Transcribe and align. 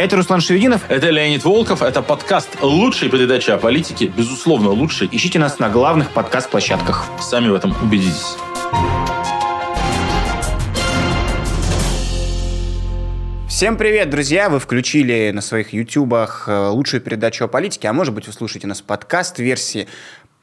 Это 0.00 0.16
Руслан 0.16 0.40
Шевединов. 0.40 0.80
Это 0.88 1.10
Леонид 1.10 1.44
Волков. 1.44 1.82
Это 1.82 2.00
подкаст 2.00 2.48
лучшей 2.62 3.10
передачи 3.10 3.50
о 3.50 3.58
политике. 3.58 4.06
Безусловно, 4.06 4.70
лучший. 4.70 5.10
Ищите 5.12 5.38
нас 5.38 5.58
на 5.58 5.68
главных 5.68 6.12
подкаст-площадках. 6.12 7.04
Сами 7.20 7.50
в 7.50 7.54
этом 7.54 7.76
убедитесь. 7.82 8.38
Всем 13.60 13.76
привет, 13.76 14.08
друзья! 14.08 14.48
Вы 14.48 14.58
включили 14.58 15.32
на 15.34 15.42
своих 15.42 15.74
ютубах 15.74 16.44
э, 16.46 16.68
лучшую 16.68 17.02
передачу 17.02 17.44
о 17.44 17.48
политике, 17.48 17.88
а 17.88 17.92
может 17.92 18.14
быть 18.14 18.26
вы 18.26 18.32
слушаете 18.32 18.66
нас 18.66 18.80
подкаст-версии. 18.80 19.86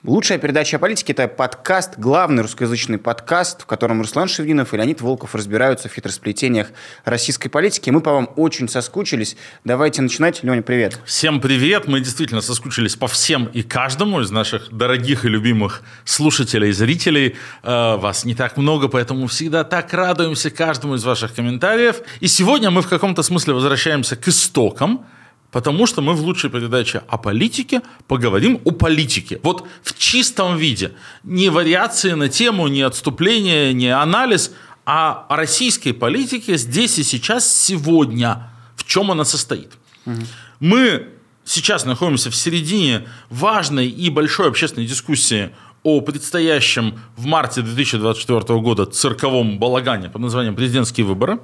Лучшая 0.04 0.38
передача 0.38 0.78
о 0.78 0.80
политике– 0.80 1.12
это 1.14 1.28
подкаст, 1.28 1.96
главный 1.98 2.44
русскоязычный 2.44 3.00
подкаст, 3.00 3.64
в 3.64 3.66
котором 3.66 4.00
Руслан 4.00 4.28
Шевдинов 4.28 4.72
и 4.72 4.78
Леонид 4.78 5.02
Волков 5.02 5.34
разбираются 5.34 5.90
в 5.90 5.94
хитросплетениях 5.94 6.68
российской 7.04 7.50
политики. 7.50 7.90
Мы 7.90 8.02
по 8.02 8.14
вам 8.14 8.30
очень 8.36 8.70
соскучились. 8.70 9.36
Давайте 9.66 10.04
начинать. 10.04 10.44
Леня, 10.44 10.62
привет. 10.62 11.00
Всем 11.04 11.42
привет. 11.42 11.88
Мы 11.88 12.00
действительно 12.00 12.42
соскучились 12.42 12.96
по 12.96 13.08
всем 13.08 13.46
и 13.46 13.64
каждому 13.64 14.22
из 14.22 14.30
наших 14.30 14.72
дорогих 14.72 15.26
и 15.26 15.30
любимых 15.30 15.82
слушателей 16.06 16.70
и 16.70 16.74
зрителей. 16.74 17.36
Э, 17.64 17.96
вас 17.98 18.24
не 18.24 18.36
так 18.36 18.56
много, 18.56 18.90
поэтому 18.90 19.26
всегда 19.26 19.64
так 19.64 19.92
радуемся 19.96 20.52
каждому 20.52 20.94
из 20.94 21.04
ваших 21.04 21.34
комментариев. 21.34 22.02
И 22.20 22.28
сегодня 22.28 22.70
мы 22.70 22.84
в 22.84 22.88
каком-то 22.88 23.24
смысле 23.24 23.56
возвращаемся 23.56 24.16
к 24.16 24.28
истокам– 24.28 25.08
Потому 25.52 25.88
что 25.88 26.02
мы 26.02 26.14
в 26.14 26.22
лучшей 26.22 26.50
передаче 26.50 27.04
о 27.08 27.18
политике 27.18 27.82
поговорим 28.08 28.60
о 28.66 28.72
политике. 28.72 29.40
Вот 29.44 29.66
в 29.82 29.98
чистом 29.98 30.58
виде. 30.58 30.92
Не 31.24 31.50
вариации 31.50 32.12
на 32.12 32.28
тему, 32.28 32.68
не 32.68 32.82
отступление, 32.82 33.74
не 33.74 33.90
анализ, 33.90 34.52
а 34.86 35.26
о 35.30 35.36
российской 35.36 35.94
политике 35.94 36.58
здесь 36.58 37.00
и 37.00 37.04
сейчас, 37.04 37.54
сегодня. 37.54 38.52
В 38.76 38.84
чем 38.84 39.10
она 39.12 39.26
состоит. 39.26 39.72
Угу. 40.06 40.22
Мы 40.60 41.08
сейчас 41.44 41.86
находимся 41.86 42.30
в 42.30 42.36
середине 42.36 43.08
важной 43.30 43.88
и 43.88 44.10
большой 44.10 44.50
общественной 44.50 44.86
дискуссии 44.86 45.52
о 45.84 46.02
предстоящем 46.02 47.00
в 47.16 47.26
марте 47.26 47.62
2024 47.62 48.60
года 48.60 48.86
цирковом 48.86 49.60
балагане 49.60 50.10
под 50.10 50.22
названием 50.22 50.56
«Президентские 50.56 51.06
выборы». 51.06 51.40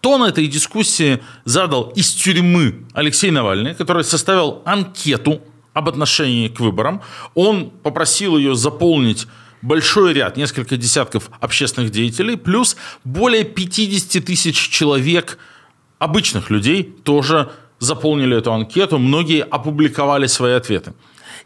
Тон 0.00 0.24
этой 0.24 0.46
дискуссии 0.46 1.22
задал 1.44 1.90
из 1.90 2.10
тюрьмы 2.12 2.84
Алексей 2.92 3.30
Навальный, 3.30 3.74
который 3.74 4.04
составил 4.04 4.62
анкету 4.64 5.40
об 5.72 5.88
отношении 5.88 6.48
к 6.48 6.60
выборам. 6.60 7.02
Он 7.34 7.70
попросил 7.70 8.36
ее 8.36 8.54
заполнить 8.54 9.26
большой 9.62 10.12
ряд, 10.12 10.36
несколько 10.36 10.76
десятков 10.76 11.30
общественных 11.40 11.90
деятелей, 11.90 12.36
плюс 12.36 12.76
более 13.04 13.44
50 13.44 14.24
тысяч 14.24 14.56
человек, 14.68 15.38
обычных 15.98 16.50
людей, 16.50 16.82
тоже 17.04 17.50
заполнили 17.78 18.36
эту 18.36 18.52
анкету, 18.52 18.98
многие 18.98 19.42
опубликовали 19.42 20.26
свои 20.26 20.52
ответы. 20.52 20.94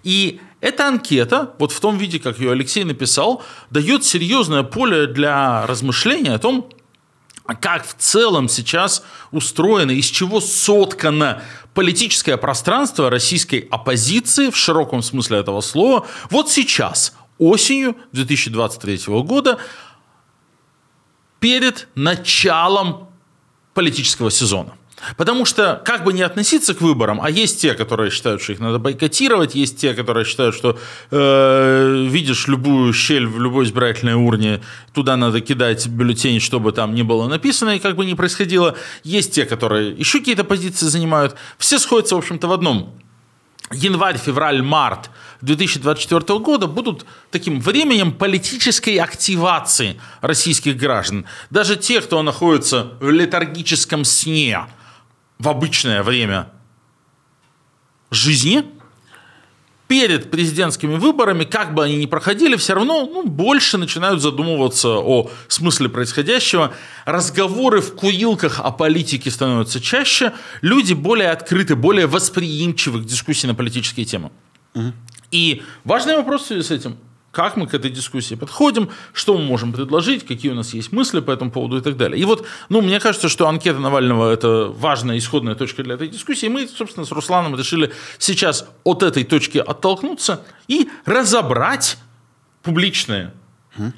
И 0.03 0.41
эта 0.61 0.89
анкета, 0.89 1.55
вот 1.59 1.73
в 1.73 1.81
том 1.81 1.99
виде, 1.99 2.19
как 2.19 2.39
ее 2.39 2.53
Алексей 2.53 2.85
написал, 2.85 3.43
дает 3.71 4.05
серьезное 4.05 4.63
поле 4.63 5.07
для 5.07 5.67
размышления 5.67 6.35
о 6.35 6.39
том, 6.39 6.69
как 7.55 7.87
в 7.87 7.95
целом 7.95 8.49
сейчас 8.49 9.03
устроено, 9.31 9.93
из 9.93 10.07
чего 10.07 10.41
соткано 10.41 11.43
политическое 11.75 12.37
пространство 12.37 13.11
российской 13.11 13.69
оппозиции 13.71 14.51
в 14.51 14.57
широком 14.57 15.03
смысле 15.03 15.39
этого 15.39 15.61
слова 15.61 16.07
вот 16.31 16.51
сейчас, 16.51 17.15
осенью 17.39 17.97
2023 18.13 19.03
года, 19.23 19.59
перед 21.39 21.89
началом 21.95 23.09
политического 23.75 24.31
сезона. 24.31 24.73
Потому 25.17 25.45
что, 25.45 25.83
как 25.85 26.05
бы 26.05 26.13
не 26.13 26.23
относиться 26.23 26.75
к 26.75 26.81
выборам, 26.81 27.21
а 27.23 27.29
есть 27.29 27.61
те, 27.61 27.75
которые 27.75 28.11
считают, 28.11 28.43
что 28.43 28.53
их 28.53 28.61
надо 28.61 28.79
бойкотировать, 28.79 29.55
есть 29.55 29.79
те, 29.79 29.93
которые 29.93 30.25
считают, 30.25 30.55
что 30.55 30.79
э, 31.11 32.07
видишь 32.09 32.49
любую 32.49 32.93
щель 32.95 33.27
в 33.27 33.39
любой 33.41 33.67
избирательной 33.67 34.15
урне, 34.15 34.63
туда 34.95 35.17
надо 35.17 35.41
кидать 35.43 35.87
бюллетень, 35.87 36.41
чтобы 36.41 36.73
там 36.73 36.95
не 36.95 37.03
было 37.03 37.29
написано 37.29 37.77
и 37.77 37.79
как 37.79 37.95
бы 37.97 38.07
не 38.07 38.15
происходило. 38.15 38.75
Есть 39.05 39.35
те, 39.35 39.45
которые 39.45 39.91
еще 39.91 40.21
какие-то 40.21 40.45
позиции 40.45 40.87
занимают. 40.87 41.37
Все 41.59 41.79
сходятся, 41.79 42.15
в 42.15 42.19
общем-то, 42.19 42.49
в 42.49 42.53
одном. 42.53 42.95
Январь, 43.73 44.17
февраль, 44.17 44.63
март 44.63 45.11
2024 45.43 46.39
года 46.39 46.69
будут 46.69 47.05
таким 47.31 47.61
временем 47.61 48.13
политической 48.13 48.97
активации 48.97 50.01
российских 50.23 50.79
граждан. 50.79 51.27
Даже 51.51 51.77
те, 51.77 52.01
кто 52.01 52.23
находится 52.23 52.95
в 53.01 53.11
летаргическом 53.11 54.07
сне– 54.07 54.65
в 55.39 55.49
обычное 55.49 56.03
время 56.03 56.51
жизни, 58.11 58.65
перед 59.89 60.31
президентскими 60.31 60.97
выборами, 60.97 61.45
как 61.45 61.75
бы 61.75 61.85
они 61.85 61.97
ни 61.97 62.07
проходили, 62.07 62.57
все 62.57 62.75
равно 62.75 63.07
ну, 63.07 63.25
больше 63.25 63.79
начинают 63.79 64.21
задумываться 64.21 64.89
о 64.89 65.31
смысле 65.49 65.89
происходящего. 65.89 66.73
Разговоры 67.05 67.81
в 67.81 67.95
курилках 67.95 68.61
о 68.61 68.73
политике 68.73 69.31
становятся 69.31 69.81
чаще. 69.81 70.33
Люди 70.61 70.93
более 70.93 71.31
открыты, 71.31 71.77
более 71.77 72.07
восприимчивы 72.07 73.03
к 73.03 73.05
дискуссии 73.05 73.47
на 73.47 73.55
политические 73.55 74.07
темы. 74.07 74.33
Угу. 74.75 74.93
И 75.31 75.63
важный 75.85 76.17
вопрос 76.17 76.43
в 76.43 76.47
связи 76.47 76.63
с 76.63 76.71
этим 76.71 76.97
как 77.37 77.59
мы 77.59 77.67
к 77.67 77.75
этой 77.75 77.91
дискуссии 77.91 78.35
подходим, 78.35 78.89
что 79.13 79.37
мы 79.37 79.45
можем 79.45 79.75
предложить, 79.75 80.27
какие 80.27 80.53
у 80.53 80.55
нас 80.55 80.73
есть 80.73 80.91
мысли 80.91 81.21
по 81.21 81.31
этому 81.31 81.51
поводу 81.51 81.77
и 81.77 81.83
так 81.83 81.99
далее. 81.99 82.19
И 82.19 82.25
вот, 82.25 82.47
ну, 82.71 82.81
мне 82.81 82.99
кажется, 82.99 83.29
что 83.29 83.47
анкета 83.47 83.79
Навального– 83.79 84.33
это 84.33 84.73
важная 84.75 85.19
исходная 85.19 85.55
точка 85.55 85.83
для 85.83 85.97
этой 85.97 86.09
дискуссии. 86.09 86.47
Мы, 86.47 86.67
собственно, 86.67 87.05
с 87.05 87.13
Русланом 87.13 87.55
решили 87.55 87.93
сейчас 88.17 88.67
от 88.85 89.03
этой 89.03 89.25
точки 89.25 89.59
оттолкнуться 89.59 90.47
и 90.67 90.89
разобрать 91.05 91.99
публичные 92.63 93.35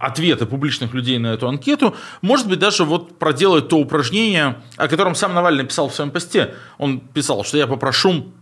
ответы 0.00 0.44
публичных 0.44 0.92
людей 0.92 1.18
на 1.18 1.28
эту 1.28 1.46
анкету, 1.46 1.94
может 2.22 2.48
быть, 2.48 2.58
даже 2.58 2.82
вот 2.82 3.20
проделать 3.20 3.68
то 3.68 3.76
упражнение, 3.76 4.60
о 4.76 4.88
котором 4.88 5.14
сам 5.14 5.32
Навальный 5.32 5.64
писал 5.64 5.88
в 5.88 5.94
своем 5.94 6.10
посте. 6.10 6.56
Он 6.78 6.98
писал, 6.98 7.44
что 7.44 7.56
я 7.56 7.68
попрошу 7.68 8.32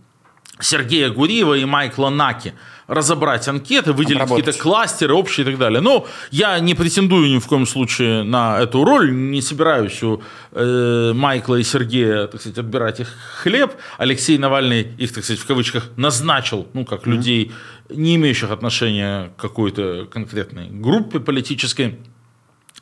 Сергея 0.59 1.11
Гуриева 1.11 1.53
и 1.53 1.65
Майкла 1.65 2.09
Наки– 2.09 2.55
разобрать 2.87 3.47
анкеты, 3.47 3.93
выделить 3.93 4.21
какие-то 4.21 4.53
кластеры 4.53 5.13
общие 5.13 5.45
и 5.45 5.49
так 5.49 5.59
далее. 5.59 5.81
Но 5.81 6.07
я 6.31 6.59
не 6.59 6.73
претендую 6.73 7.29
ни 7.29 7.39
в 7.39 7.47
коем 7.47 7.65
случае 7.65 8.23
на 8.23 8.59
эту 8.59 8.83
роль, 8.83 9.13
не 9.13 9.41
собираюсь 9.41 10.01
у 10.03 10.21
э, 10.51 11.11
Майкла 11.13 11.55
и 11.55 11.63
Сергея, 11.63 12.27
так 12.27 12.41
сказать, 12.41 12.57
отбирать 12.57 12.99
их 13.01 13.09
хлеб. 13.41 13.73
Алексей 13.97 14.37
Навальный 14.37 14.87
их, 14.97 15.13
так 15.13 15.23
сказать, 15.23 15.41
в 15.41 15.45
кавычках 15.45 15.89
назначил, 15.97 16.67
ну, 16.73 16.85
как 16.85 17.01
mm-hmm. 17.01 17.11
людей, 17.11 17.51
не 17.89 18.15
имеющих 18.15 18.51
отношения 18.51 19.31
к 19.37 19.41
какой-то 19.41 20.07
конкретной 20.11 20.67
группе 20.69 21.19
политической. 21.19 21.99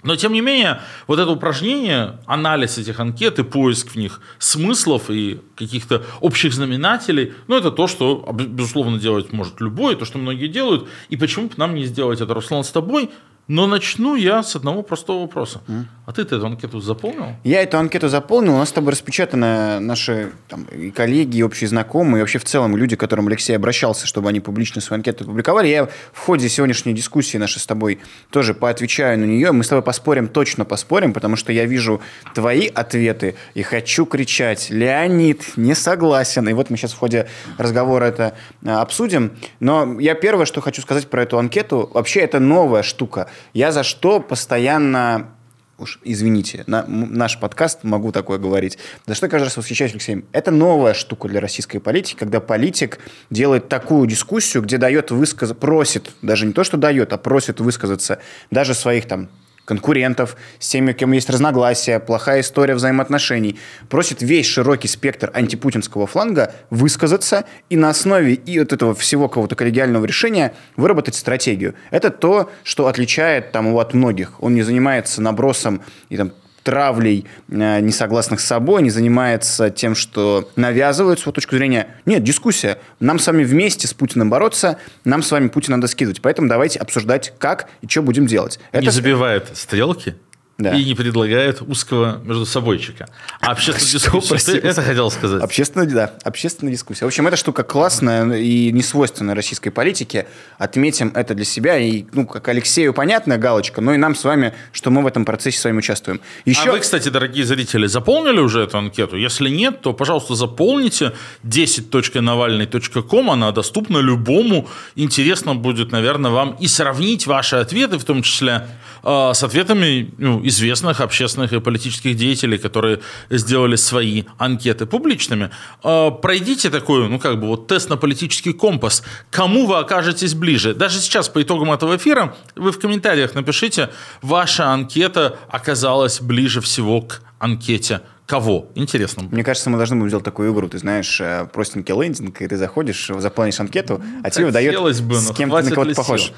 Но, 0.06 0.16
тем 0.16 0.34
не 0.34 0.42
менее, 0.42 0.82
вот 1.08 1.18
это 1.18 1.32
упражнение, 1.32 2.20
анализ 2.28 2.78
этих 2.78 3.00
анкет 3.00 3.40
и 3.40 3.44
поиск 3.44 3.90
в 3.90 3.96
них 3.96 4.22
смыслов 4.38 5.10
и 5.10 5.42
каких-то 5.56 6.04
общих 6.22 6.54
знаменателей, 6.54 7.34
ну, 7.48 7.58
это 7.58 7.72
то, 7.72 7.88
что, 7.88 8.24
безусловно, 8.32 9.00
делать 9.00 9.34
может 9.34 9.60
любой, 9.60 9.96
то, 9.96 10.06
что 10.06 10.20
многие 10.20 10.48
делают. 10.48 10.88
И 11.10 11.18
почему 11.18 11.48
бы 11.48 11.56
нам 11.58 11.74
не 11.74 11.86
сделать 11.86 12.22
это, 12.22 12.36
Руслан, 12.36 12.64
с 12.64 12.70
тобой? 12.70 13.10
Но 13.48 13.68
начну 13.68 14.16
я 14.16 14.42
с 14.42 14.56
одного 14.56 14.82
простого 14.82 15.22
вопроса. 15.22 15.62
Mm. 15.68 15.86
А 16.08 16.12
ты 16.12 16.22
эту 16.22 16.44
анкету 16.46 16.80
заполнил? 16.80 17.36
Я 17.44 17.62
эту 17.62 17.78
анкету 17.78 18.10
заполнил. 18.10 18.54
У 18.54 18.58
нас 18.58 18.70
с 18.70 18.72
тобой 18.72 18.92
распечатаны 18.92 19.80
наши 19.80 20.32
там, 20.48 20.66
и 20.66 20.92
коллеги, 20.92 21.38
и 21.38 21.44
общие 21.44 21.68
знакомые, 21.68 22.18
и 22.18 22.20
вообще 22.22 22.40
в 22.40 22.44
целом 22.44 22.76
люди, 22.78 22.96
к 22.96 23.00
которым 23.00 23.28
Алексей 23.28 23.56
обращался, 23.56 24.08
чтобы 24.08 24.30
они 24.30 24.40
публично 24.40 24.82
свои 24.82 25.00
анкеты 25.00 25.26
публиковали. 25.26 25.68
Я 25.68 25.86
в 26.14 26.20
ходе 26.20 26.50
сегодняшней 26.50 26.94
дискуссии 26.94 27.38
нашей 27.38 27.60
с 27.60 27.66
тобой 27.66 28.00
тоже 28.32 28.54
поотвечаю 28.54 29.20
на 29.20 29.26
нее. 29.26 29.52
Мы 29.52 29.64
с 29.64 29.68
тобой 29.68 29.84
поспорим, 29.84 30.28
точно 30.28 30.66
поспорим, 30.66 31.14
потому 31.14 31.36
что 31.36 31.52
я 31.52 31.66
вижу 31.66 32.02
твои 32.34 32.68
ответы 32.68 33.36
и 33.54 33.62
хочу 33.62 34.06
кричать 34.06 34.70
«Леонид, 34.72 35.56
не 35.56 35.76
согласен». 35.76 36.48
И 36.50 36.54
вот 36.54 36.70
мы 36.70 36.78
сейчас 36.78 36.94
в 36.94 36.98
ходе 36.98 37.28
разговора 37.58 38.06
это 38.06 38.36
а, 38.64 38.82
обсудим. 38.82 39.32
Но 39.60 40.00
я 40.00 40.14
первое, 40.14 40.46
что 40.46 40.62
хочу 40.62 40.82
сказать 40.84 41.08
про 41.08 41.24
эту 41.24 41.40
анкету, 41.40 41.90
вообще 41.94 42.20
это 42.20 42.40
новая 42.40 42.84
штука 42.84 43.28
я 43.54 43.72
за 43.72 43.84
что 43.84 44.20
постоянно 44.20 45.32
уж 45.78 46.00
извините, 46.04 46.64
на 46.68 46.86
наш 46.88 47.40
подкаст 47.40 47.84
могу 47.84 48.12
такое 48.12 48.38
говорить. 48.38 48.78
За 49.06 49.16
что 49.16 49.28
каждый 49.28 49.46
раз 49.46 49.58
восхищаюсь 49.58 49.92
Алексеем? 49.92 50.26
Это 50.32 50.52
новая 50.52 50.94
штука 50.94 51.28
для 51.28 51.42
российской 51.42 51.80
политики, 51.80 52.18
когда 52.18 52.40
политик 52.40 53.00
делает 53.30 53.68
такую 53.68 54.08
дискуссию, 54.08 54.64
где 54.64 54.78
дает 54.78 55.12
высказаться, 55.12 55.56
просит, 55.56 56.12
даже 56.22 56.46
не 56.46 56.54
то, 56.54 56.64
что 56.64 56.78
дает, 56.78 57.12
а 57.14 57.18
просит 57.18 57.60
высказаться 57.60 58.20
даже 58.52 58.74
своих 58.74 59.06
там 59.06 59.30
конкурентов, 59.66 60.38
с 60.60 60.70
теми, 60.70 60.94
кем 60.94 61.12
есть 61.12 61.30
разногласия, 61.30 62.00
плохая 62.00 62.42
история 62.42 62.76
взаимоотношений, 62.76 63.60
просит 63.90 64.22
весь 64.22 64.46
широкий 64.46 64.88
спектр 64.88 65.32
антипутинского 65.34 66.08
фланга 66.08 66.54
высказаться 66.70 67.46
и 67.70 67.76
на 67.76 67.90
основе 67.90 68.34
и 68.34 68.60
вот 68.60 68.72
этого 68.72 68.96
всего 68.96 69.28
какого-то 69.28 69.56
коллегиального 69.56 70.06
решения 70.06 70.54
выработать 70.78 71.16
стратегию. 71.16 71.76
Это 71.92 72.12
то, 72.12 72.50
что 72.64 72.88
отличает 72.88 73.52
там, 73.52 73.68
его 73.68 73.80
от 73.80 73.94
многих. 73.94 74.42
Он 74.42 74.56
не 74.56 74.62
занимается 74.62 75.22
набросом 75.22 75.82
и 76.10 76.18
там, 76.18 76.32
травлей 76.66 77.26
э, 77.48 77.80
несогласных 77.80 78.42
с 78.42 78.46
собой, 78.46 78.82
не 78.82 78.90
занимается 78.90 79.70
тем, 79.70 79.94
что 79.94 80.50
навязывает 80.56 81.20
свою 81.20 81.32
точку 81.32 81.56
зрения. 81.56 81.88
Нет, 82.06 82.24
дискуссия. 82.24 82.80
Нам 83.00 83.20
с 83.20 83.28
вами 83.28 83.44
вместе 83.44 83.88
с 83.88 83.94
Путиным 83.94 84.32
бороться, 84.32 84.78
нам 85.06 85.22
с 85.22 85.32
вами 85.32 85.48
Путина 85.48 85.78
надо 85.78 85.88
скидывать. 85.88 86.22
Поэтому 86.22 86.50
давайте 86.50 86.80
обсуждать, 86.80 87.34
как 87.38 87.70
и 87.82 87.88
что 87.88 88.02
будем 88.02 88.26
делать. 88.26 88.60
Не 88.74 88.90
забивает 88.90 89.52
стрелки, 89.54 90.16
Да. 90.58 90.74
и 90.74 90.86
не 90.86 90.96
предлагает 90.96 91.62
узкого 91.62 92.22
между 92.24 92.46
собойчика. 92.46 93.10
А 93.42 93.52
общественную 93.52 93.88
Что, 93.90 93.98
дискуссию, 93.98 94.30
простите? 94.30 94.62
ты 94.62 94.68
это 94.70 94.82
хотел 94.82 95.12
сказать? 95.12 95.42
Общественная, 95.44 95.86
да, 95.86 96.14
общественная 96.24 96.72
дискуссия. 96.72 97.04
В 97.04 97.08
общем, 97.10 97.28
эта 97.28 97.36
штука 97.36 97.64
классная 97.64 98.38
и 98.38 98.72
не 98.72 98.82
свойственная 98.82 99.36
российской 99.36 99.70
политике. 99.70 100.28
Отметим 100.58 101.12
это 101.14 101.34
для 101.34 101.44
себя. 101.44 101.78
И, 101.78 102.06
ну, 102.14 102.26
как 102.26 102.48
Алексею 102.48 102.94
понятная 102.94 103.38
галочка, 103.38 103.82
но 103.82 103.94
и 103.94 103.98
нам 103.98 104.16
с 104.16 104.24
вами, 104.24 104.54
что 104.72 104.92
мы 104.92 105.02
в 105.04 105.08
этом 105.08 105.26
процессе 105.26 105.60
с 105.60 105.66
вами 105.66 105.80
участвуем. 105.80 106.22
Еще... 106.46 106.70
А 106.70 106.72
вы, 106.72 106.80
кстати, 106.80 107.10
дорогие 107.10 107.44
зрители, 107.44 107.88
заполнили 107.88 108.40
уже 108.40 108.62
эту 108.62 108.78
анкету? 108.78 109.18
Если 109.18 109.50
нет, 109.50 109.82
то, 109.82 109.92
пожалуйста, 109.92 110.36
заполните 110.36 111.12
10.navalny.com. 111.44 113.30
Она 113.30 113.52
доступна 113.52 113.98
любому. 113.98 114.70
Интересно 114.96 115.54
будет, 115.54 115.92
наверное, 115.92 116.32
вам 116.32 116.56
и 116.62 116.68
сравнить 116.68 117.28
ваши 117.28 117.58
ответы, 117.58 117.98
в 117.98 118.06
том 118.06 118.22
числе 118.22 118.66
с 119.06 119.44
ответами 119.44 120.12
ну, 120.18 120.46
известных 120.48 121.00
общественных 121.00 121.54
и 121.54 121.60
политических 121.60 122.16
деятелей, 122.16 122.58
которые 122.58 123.02
сделали 123.30 123.76
свои 123.76 124.24
анкеты 124.38 124.86
публичными. 124.86 125.52
Э, 125.84 126.10
Пройдите 126.10 126.70
такой, 126.70 127.08
ну, 127.08 127.20
как 127.20 127.40
бы, 127.40 127.48
вот 127.48 127.68
тест 127.68 127.90
на 127.90 127.98
политический 127.98 128.54
компас. 128.54 129.04
Кому 129.30 129.68
вы 129.68 129.78
окажетесь 129.78 130.34
ближе? 130.34 130.74
Даже 130.74 131.00
сейчас, 131.00 131.30
по 131.30 131.42
итогам 131.42 131.72
этого 131.72 131.96
эфира, 131.98 132.36
вы 132.56 132.72
в 132.72 132.80
комментариях 132.80 133.36
напишите, 133.36 133.90
ваша 134.22 134.72
анкета 134.72 135.38
оказалась 135.50 136.20
ближе 136.20 136.62
всего 136.62 137.02
к 137.02 137.22
анкете 137.40 138.02
кого? 138.26 138.68
Интересно. 138.76 139.24
Мне 139.32 139.44
кажется, 139.44 139.70
мы 139.70 139.78
должны 139.78 139.96
будем 139.96 140.10
сделать 140.10 140.26
такую 140.26 140.54
игру. 140.54 140.68
Ты 140.68 140.78
знаешь, 140.78 141.20
э, 141.22 141.48
простенький 141.52 141.94
лендинг, 141.94 142.42
и 142.42 142.48
ты 142.48 142.58
заходишь, 142.58 143.10
заполняешь 143.18 143.60
анкету, 143.60 144.02
а 144.24 144.30
тебе 144.30 144.46
выдает, 144.46 145.02
бы, 145.02 145.16
с 145.16 145.32
кем 145.32 145.50
ты 145.52 145.64
на 145.64 145.70
кого-то 145.70 145.90
ли 145.90 145.96
похож. 145.96 146.32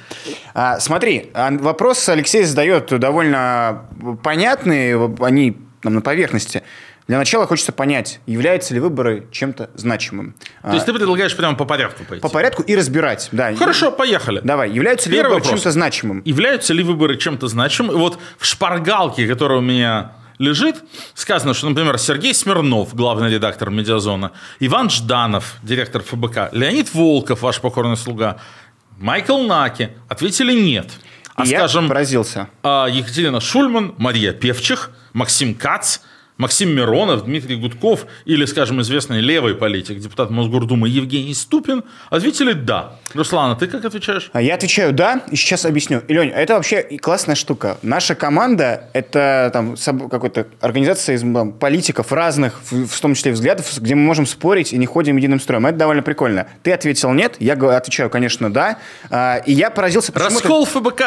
А, 0.54 0.80
смотри, 0.80 1.31
а, 1.34 1.51
вопрос 1.51 2.07
Алексей 2.10 2.44
задает 2.44 2.88
довольно 3.00 3.86
понятные, 4.24 5.16
они 5.22 5.57
там, 5.81 5.95
на 5.95 6.01
поверхности. 6.01 6.63
Для 7.07 7.18
начала 7.18 7.48
хочется 7.48 7.72
понять, 7.72 8.19
являются 8.25 8.74
ли 8.74 8.81
выборы 8.81 9.28
чем-то 9.31 9.69
значимым. 9.75 10.36
То 10.62 10.74
есть 10.74 10.86
ты 10.86 10.92
предлагаешь 10.92 11.36
прямо 11.38 11.56
по 11.56 11.63
порядку 11.63 12.04
пойти? 12.04 12.22
По 12.22 12.28
порядку 12.28 12.63
и 12.63 12.75
разбирать. 12.75 13.30
Да. 13.31 13.56
Хорошо, 13.56 13.94
поехали. 13.94 14.42
Давай, 14.44 14.69
являются 14.69 15.10
ли 15.10 15.16
Первый 15.16 15.30
выборы 15.30 15.44
вопрос. 15.44 15.62
чем-то 15.62 15.72
значимым? 15.72 16.22
Являются 16.25 16.74
ли 16.74 16.83
выборы 16.83 17.16
чем-то 17.16 17.48
значимым? 17.48 17.95
И 17.95 17.98
вот 17.98 18.19
в 18.38 18.45
шпаргалке, 18.45 19.25
которая 19.25 19.60
у 19.60 19.62
меня 19.62 20.12
лежит, 20.39 20.84
сказано, 21.13 21.54
что, 21.54 21.69
например, 21.69 21.98
Сергей 21.98 22.34
Смирнов, 22.34 22.95
главный 22.95 23.30
редактор 23.31 23.69
«Медиазона», 23.69 24.31
Иван 24.60 24.89
Жданов, 24.89 25.56
директор 25.63 26.04
ФБК, 26.04 26.50
Леонид 26.51 26.94
Волков, 26.94 27.42
ваш 27.42 27.60
покорный 27.60 27.98
слуга, 27.98 28.38
Майкл 28.98 29.39
Наки 29.39 29.89
ответили 30.07 30.54
«нет». 30.54 30.92
А, 31.36 31.45
я 31.45 31.60
скажем, 31.60 31.88
поразился. 31.88 32.50
а, 32.63 32.88
Екатерина 32.88 33.39
Шульман, 33.39 33.94
Мария 33.98 34.34
Певчих, 34.34 34.89
Максим 35.13 35.54
Кац, 35.54 36.00
Максим 36.38 36.75
Миронов, 36.75 37.25
Дмитрий 37.25 37.56
Гудков 37.56 38.06
или, 38.25 38.45
скажем, 38.45 38.81
известный 38.81 39.22
левый 39.22 39.56
политик, 39.56 40.00
депутат 40.00 40.30
Мосгордумы 40.30 40.88
Евгений 40.88 41.34
Ступин 41.34 41.84
ответили 42.10 42.54
«да». 42.54 42.98
Руслан, 43.13 43.51
а 43.51 43.56
ты 43.56 43.68
как 43.68 43.86
отвечаешь? 43.86 44.30
А 44.34 44.42
Я 44.42 44.56
отвечаю 44.56 44.94
«да», 44.94 45.24
и 45.31 45.36
сейчас 45.36 45.66
объясню. 45.66 46.01
И, 46.07 46.13
Лень, 46.13 46.30
это 46.30 46.54
вообще 46.56 46.84
классная 47.01 47.36
штука. 47.36 47.78
Наша 47.81 48.16
команда– 48.16 48.89
это 48.94 49.50
там 49.51 49.75
какой-то 50.10 50.48
организация 50.62 51.16
из 51.16 51.22
там, 51.22 51.54
политиков 51.54 52.12
разных, 52.12 52.62
в, 52.69 52.88
в 52.88 53.01
том 53.01 53.16
числе 53.16 53.31
взглядов, 53.31 53.78
где 53.78 53.95
мы 53.95 54.01
можем 54.01 54.25
спорить 54.25 54.74
и 54.74 54.78
не 54.78 54.86
ходим 54.86 55.18
единым 55.18 55.40
строем. 55.40 55.66
Это 55.66 55.78
довольно 55.78 56.04
прикольно. 56.04 56.48
Ты 56.62 56.72
ответил 56.72 57.12
«нет», 57.13 57.36
я 57.40 57.54
отвечаю, 57.54 58.10
конечно, 58.10 58.54
«да». 58.54 58.78
А, 59.10 59.38
и 59.38 59.54
я 59.54 59.72
поразился, 59.72 60.12
Раскол 60.13 60.66
ФБК. 60.66 61.04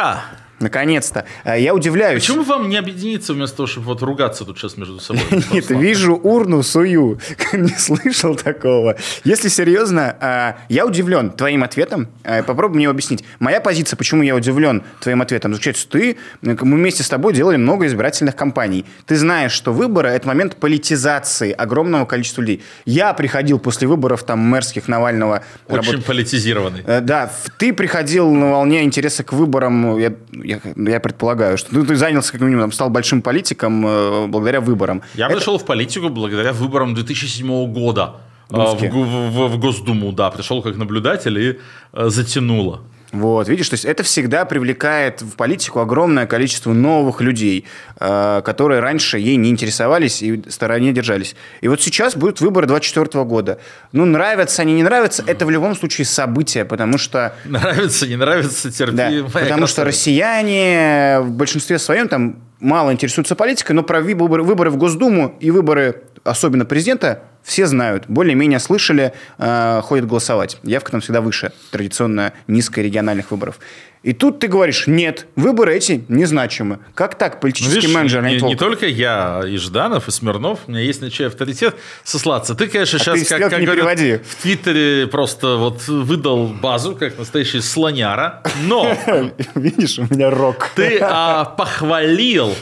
Наконец-то. 0.60 1.24
А, 1.44 1.56
я 1.56 1.74
удивляюсь. 1.74 2.20
Почему 2.22 2.42
вам 2.44 2.68
не 2.68 2.76
объединиться 2.76 3.32
вместо 3.32 3.56
того, 3.56 3.66
чтобы 3.66 3.86
вот 3.86 4.02
ругаться 4.02 4.44
тут 4.44 4.58
сейчас 4.58 4.76
между 4.76 5.00
собой? 5.00 5.22
Нет, 5.52 5.70
вижу 5.70 6.14
урну, 6.14 6.62
сую. 6.62 7.18
Не 7.52 7.68
слышал 7.78 8.34
такого. 8.34 8.96
Если 9.24 9.48
серьезно, 9.48 10.16
а, 10.20 10.58
я 10.68 10.86
удивлен 10.86 11.30
твоим 11.30 11.64
ответом. 11.64 12.08
А, 12.24 12.42
Попробуй 12.42 12.76
мне 12.76 12.88
объяснить. 12.88 13.24
Моя 13.38 13.60
позиция, 13.60 13.96
почему 13.96 14.22
я 14.22 14.34
удивлен 14.36 14.82
твоим 15.00 15.22
ответом, 15.22 15.54
заключается, 15.54 15.88
ты, 15.88 16.16
мы 16.42 16.54
вместе 16.76 17.02
с 17.02 17.08
тобой 17.08 17.32
делали 17.32 17.56
много 17.56 17.86
избирательных 17.86 18.36
кампаний. 18.36 18.84
Ты 19.06 19.16
знаешь, 19.16 19.52
что 19.52 19.72
выборы– 19.72 20.08
это 20.10 20.28
момент 20.28 20.56
политизации 20.56 21.52
огромного 21.52 22.04
количества 22.04 22.42
людей. 22.42 22.62
Я 22.84 23.14
приходил 23.14 23.58
после 23.58 23.88
выборов 23.88 24.24
там 24.24 24.38
мэрских 24.40 24.88
Навального. 24.88 25.42
Очень 25.68 25.92
работ- 25.94 26.04
политизированный. 26.04 26.82
Э, 26.86 27.00
Да, 27.00 27.32
ты 27.58 27.72
приходил 27.72 28.30
на 28.34 28.50
волне 28.50 28.84
интереса 28.84 29.24
к 29.24 29.32
выборам, 29.32 29.98
я, 29.98 30.12
я, 30.50 30.90
я 30.92 31.00
предполагаю, 31.00 31.56
что 31.58 31.68
ну, 31.74 31.84
ты 31.84 31.96
занялся 31.96 32.32
как 32.32 32.40
минимум, 32.40 32.72
стал 32.72 32.90
большим 32.90 33.22
политиком 33.22 33.86
э, 33.86 34.26
благодаря 34.26 34.60
выборам. 34.60 35.02
Я 35.14 35.26
Это- 35.26 35.36
пришел 35.36 35.58
в 35.58 35.64
политику 35.64 36.08
благодаря 36.08 36.52
выборам 36.52 36.94
2007 36.94 37.72
года. 37.72 38.14
Думские. 38.50 38.90
В, 38.90 38.94
Гу- 38.94 39.04
в- 39.04 39.48
в 39.54 39.58
Госдуму, 39.60 40.12
да, 40.12 40.30
пришел 40.30 40.62
как 40.62 40.76
наблюдатель 40.76 41.38
и 41.38 41.58
э, 41.92 42.08
затянуло. 42.10 42.80
Вот, 43.12 43.48
видишь, 43.48 43.68
то 43.68 43.74
есть 43.74 43.84
это 43.84 44.04
всегда 44.04 44.44
привлекает 44.44 45.20
в 45.20 45.32
политику 45.32 45.80
огромное 45.80 46.26
количество 46.26 46.72
новых 46.72 47.20
людей, 47.20 47.66
э, 47.98 48.42
которые 48.44 48.80
раньше 48.80 49.18
ей 49.18 49.36
не 49.36 49.50
интересовались 49.50 50.22
и 50.22 50.42
стороне 50.48 50.92
держались. 50.92 51.34
И 51.60 51.66
вот 51.66 51.82
сейчас 51.82 52.14
будут 52.14 52.40
выборы 52.40 52.68
24 52.68 53.24
года. 53.24 53.58
Ну, 53.92 54.04
нравятся 54.04 54.62
они, 54.62 54.74
не 54.74 54.84
нравятся, 54.84 55.24
это 55.26 55.44
в 55.44 55.50
любом 55.50 55.74
случае 55.74 56.04
событие, 56.04 56.64
потому 56.64 56.98
что 56.98 57.34
Нравится, 57.44 58.06
не 58.06 58.16
нравится, 58.16 58.70
терпи. 58.70 58.96
Да, 58.96 59.10
потому 59.32 59.66
что 59.66 59.82
красавица. 59.82 59.84
россияне 59.84 61.18
в 61.20 61.30
большинстве 61.32 61.78
своем 61.78 62.08
там 62.08 62.36
мало 62.60 62.92
интересуются 62.92 63.34
политикой, 63.34 63.72
но 63.72 63.82
про 63.82 64.00
выборы, 64.00 64.42
выборы 64.42 64.70
в 64.70 64.76
Госдуму 64.76 65.36
и 65.40 65.50
выборы, 65.50 66.04
особенно 66.24 66.64
президента, 66.64 67.22
все 67.42 67.66
знают, 67.66 68.04
более-менее 68.08 68.58
слышали, 68.58 69.12
э, 69.38 69.80
ходят 69.82 70.06
голосовать. 70.06 70.58
Явка 70.62 70.92
там 70.92 71.00
всегда 71.00 71.20
выше 71.20 71.52
традиционно 71.70 72.32
низкой 72.46 72.80
региональных 72.84 73.30
выборов. 73.30 73.58
И 74.02 74.14
тут 74.14 74.38
ты 74.38 74.46
говоришь, 74.48 74.86
нет, 74.86 75.26
выборы 75.36 75.74
эти 75.74 76.02
незначимы. 76.08 76.78
Как 76.94 77.16
так, 77.16 77.34
Ну, 77.34 77.40
политический 77.40 77.74
видишь, 77.76 77.94
менеджер? 77.94 78.22
не, 78.22 78.28
Леонид 78.28 78.42
не 78.42 78.54
Волков? 78.54 78.60
только 78.60 78.86
я, 78.86 79.42
и 79.46 79.56
Жданов, 79.58 80.08
и 80.08 80.10
Смирнов, 80.10 80.60
у 80.66 80.70
меня 80.70 80.80
есть 80.80 81.02
на 81.02 81.10
чей 81.10 81.26
авторитет 81.26 81.76
сослаться. 82.02 82.54
Ты, 82.54 82.66
конечно, 82.68 82.96
А 82.98 83.00
сейчас, 83.00 83.20
ты 83.20 83.24
как, 83.26 83.50
как 83.50 83.60
не 83.60 83.66
говорят, 83.66 83.98
в 84.26 84.42
Твиттере 84.42 85.06
просто 85.06 85.56
вот 85.56 85.86
выдал 85.86 86.46
базу, 86.46 86.96
как 86.96 87.18
настоящий 87.18 87.60
слоняра, 87.60 88.42
но 88.64 88.90
Видишь, 89.54 89.98
у 89.98 90.02
меня 90.04 90.30
рок. 90.30 90.70
ты 90.74 90.98
а, 91.02 91.44
похвалил, 91.44 92.54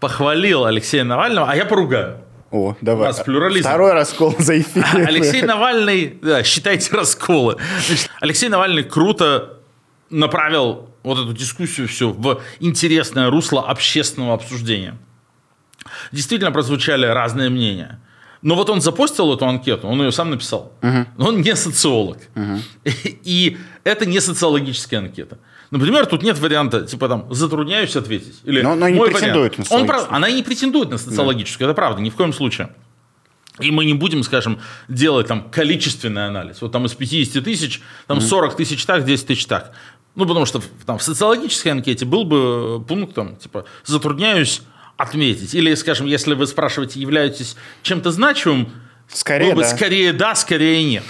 похвалил 0.00 0.64
Алексея 0.64 1.04
Навального, 1.04 1.50
а 1.50 1.56
я 1.56 1.66
поругаю. 1.66 2.22
О, 2.50 2.76
давай. 2.80 3.08
У 3.08 3.12
нас 3.12 3.20
плюрализм. 3.20 3.68
Второй 3.68 3.92
раскол 3.92 4.34
за 4.38 4.60
эфир. 4.60 4.84
Алексей 4.94 5.42
Навальный, 5.42 6.18
да, 6.22 6.42
считайте 6.42 6.94
расколы. 6.94 7.56
Значит, 7.86 8.10
Алексей 8.20 8.48
Навальный 8.48 8.84
круто 8.84 9.58
направил 10.10 10.90
вот 11.02 11.18
эту 11.18 11.32
дискуссию 11.32 11.88
все 11.88 12.10
в 12.10 12.40
интересное 12.60 13.30
русло 13.30 13.68
общественного 13.68 14.34
обсуждения. 14.34 14.96
Действительно 16.12 16.52
прозвучали 16.52 17.06
разные 17.06 17.48
мнения. 17.48 18.00
Но 18.42 18.54
вот 18.54 18.70
он 18.70 18.80
запостил 18.80 19.32
эту 19.34 19.46
анкету, 19.46 19.88
он 19.88 20.00
ее 20.02 20.12
сам 20.12 20.30
написал. 20.30 20.72
Но 20.82 21.28
он 21.28 21.40
не 21.40 21.56
социолог. 21.56 22.18
И 22.84 23.56
это 23.82 24.06
не 24.06 24.20
социологическая 24.20 24.98
анкета. 25.00 25.38
Например, 25.70 26.06
тут 26.06 26.22
нет 26.22 26.38
варианта, 26.38 26.82
типа 26.82 27.08
там, 27.08 27.26
затрудняюсь 27.30 27.96
ответить. 27.96 28.40
Или 28.44 28.62
Но 28.62 28.72
она 28.72 28.90
не 28.90 28.96
«Мой 28.96 29.10
претендует 29.10 29.52
вариант». 29.52 29.70
на 29.70 29.76
Он 29.76 29.86
прав-. 29.86 30.06
Она 30.10 30.28
и 30.28 30.34
не 30.34 30.42
претендует 30.42 30.90
на 30.90 30.98
социологическую, 30.98 31.68
это 31.68 31.74
правда, 31.74 32.00
ни 32.00 32.10
в 32.10 32.14
коем 32.14 32.32
случае. 32.32 32.70
И 33.58 33.70
мы 33.70 33.84
не 33.84 33.94
будем, 33.94 34.22
скажем, 34.22 34.60
делать 34.88 35.28
там 35.28 35.48
количественный 35.50 36.26
анализ. 36.26 36.60
Вот 36.60 36.72
там 36.72 36.84
из 36.84 36.94
50 36.94 37.42
тысяч, 37.42 37.80
там 38.06 38.20
40 38.20 38.56
тысяч 38.56 38.84
так, 38.84 39.04
10 39.04 39.26
тысяч 39.26 39.46
так. 39.46 39.72
Ну, 40.14 40.26
потому 40.26 40.46
что 40.46 40.62
там 40.84 40.98
в 40.98 41.02
социологической 41.02 41.72
анкете 41.72 42.04
был 42.04 42.24
бы 42.24 42.82
пункт, 42.86 43.14
там, 43.14 43.36
типа, 43.36 43.64
затрудняюсь 43.84 44.62
отметить. 44.96 45.54
Или, 45.54 45.74
скажем, 45.74 46.06
если 46.06 46.34
вы 46.34 46.46
спрашиваете, 46.46 47.00
являетесь 47.00 47.56
чем-то 47.82 48.10
значимым, 48.10 48.70
Скорее, 49.08 49.54
да. 49.54 49.64
скорее 49.64 50.12
да, 50.12 50.34
скорее 50.34 50.84
нет. 50.84 51.04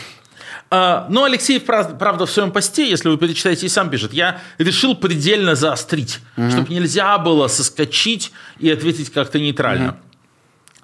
А, 0.70 1.06
Но 1.10 1.24
Алексей, 1.24 1.60
прав- 1.60 1.96
правда, 1.98 2.26
в 2.26 2.30
своем 2.30 2.50
посте, 2.50 2.88
если 2.88 3.08
вы 3.08 3.16
перечитаете, 3.18 3.66
и 3.66 3.68
сам 3.68 3.88
пишет, 3.90 4.12
я 4.12 4.40
решил 4.58 4.94
предельно 4.96 5.54
заострить, 5.54 6.20
чтобы 6.50 6.72
нельзя 6.74 7.16
было 7.18 7.48
соскочить 7.48 8.32
и 8.58 8.70
ответить 8.70 9.12
как-то 9.12 9.38
нейтрально. 9.38 9.96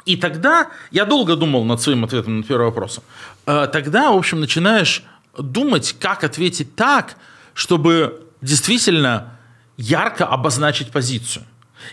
И 0.05 0.17
тогда 0.17 0.69
я 0.91 1.05
долго 1.05 1.37
думал 1.37 1.65
над 1.65 1.81
своим 1.81 2.05
ответом 2.05 2.39
на 2.39 2.43
первый 2.43 2.67
вопрос. 2.67 3.01
Э, 3.47 3.69
Тогда, 3.73 4.11
в 4.11 4.17
общем, 4.17 4.41
начинаешь 4.41 5.05
думать, 5.39 5.95
как 6.01 6.25
ответить 6.25 6.75
так, 6.75 7.17
чтобы 7.55 8.27
действительно 8.41 9.31
ярко 9.77 10.27
обозначить 10.27 10.91
позицию. 10.91 11.45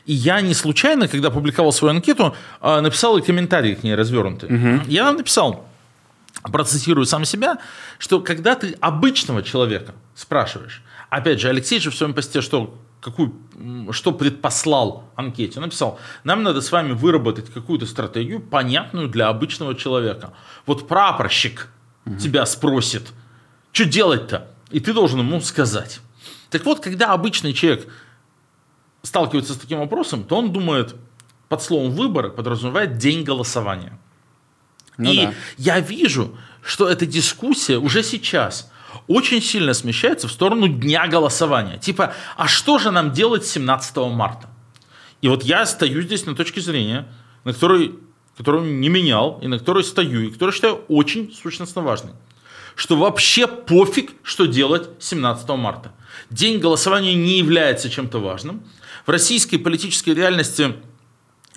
И 0.06 0.14
я 0.14 0.42
не 0.42 0.54
случайно, 0.56 1.08
когда 1.08 1.30
публиковал 1.30 1.72
свою 1.72 1.96
анкету, 1.96 2.36
а, 2.62 2.82
написал 2.82 3.18
и 3.18 3.22
комментарии 3.22 3.76
к 3.76 3.84
ней 3.84 3.96
развернутые. 3.96 4.78
Угу. 4.78 4.84
Я 4.88 5.12
написал, 5.12 5.69
процитирую 6.44 7.06
сам 7.06 7.26
себя, 7.26 7.60
что 7.98 8.22
когда 8.22 8.56
ты 8.56 8.76
обычного 8.80 9.44
человека 9.44 9.94
спрашиваешь, 10.16 10.84
опять 11.10 11.40
же, 11.40 11.50
Алексей 11.50 11.80
же 11.80 11.92
в 11.92 11.96
своем 11.96 12.14
посте 12.14 12.42
что, 12.42 12.78
какую, 13.02 13.34
что 13.92 14.12
предпослал 14.12 15.10
анкете, 15.16 15.60
он 15.60 15.66
написал, 15.66 16.00
нам 16.24 16.44
надо 16.44 16.62
с 16.62 16.72
вами 16.72 16.94
выработать 16.94 17.52
какую-то 17.52 17.86
стратегию, 17.86 18.40
понятную 18.40 19.10
для 19.10 19.28
обычного 19.28 19.76
человека. 19.76 20.34
Вот 20.66 20.88
прапорщик 20.88 21.70
угу. 22.06 22.18
тебя 22.18 22.46
спросит, 22.46 23.12
что 23.72 23.86
делать-то? 23.86 24.48
И 24.72 24.80
ты 24.80 24.94
должен 24.94 25.20
ему 25.20 25.42
сказать. 25.42 26.00
Так 26.50 26.66
вот, 26.66 26.80
когда 26.80 27.14
обычный 27.14 27.54
человек 27.54 27.88
сталкивается 29.04 29.54
с 29.54 29.58
таким 29.58 29.80
вопросом, 29.80 30.24
то 30.24 30.38
он 30.38 30.52
думает, 30.52 30.96
под 31.48 31.62
словом 31.62 31.92
выборы 31.92 32.30
подразумевает 32.30 32.98
день 32.98 33.24
голосования. 33.24 33.98
Ну, 35.00 35.12
и 35.12 35.26
да. 35.26 35.34
я 35.58 35.80
вижу, 35.80 36.38
что 36.62 36.88
эта 36.88 37.06
дискуссия 37.06 37.78
уже 37.78 38.04
сейчас 38.04 38.70
очень 39.08 39.42
сильно 39.42 39.74
смещается 39.74 40.28
в 40.28 40.32
сторону 40.32 40.68
дня 40.68 41.08
голосования. 41.08 41.78
Типа, 41.78 42.14
а 42.38 42.48
что 42.48 42.78
же 42.78 42.92
нам 42.92 43.12
делать 43.12 43.46
17 43.46 43.98
марта? 43.98 44.50
И 45.22 45.28
вот 45.28 45.44
я 45.44 45.66
стою 45.66 46.02
здесь 46.02 46.26
на 46.26 46.36
точке 46.36 46.62
зрения, 46.62 47.08
на 47.44 47.54
которой, 47.54 47.96
которую 48.38 48.80
не 48.80 48.90
менял, 48.90 49.40
и 49.42 49.48
на 49.48 49.58
которой 49.58 49.84
стою, 49.84 50.22
и 50.22 50.32
которую 50.32 50.54
считаю 50.54 50.82
очень 50.88 51.34
сущностно 51.34 51.82
важной. 51.82 52.14
Что 52.76 52.96
вообще 52.96 53.48
пофиг, 53.48 54.12
что 54.24 54.46
делать 54.46 54.90
17 55.00 55.50
марта. 55.50 55.92
День 56.30 56.60
голосования 56.60 57.14
не 57.16 57.38
является 57.38 57.90
чем-то 57.90 58.20
важным. 58.20 58.64
В 59.06 59.10
российской 59.10 59.58
политической 59.58 60.14
реальности 60.14 60.76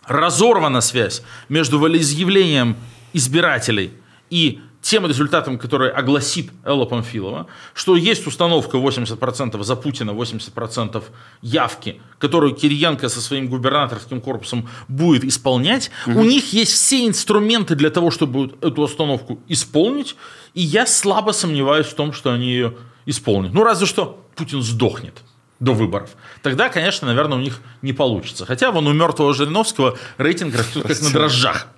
разорвана 0.07 0.81
связь 0.81 1.23
между 1.49 1.79
волеизъявлением 1.79 2.77
избирателей 3.13 3.93
и 4.31 4.61
тем 4.83 5.07
результатом, 5.07 5.59
который 5.59 5.91
огласит 5.91 6.51
Элла 6.65 6.85
Памфилова, 6.85 7.47
что 7.73 7.97
есть 7.97 8.27
установка 8.27 8.77
80% 8.79 9.63
за 9.63 9.77
Путина, 9.77 10.11
80% 10.11 11.03
явки, 11.41 12.01
которую 12.19 12.55
Кириенко 12.55 13.09
со 13.09 13.21
своим 13.21 13.49
губернаторским 13.49 14.21
корпусом 14.21 14.69
будет 14.89 15.25
исполнять. 15.25 15.91
Угу. 16.07 16.21
У 16.21 16.25
них 16.25 16.53
есть 16.53 16.73
все 16.73 17.07
инструменты 17.07 17.77
для 17.77 17.91
того, 17.91 18.11
чтобы 18.11 18.55
эту 18.61 18.83
установку 18.83 19.39
исполнить, 19.49 20.17
и 20.53 20.63
я 20.63 20.85
слабо 20.87 21.31
сомневаюсь 21.31 21.87
в 21.87 21.95
том, 21.95 22.13
что 22.13 22.33
они 22.33 22.47
ее 22.47 22.75
исполнят. 23.07 23.55
Ну, 23.55 23.63
разве 23.63 23.87
что 23.87 24.27
Путин 24.35 24.63
сдохнет 24.63 25.23
до 25.61 25.75
выборов. 25.75 26.11
Тогда, 26.43 26.69
конечно, 26.69 27.07
наверное, 27.07 27.39
у 27.39 27.41
них 27.41 27.61
не 27.83 27.93
получится. 27.93 28.45
Хотя 28.45 28.73
вон 28.73 28.89
у 28.89 28.93
мертвого 28.93 29.33
Жириновского 29.33 29.97
рейтинг 30.19 30.57
растет 30.57 30.83
как 30.83 31.01
на 31.01 31.11
дрожжах. 31.11 31.69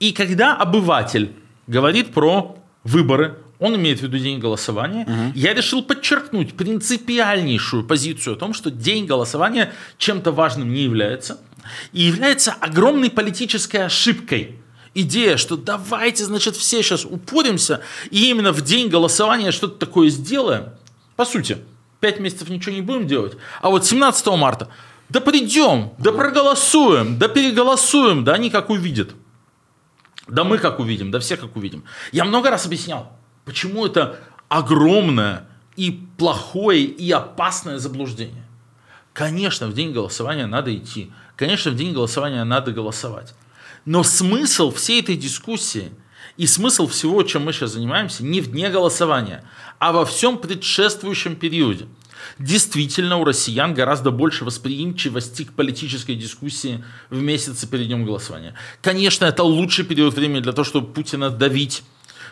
И 0.00 0.12
когда 0.12 0.56
обыватель 0.56 1.32
говорит 1.66 2.12
про 2.12 2.56
выборы, 2.84 3.38
он 3.58 3.74
имеет 3.76 4.00
в 4.00 4.02
виду 4.02 4.18
день 4.18 4.38
голосования, 4.38 5.02
угу. 5.02 5.32
я 5.34 5.54
решил 5.54 5.82
подчеркнуть 5.82 6.54
принципиальнейшую 6.54 7.84
позицию 7.84 8.36
о 8.36 8.38
том, 8.38 8.52
что 8.52 8.70
день 8.70 9.06
голосования 9.06 9.72
чем-то 9.98 10.32
важным 10.32 10.72
не 10.72 10.82
является, 10.82 11.40
и 11.92 12.02
является 12.02 12.52
огромной 12.52 13.10
политической 13.10 13.84
ошибкой. 13.86 14.58
Идея, 14.94 15.36
что 15.36 15.56
давайте, 15.56 16.24
значит, 16.24 16.56
все 16.56 16.82
сейчас 16.82 17.04
упоримся, 17.04 17.80
и 18.10 18.30
именно 18.30 18.52
в 18.52 18.62
день 18.62 18.88
голосования 18.88 19.52
что-то 19.52 19.78
такое 19.78 20.08
сделаем. 20.08 20.70
По 21.16 21.24
сути, 21.24 21.58
пять 22.00 22.18
месяцев 22.18 22.48
ничего 22.48 22.74
не 22.74 22.82
будем 22.82 23.06
делать, 23.06 23.36
а 23.60 23.70
вот 23.70 23.84
17 23.84 24.26
марта, 24.28 24.68
да 25.08 25.20
придем, 25.20 25.92
да 25.98 26.12
проголосуем, 26.12 27.18
да 27.18 27.28
переголосуем, 27.28 28.24
да 28.24 28.34
они 28.34 28.50
как 28.50 28.70
увидят. 28.70 29.14
Да 30.26 30.44
мы 30.44 30.58
как 30.58 30.80
увидим, 30.80 31.10
да 31.10 31.20
все 31.20 31.36
как 31.36 31.56
увидим. 31.56 31.84
Я 32.12 32.24
много 32.24 32.50
раз 32.50 32.66
объяснял, 32.66 33.12
почему 33.44 33.86
это 33.86 34.18
огромное 34.48 35.46
и 35.76 35.90
плохое 36.16 36.82
и 36.84 37.10
опасное 37.10 37.78
заблуждение. 37.78 38.44
Конечно, 39.12 39.66
в 39.68 39.74
день 39.74 39.92
голосования 39.92 40.46
надо 40.46 40.76
идти. 40.76 41.12
Конечно, 41.36 41.70
в 41.70 41.76
день 41.76 41.92
голосования 41.92 42.44
надо 42.44 42.72
голосовать. 42.72 43.34
Но 43.84 44.02
смысл 44.02 44.72
всей 44.72 45.00
этой 45.00 45.16
дискуссии 45.16 45.92
и 46.36 46.46
смысл 46.46 46.86
всего, 46.86 47.22
чем 47.22 47.44
мы 47.44 47.52
сейчас 47.52 47.72
занимаемся, 47.72 48.24
не 48.24 48.40
в 48.40 48.50
дне 48.50 48.68
голосования, 48.68 49.44
а 49.78 49.92
во 49.92 50.04
всем 50.04 50.38
предшествующем 50.38 51.36
периоде. 51.36 51.86
Действительно, 52.38 53.16
у 53.16 53.24
россиян 53.24 53.74
гораздо 53.74 54.10
больше 54.10 54.44
восприимчивости 54.44 55.44
к 55.44 55.52
политической 55.52 56.14
дискуссии 56.14 56.84
в 57.10 57.20
месяце 57.20 57.66
перед 57.66 57.86
днем 57.86 58.04
голосования. 58.04 58.54
Конечно, 58.82 59.24
это 59.24 59.42
лучший 59.42 59.84
период 59.84 60.14
времени 60.14 60.40
для 60.40 60.52
того, 60.52 60.64
чтобы 60.64 60.92
Путина 60.92 61.30
давить, 61.30 61.82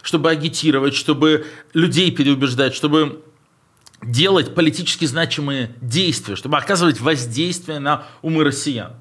чтобы 0.03 0.31
агитировать, 0.31 0.95
чтобы 0.95 1.47
людей 1.73 2.11
переубеждать, 2.11 2.75
чтобы 2.75 3.23
делать 4.03 4.55
политически 4.55 5.05
значимые 5.07 5.75
действия, 5.81 6.37
чтобы 6.37 6.59
оказывать 6.59 7.01
воздействие 7.01 7.79
на 7.79 8.05
умы 8.23 8.45
россиян. 8.45 8.93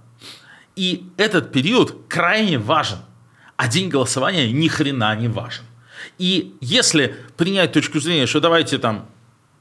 И 0.76 1.06
этот 1.18 1.52
период 1.52 2.06
крайне 2.08 2.58
важен, 2.58 3.00
а 3.58 3.68
день 3.68 3.90
голосования 3.90 4.52
ни 4.52 4.68
хрена 4.68 5.16
не 5.16 5.28
важен. 5.28 5.64
И 6.18 6.56
если 6.62 7.16
принять 7.38 7.74
точку 7.74 8.00
зрения, 8.00 8.26
что 8.26 8.40
давайте 8.40 8.78
там 8.78 9.10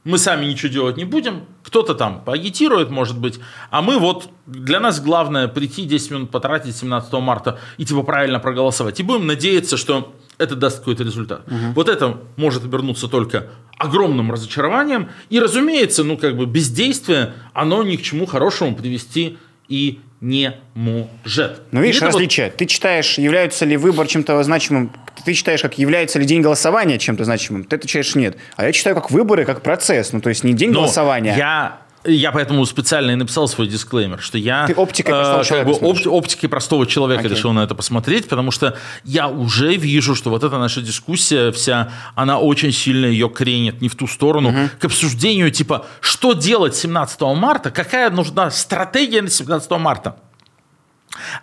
мы 0.05 0.19
сами 0.19 0.47
ничего 0.47 0.73
делать 0.73 0.97
не 0.97 1.05
будем, 1.05 1.47
кто-то 1.63 1.95
там 1.95 2.23
поагитирует, 2.25 2.91
может 2.91 3.19
быть, 3.19 3.39
а 3.71 3.83
мы 3.83 3.99
вот, 3.99 4.29
для 4.47 4.81
нас 4.81 5.01
главное 5.01 5.49
прийти 5.49 5.85
10 5.85 6.11
минут 6.11 6.31
потратить 6.31 6.77
17 6.77 7.13
марта 7.15 7.59
и 7.79 7.85
типа 7.85 8.03
правильно 8.03 8.41
проголосовать. 8.41 8.99
И 8.99 9.03
будем 9.03 9.27
надеяться, 9.27 9.77
что 9.77 10.15
это 10.39 10.57
даст 10.57 10.81
какой-то 10.81 11.05
результат. 11.05 11.47
Угу. 11.47 11.73
Вот 11.77 11.89
это 11.89 12.21
может 12.37 12.65
обернуться 12.65 13.07
только 13.07 13.51
огромным 13.79 14.33
разочарованием. 14.33 15.09
И, 15.31 15.39
разумеется, 15.39 16.03
ну 16.03 16.17
как 16.17 16.37
бы 16.37 16.47
бездействие, 16.47 17.35
оно 17.53 17.83
ни 17.83 17.97
к 17.97 18.03
чему 18.03 18.27
хорошему 18.27 18.75
привести 18.75 19.39
и 19.69 20.01
не 20.23 20.55
может. 20.75 21.63
Ну, 21.73 21.83
видишь, 21.83 22.01
различие. 22.01 22.47
Вот... 22.47 22.57
Ты 22.57 22.67
читаешь, 22.67 23.19
являются 23.19 23.65
ли 23.65 23.77
выбор 23.77 24.07
чем-то 24.07 24.41
значимым, 24.45 24.93
ты 25.25 25.35
читаешь, 25.35 25.61
как 25.61 25.79
является 25.79 26.19
ли 26.21 26.25
день 26.25 26.41
голосования 26.41 26.99
чем-то 26.99 27.25
значимым, 27.25 27.65
ты 27.65 27.77
отвечаешь 27.77 28.15
нет. 28.15 28.37
А 28.57 28.65
я 28.65 28.73
читаю 28.73 28.95
как 28.95 29.11
выборы, 29.11 29.45
как 29.45 29.63
процесс, 29.63 30.13
ну, 30.13 30.21
то 30.21 30.29
есть 30.29 30.45
не 30.45 30.55
день 30.55 30.71
Но 30.71 30.81
голосования. 30.81 31.35
Я 31.37 31.82
я 32.05 32.33
поэтому 32.33 32.65
специально 32.67 33.13
и 33.13 33.15
написал 33.15 33.47
свой 33.49 33.69
дисклеймер, 33.69 34.21
что 34.21 34.39
я 34.39 34.67
Ты 34.67 34.75
оптикой 34.75 35.15
простого 35.15 35.41
э, 35.41 35.45
человека 35.45 35.73
как 35.73 35.81
бы, 35.81 35.89
оп, 35.89 35.99
оптикой 36.07 36.49
простого 36.49 36.87
человека 36.87 37.25
okay. 37.25 37.31
решил 37.31 37.53
на 37.53 37.61
это 37.61 37.75
посмотреть, 37.75 38.29
потому 38.29 38.51
что 38.51 38.77
я 39.05 39.29
уже 39.29 39.77
вижу, 39.77 40.15
что 40.15 40.31
вот 40.31 40.43
эта 40.43 40.59
наша 40.59 40.81
дискуссия 40.81 41.53
вся, 41.53 41.93
она 42.15 42.39
очень 42.39 42.73
сильно 42.73 43.07
ее 43.07 43.29
кренит 43.29 43.81
не 43.81 43.89
в 43.89 43.95
ту 43.95 44.07
сторону, 44.07 44.51
uh-huh. 44.51 44.71
к 44.79 44.85
обсуждению 44.85 45.51
типа, 45.51 45.87
что 46.01 46.33
делать 46.33 46.75
17 46.75 47.21
марта, 47.37 47.71
какая 47.71 48.11
нужна 48.11 48.51
стратегия 48.51 49.23
на 49.23 49.31
17 49.31 49.71
марта. 49.73 50.17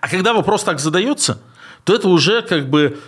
А 0.01 0.07
когда 0.07 0.33
вопрос 0.33 0.63
так 0.63 0.79
задается, 0.79 1.41
то 1.83 1.95
это 1.95 2.07
уже 2.09 2.41
как 2.41 2.69
бы 2.69 2.99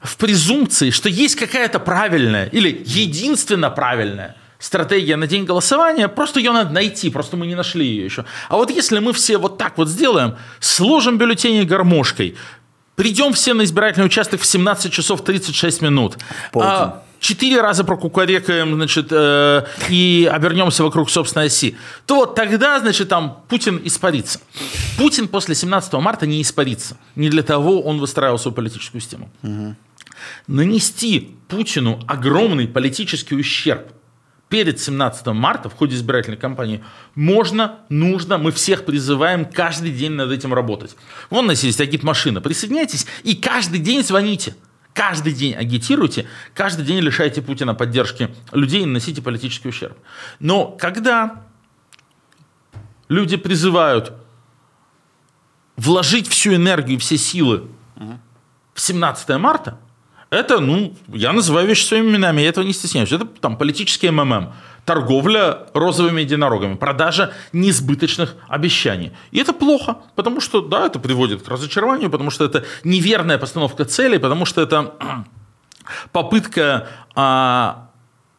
в 0.00 0.16
презумпции, 0.16 0.90
что 0.90 1.08
есть 1.08 1.36
какая-то 1.36 1.78
правильная 1.78 2.46
или 2.46 2.82
единственно 2.86 3.70
правильная 3.70 4.36
стратегия 4.60 5.16
на 5.16 5.26
день 5.26 5.44
голосования, 5.44 6.06
просто 6.06 6.38
ее 6.38 6.52
надо 6.52 6.72
найти, 6.72 7.10
просто 7.10 7.36
мы 7.36 7.48
не 7.48 7.56
нашли 7.56 7.86
ее 7.86 8.04
еще. 8.04 8.24
А 8.48 8.56
вот 8.56 8.70
если 8.70 9.00
мы 9.00 9.12
все 9.12 9.38
вот 9.38 9.58
так 9.58 9.76
вот 9.78 9.88
сделаем, 9.88 10.36
сложим 10.60 11.18
бюллетени 11.18 11.64
гармошкой, 11.64 12.36
придем 12.94 13.32
все 13.32 13.54
на 13.54 13.64
избирательный 13.64 14.06
участок 14.06 14.42
в 14.42 14.46
17 14.46 14.92
часов 14.92 15.24
36 15.24 15.80
минут, 15.80 16.18
а, 16.54 17.02
четыре 17.20 17.62
раза 17.62 17.84
прокукарекаем, 17.84 18.74
значит, 18.74 19.08
э, 19.10 19.64
и 19.88 20.28
обернемся 20.30 20.84
вокруг 20.84 21.10
собственной 21.10 21.46
оси, 21.46 21.76
то 22.04 22.16
вот 22.16 22.34
тогда, 22.34 22.78
значит, 22.80 23.08
там 23.08 23.42
Путин 23.48 23.80
испарится. 23.84 24.40
Путин 24.98 25.26
после 25.28 25.54
17 25.54 25.94
марта 25.94 26.26
не 26.26 26.42
испарится. 26.42 26.98
Не 27.16 27.30
для 27.30 27.42
того 27.42 27.80
он 27.80 27.98
выстраивал 27.98 28.38
свою 28.38 28.54
политическую 28.54 29.00
систему. 29.00 29.30
Угу. 29.42 29.74
Нанести 30.48 31.34
Путину 31.48 32.00
огромный 32.06 32.68
политический 32.68 33.34
ущерб– 33.36 33.92
перед 34.50 34.80
17 34.80 35.26
марта 35.28 35.70
в 35.70 35.74
ходе 35.74 35.96
избирательной 35.96 36.36
кампании 36.36 36.84
можно, 37.14 37.78
нужно, 37.88 38.36
мы 38.36 38.50
всех 38.50 38.84
призываем 38.84 39.46
каждый 39.46 39.92
день 39.92 40.12
над 40.12 40.32
этим 40.32 40.52
работать. 40.52 40.96
Вон 41.30 41.46
у 41.46 41.48
нас 41.48 41.62
есть 41.62 41.80
агит-машина, 41.80 42.42
присоединяйтесь 42.42 43.06
и 43.22 43.34
каждый 43.34 43.78
день 43.80 44.02
звоните. 44.04 44.54
Каждый 44.92 45.32
день 45.32 45.54
агитируйте, 45.54 46.26
каждый 46.52 46.84
день 46.84 46.98
лишайте 46.98 47.40
Путина 47.42 47.74
поддержки 47.74 48.34
людей 48.50 48.82
и 48.82 48.86
наносите 48.86 49.22
политический 49.22 49.68
ущерб. 49.68 49.96
Но 50.40 50.66
когда 50.66 51.44
люди 53.08 53.36
призывают 53.36 54.12
вложить 55.76 56.26
всю 56.26 56.56
энергию, 56.56 56.98
все 56.98 57.16
силы 57.16 57.68
в 58.74 58.80
17 58.80 59.28
марта, 59.38 59.78
это, 60.30 60.60
ну, 60.60 60.94
я 61.08 61.32
называю 61.32 61.66
вещи 61.66 61.84
своими 61.84 62.10
именами, 62.10 62.40
я 62.40 62.48
этого 62.48 62.64
не 62.64 62.72
стесняюсь. 62.72 63.12
Это 63.12 63.26
там 63.26 63.56
политический 63.56 64.10
МММ. 64.10 64.52
торговля 64.84 65.66
розовыми 65.74 66.22
единорогами, 66.22 66.74
продажа 66.74 67.32
несбыточных 67.52 68.34
обещаний. 68.48 69.12
И 69.30 69.38
это 69.38 69.52
плохо, 69.52 69.98
потому 70.14 70.40
что, 70.40 70.60
да, 70.60 70.86
это 70.86 70.98
приводит 70.98 71.42
к 71.42 71.48
разочарованию, 71.48 72.10
потому 72.10 72.30
что 72.30 72.44
это 72.44 72.64
неверная 72.84 73.38
постановка 73.38 73.84
целей, 73.84 74.18
потому 74.18 74.46
что 74.46 74.62
это 74.62 74.94
попытка 76.12 76.88
а, 77.14 77.90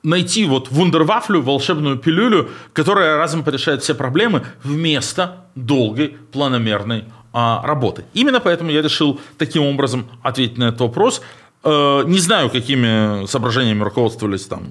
найти 0.04 0.46
вот 0.46 0.72
вундервафлю, 0.72 1.42
волшебную 1.42 1.98
пилюлю, 1.98 2.50
которая 2.74 3.18
разом 3.18 3.44
порешает 3.44 3.84
все 3.84 3.96
проблемы 3.96 4.46
вместо 4.64 5.46
долгой 5.56 6.18
планомерной 6.32 7.06
а, 7.34 7.62
работы. 7.66 8.06
Именно 8.14 8.40
поэтому 8.40 8.72
я 8.72 8.82
решил 8.82 9.20
таким 9.38 9.64
образом 9.64 10.08
ответить 10.22 10.58
на 10.58 10.66
этот 10.70 10.82
вопрос. 10.82 11.22
Э, 11.64 12.04
не 12.06 12.20
знаю, 12.20 12.50
какими 12.50 13.26
соображениями 13.28 13.84
руководствовались 13.84 14.46
там 14.46 14.64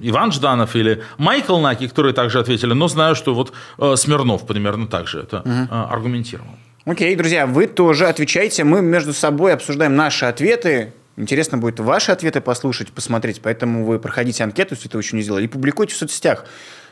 Иван 0.00 0.32
Жданов 0.32 0.76
или 0.76 1.02
Майкл 1.18 1.58
Наки, 1.58 1.88
которые 1.88 2.14
также 2.14 2.38
ответили, 2.38 2.72
но 2.72 2.88
знаю, 2.88 3.14
что 3.14 3.34
вот 3.34 3.52
э, 3.78 3.96
Смирнов 3.96 4.46
примерно 4.46 4.86
так 4.86 5.08
же 5.08 5.20
это 5.20 5.40
угу. 5.40 5.50
э, 5.50 5.66
аргументировал. 5.70 6.54
Окей, 6.86 7.14
друзья, 7.14 7.46
вы 7.46 7.66
тоже 7.66 8.06
отвечайте. 8.06 8.64
Мы 8.64 8.80
между 8.80 9.12
собой 9.12 9.52
обсуждаем 9.52 9.96
наши 9.96 10.24
ответы. 10.24 10.92
Интересно 11.16 11.58
будет 11.58 11.78
ваши 11.78 12.12
ответы 12.12 12.40
послушать, 12.40 12.90
посмотреть. 12.92 13.42
Поэтому 13.42 13.84
вы 13.84 13.98
проходите 13.98 14.42
анкету, 14.42 14.74
если 14.74 14.88
этого 14.88 15.00
еще 15.00 15.16
не 15.16 15.22
сделали, 15.22 15.44
и 15.44 15.48
публикуйте 15.48 15.94
в 15.94 15.98
соцсетях. 15.98 16.46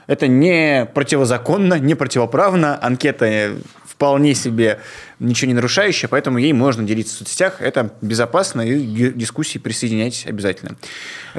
Это 0.06 0.26
не 0.26 0.86
противозаконно, 0.94 1.78
не 1.78 1.94
противоправно. 1.94 2.78
Анкета 2.82 3.54
вполне 3.86 4.34
себе 4.34 4.80
ничего 5.20 5.48
не 5.48 5.54
нарушающая, 5.54 6.08
поэтому 6.08 6.38
ей 6.38 6.52
можно 6.52 6.84
делиться 6.84 7.16
в 7.16 7.18
соцсетях. 7.18 7.60
Это 7.60 7.92
безопасно, 8.00 8.62
и 8.62 9.10
к 9.10 9.16
дискуссии 9.16 9.58
присоединяйтесь 9.58 10.26
обязательно. 10.26 10.76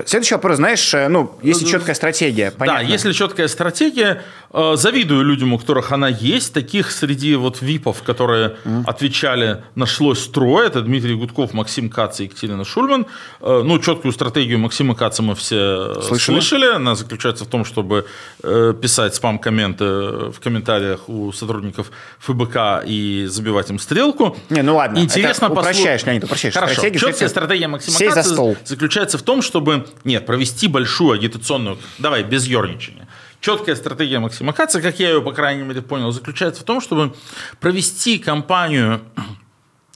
Следующий 0.06 0.36
вопрос, 0.36 0.58
знаешь, 0.58 0.94
э, 0.94 1.08
ну, 1.08 1.38
если 1.42 1.68
э, 1.68 1.72
четкая 1.72 1.96
стратегия, 1.96 2.52
понятно. 2.52 2.84
Да, 2.84 2.88
если 2.88 3.12
четкая 3.14 3.48
стратегия, 3.48 4.22
э, 4.52 4.76
завидую 4.76 5.24
людям, 5.24 5.54
у 5.54 5.60
которых 5.60 5.92
она 5.92 6.10
есть. 6.10 6.54
Таких 6.54 6.92
среди 6.92 7.36
вот 7.36 7.62
ВИПов, 7.62 8.04
которые 8.04 8.58
mm. 8.64 8.84
отвечали, 8.86 9.64
нашлось 9.76 10.28
трое. 10.28 10.68
Это 10.68 10.82
Дмитрий 10.82 11.16
Гудков, 11.16 11.54
Максим 11.54 11.90
Кац 11.90 12.20
и 12.20 12.24
Екатерина 12.26 12.66
Шульман. 12.66 13.06
Ну, 13.42 13.80
четкую 13.80 14.12
стратегию 14.12 14.60
Максима 14.60 14.96
Каца 14.96 15.22
мы 15.22 15.36
все 15.36 16.02
слышали. 16.02 16.40
слышали. 16.40 16.76
Она 16.76 16.96
заключается 16.96 17.46
в 17.46 17.48
том, 17.48 17.66
чтобы 17.66 18.06
писать 18.42 19.16
спам-комменты 19.16 19.86
в 19.86 20.40
комментариях 20.42 21.08
у 21.08 21.32
сотрудников 21.32 21.92
ФБК 22.20 22.84
и 22.86 23.26
забивать 23.28 23.69
этим 23.70 23.80
стрелку. 23.80 24.36
Не, 24.50 24.62
ну 24.62 24.76
ладно. 24.76 24.98
Интересно 24.98 25.46
это 25.46 25.54
упрощаешь, 25.54 26.04
Леонид, 26.04 26.24
упрощаешь. 26.24 26.54
Хорошо. 26.54 26.74
Стратегия, 26.74 27.00
Четкая 27.00 27.30
стратегия 27.30 27.68
Максима 27.68 27.98
Сей 27.98 28.10
за 28.10 28.24
стол. 28.24 28.58
заключается 28.66 29.18
в 29.18 29.22
том, 29.22 29.42
чтобы, 29.42 29.88
нет, 30.04 30.26
провести 30.26 30.68
большую 30.68 31.14
агитационную, 31.14 31.78
давай, 32.00 32.24
без 32.24 32.46
ерничания. 32.46 33.08
Четкая 33.40 33.76
стратегия 33.76 34.20
Максима 34.20 34.52
Каца, 34.52 34.82
как 34.82 35.00
я 35.00 35.10
ее, 35.10 35.22
по 35.22 35.32
крайней 35.32 35.64
мере, 35.64 35.82
понял, 35.82 36.12
заключается 36.12 36.62
в 36.62 36.66
том, 36.66 36.82
чтобы 36.82 37.14
провести 37.62 38.18
кампанию 38.18 39.02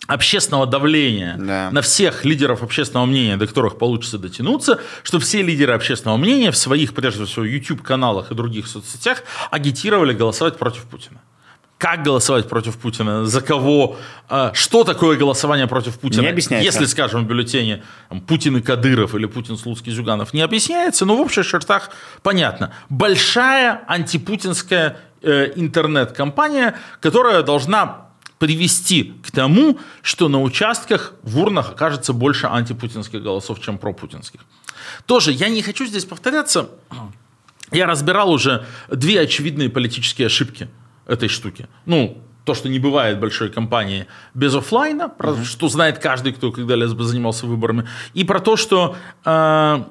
общественного 0.07 0.65
давления 0.65 1.35
да. 1.37 1.69
на 1.71 1.81
всех 1.81 2.25
лидеров 2.25 2.61
общественного 2.61 3.05
мнения, 3.05 3.37
до 3.37 3.47
которых 3.47 3.77
получится 3.77 4.17
дотянуться, 4.17 4.79
чтобы 5.01 5.23
все 5.23 5.41
лидеры 5.41 5.73
общественного 5.73 6.17
мнения 6.17 6.51
в 6.51 6.57
своих, 6.57 6.93
прежде 6.93 7.25
всего, 7.25 7.45
YouTube-каналах 7.45 8.31
и 8.31 8.35
других 8.35 8.67
соцсетях 8.67 9.23
агитировали 9.49 10.13
голосовать 10.13 10.57
против 10.57 10.83
Путина 10.83 11.21
как 11.83 12.01
голосовать 12.01 12.47
против 12.47 12.77
Путина, 12.77 13.25
за 13.25 13.41
кого, 13.41 13.97
а, 14.29 14.53
что 14.53 14.85
такое 14.85 15.17
голосование 15.17 15.67
против 15.67 15.99
Путина. 15.99 16.21
Не 16.21 16.29
объясняется. 16.29 16.65
Если, 16.65 16.85
скажем, 16.85 17.25
в 17.25 17.27
бюллетене 17.27 17.83
там, 18.07 18.21
Путин 18.21 18.55
и 18.55 18.61
Кадыров 18.61 19.15
или 19.15 19.25
Путин, 19.25 19.57
Слуцкий, 19.57 19.91
Зюганов, 19.91 20.33
не 20.33 20.39
объясняется, 20.39 21.05
но 21.05 21.17
в 21.17 21.19
общих 21.19 21.45
чертах 21.45 21.89
понятно. 22.21 22.71
Большая 22.87 23.83
антипутинская 23.85 24.95
э, 25.21 25.51
интернет-компания, 25.57 26.75
которая 27.01 27.43
должна 27.43 28.05
привести 28.39 29.15
к 29.21 29.31
тому, 29.31 29.77
что 30.01 30.29
на 30.29 30.41
участках 30.41 31.15
в 31.23 31.37
урнах 31.37 31.71
окажется 31.71 32.13
больше 32.13 32.47
антипутинских 32.47 33.21
голосов, 33.21 33.59
чем 33.59 33.77
пропутинских. 33.77 34.39
Тоже 35.05 35.33
я 35.33 35.49
не 35.49 35.61
хочу 35.61 35.85
здесь 35.85 36.05
повторяться. 36.05 36.69
Я 37.73 37.87
разбирал 37.87 38.31
уже 38.31 38.65
две 38.89 39.19
очевидные 39.19 39.69
политические 39.69 40.27
ошибки– 40.27 40.69
этой 41.05 41.29
штуки. 41.29 41.67
Ну, 41.85 42.21
то, 42.45 42.53
что 42.53 42.69
не 42.69 42.79
бывает 42.79 43.19
большой 43.19 43.49
компании 43.49 44.07
без 44.33 44.53
офлайна, 44.55 45.09
про 45.09 45.31
mm-hmm. 45.31 45.45
что 45.45 45.69
знает 45.69 45.99
каждый, 45.99 46.33
кто 46.33 46.51
когда-либо 46.51 47.03
занимался 47.03 47.45
выборами, 47.45 47.87
и 48.13 48.23
про 48.23 48.39
то, 48.39 48.57
что 48.57 48.95
э, 49.25 49.83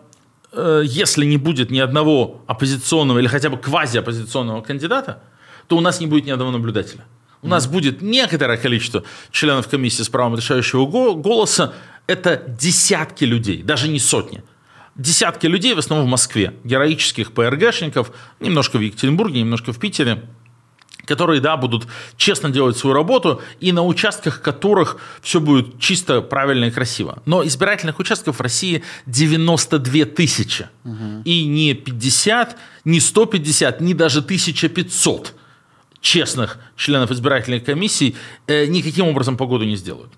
э, 0.52 0.82
если 0.84 1.24
не 1.24 1.38
будет 1.38 1.70
ни 1.70 1.78
одного 1.78 2.42
оппозиционного 2.46 3.18
или 3.18 3.26
хотя 3.26 3.48
бы 3.48 3.56
квазиоппозиционного 3.56 4.60
кандидата, 4.60 5.22
то 5.66 5.76
у 5.76 5.80
нас 5.80 6.00
не 6.00 6.06
будет 6.06 6.26
ни 6.26 6.30
одного 6.30 6.50
наблюдателя. 6.50 7.04
У 7.40 7.46
mm-hmm. 7.46 7.50
нас 7.50 7.66
будет 7.66 8.02
некоторое 8.02 8.58
количество 8.58 9.02
членов 9.30 9.68
комиссии 9.68 10.02
с 10.02 10.08
правом 10.08 10.36
решающего 10.36 10.86
голоса. 10.86 11.72
Это 12.06 12.36
десятки 12.36 13.24
людей, 13.24 13.62
даже 13.62 13.88
не 13.88 13.98
сотни. 13.98 14.42
Десятки 14.94 15.46
людей, 15.46 15.72
в 15.72 15.78
основном 15.78 16.06
в 16.06 16.10
Москве, 16.10 16.54
героических 16.64 17.32
ПРГшников, 17.32 18.12
немножко 18.40 18.76
в 18.76 18.82
Екатеринбурге, 18.82 19.40
немножко 19.40 19.72
в 19.72 19.78
Питере, 19.78 20.24
которые, 21.06 21.40
да, 21.40 21.56
будут 21.56 21.86
честно 22.16 22.50
делать 22.50 22.76
свою 22.76 22.94
работу, 22.94 23.42
и 23.60 23.72
на 23.72 23.82
участках 23.82 24.40
которых 24.40 24.98
все 25.20 25.40
будет 25.40 25.78
чисто, 25.78 26.20
правильно 26.20 26.66
и 26.66 26.70
красиво. 26.70 27.22
Но 27.26 27.44
избирательных 27.44 27.98
участков 27.98 28.38
в 28.38 28.40
России 28.40 28.82
92 29.06 30.04
тысячи. 30.06 30.68
Угу. 30.84 31.22
И 31.24 31.44
не 31.44 31.74
50, 31.74 32.56
не 32.84 33.00
150, 33.00 33.80
не 33.80 33.94
даже 33.94 34.20
1500 34.20 35.34
честных 36.00 36.58
членов 36.76 37.10
избирательной 37.10 37.60
комиссии 37.60 38.16
э, 38.46 38.66
никаким 38.66 39.06
образом 39.06 39.36
погоду 39.36 39.64
не 39.64 39.76
сделают. 39.76 40.12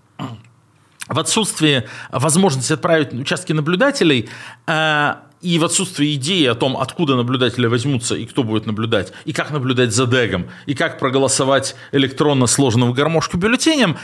В 1.09 1.19
отсутствие 1.19 1.89
возможности 2.11 2.73
отправить 2.73 3.13
участки 3.13 3.53
наблюдателей, 3.53 4.29
э, 4.67 5.15
и 5.43 5.59
в 5.59 5.65
отсутствии 5.65 6.15
идеи 6.15 6.47
о 6.47 6.55
том, 6.55 6.77
откуда 6.79 7.17
наблюдатели 7.17 7.67
возьмутся 7.67 8.15
и 8.15 8.25
кто 8.25 8.43
будет 8.45 8.65
наблюдать, 8.65 9.13
и 9.27 9.35
как 9.35 9.51
наблюдать 9.51 9.93
за 9.93 10.07
дегом, 10.07 10.47
и 10.65 10.75
как 10.75 10.99
проголосовать 10.99 11.77
электронно 11.93 12.47
сложенным 12.47 12.91
в 12.91 12.95
гармошку 12.95 13.37
бюллетенем, 13.37 13.99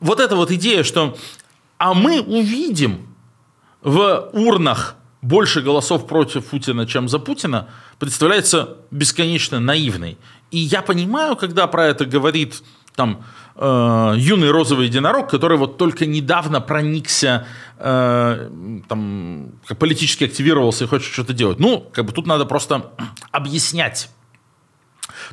вот 0.00 0.20
эта 0.20 0.36
вот 0.36 0.50
идея, 0.50 0.82
что 0.82 1.18
а 1.76 1.92
мы 1.92 2.22
увидим 2.22 3.06
в 3.82 4.30
урнах 4.32 4.96
больше 5.22 5.60
голосов 5.60 6.06
против 6.06 6.46
Путина, 6.46 6.86
чем 6.86 7.08
за 7.08 7.18
Путина, 7.18 7.68
представляется 7.98 8.78
бесконечно 8.90 9.60
наивной. 9.60 10.16
И 10.50 10.58
я 10.58 10.80
понимаю, 10.80 11.36
когда 11.36 11.66
про 11.66 11.86
это 11.86 12.06
говорит 12.06 12.62
там 12.94 13.24
э, 13.60 14.14
юный 14.16 14.50
розовый 14.50 14.86
единорог, 14.86 15.30
который 15.30 15.58
вот 15.58 15.76
только 15.76 16.06
недавно 16.06 16.60
проникся, 16.60 17.46
э, 17.78 18.50
там, 18.88 19.52
политически 19.78 20.24
активировался 20.24 20.84
и 20.84 20.86
хочет 20.86 21.12
что-то 21.12 21.32
делать. 21.32 21.60
Ну, 21.60 21.86
как 21.92 22.06
бы 22.06 22.12
тут 22.12 22.26
надо 22.26 22.46
просто 22.46 22.92
объяснять 23.30 24.08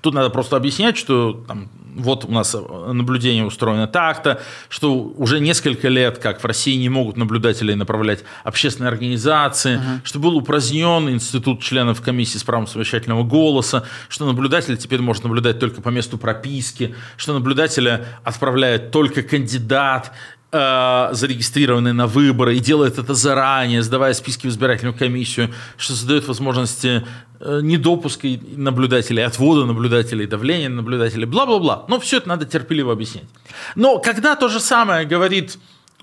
Тут 0.01 0.13
надо 0.13 0.29
просто 0.29 0.55
объяснять, 0.55 0.97
что 0.97 1.43
там, 1.47 1.69
вот 1.95 2.25
у 2.25 2.31
нас 2.31 2.55
наблюдение 2.55 3.45
устроено 3.45 3.87
так-то, 3.87 4.41
что 4.69 4.93
уже 4.93 5.39
несколько 5.39 5.87
лет, 5.87 6.19
как 6.19 6.41
в 6.41 6.45
России 6.45 6.75
не 6.75 6.89
могут 6.89 7.17
наблюдателей 7.17 7.75
направлять 7.75 8.23
общественные 8.43 8.89
организации, 8.89 9.77
uh-huh. 9.77 10.01
что 10.03 10.19
был 10.19 10.37
упразднен 10.37 11.09
институт 11.09 11.61
членов 11.61 12.01
комиссии 12.01 12.37
с 12.37 12.43
правом 12.43 12.67
совещательного 12.67 13.23
голоса, 13.23 13.83
что 14.09 14.25
наблюдатель 14.25 14.77
теперь 14.77 15.01
может 15.01 15.23
наблюдать 15.23 15.59
только 15.59 15.81
по 15.81 15.89
месту 15.89 16.17
прописки, 16.17 16.95
что 17.15 17.33
наблюдателя 17.33 18.07
отправляет 18.23 18.91
только 18.91 19.23
кандидат, 19.23 20.11
э, 20.57 21.13
зарегистрированный 21.13 21.93
на 21.93 22.07
выборы 22.07 22.55
и 22.55 22.59
делает 22.59 22.97
это 22.97 23.13
заранее, 23.13 23.81
сдавая 23.81 24.13
списки 24.13 24.47
в 24.47 24.49
избирательную 24.49 24.97
комиссию, 24.97 25.49
что 25.77 25.93
создает 25.93 26.27
возможности 26.27 27.05
э, 27.39 27.59
недопуска 27.61 28.27
наблюдателей, 28.55 29.23
отвода 29.23 29.65
наблюдателей, 29.65 30.25
давления 30.25 30.69
наблюдателей, 30.69 31.25
бла-бла-бла. 31.25 31.85
Но 31.87 31.99
все 31.99 32.17
это 32.17 32.29
надо 32.29 32.45
терпеливо 32.45 32.93
объяснять. 32.93 33.25
Но 33.75 33.99
когда 33.99 34.35
то 34.35 34.49
же 34.49 34.59
самое 34.59 35.05
говорит 35.05 35.57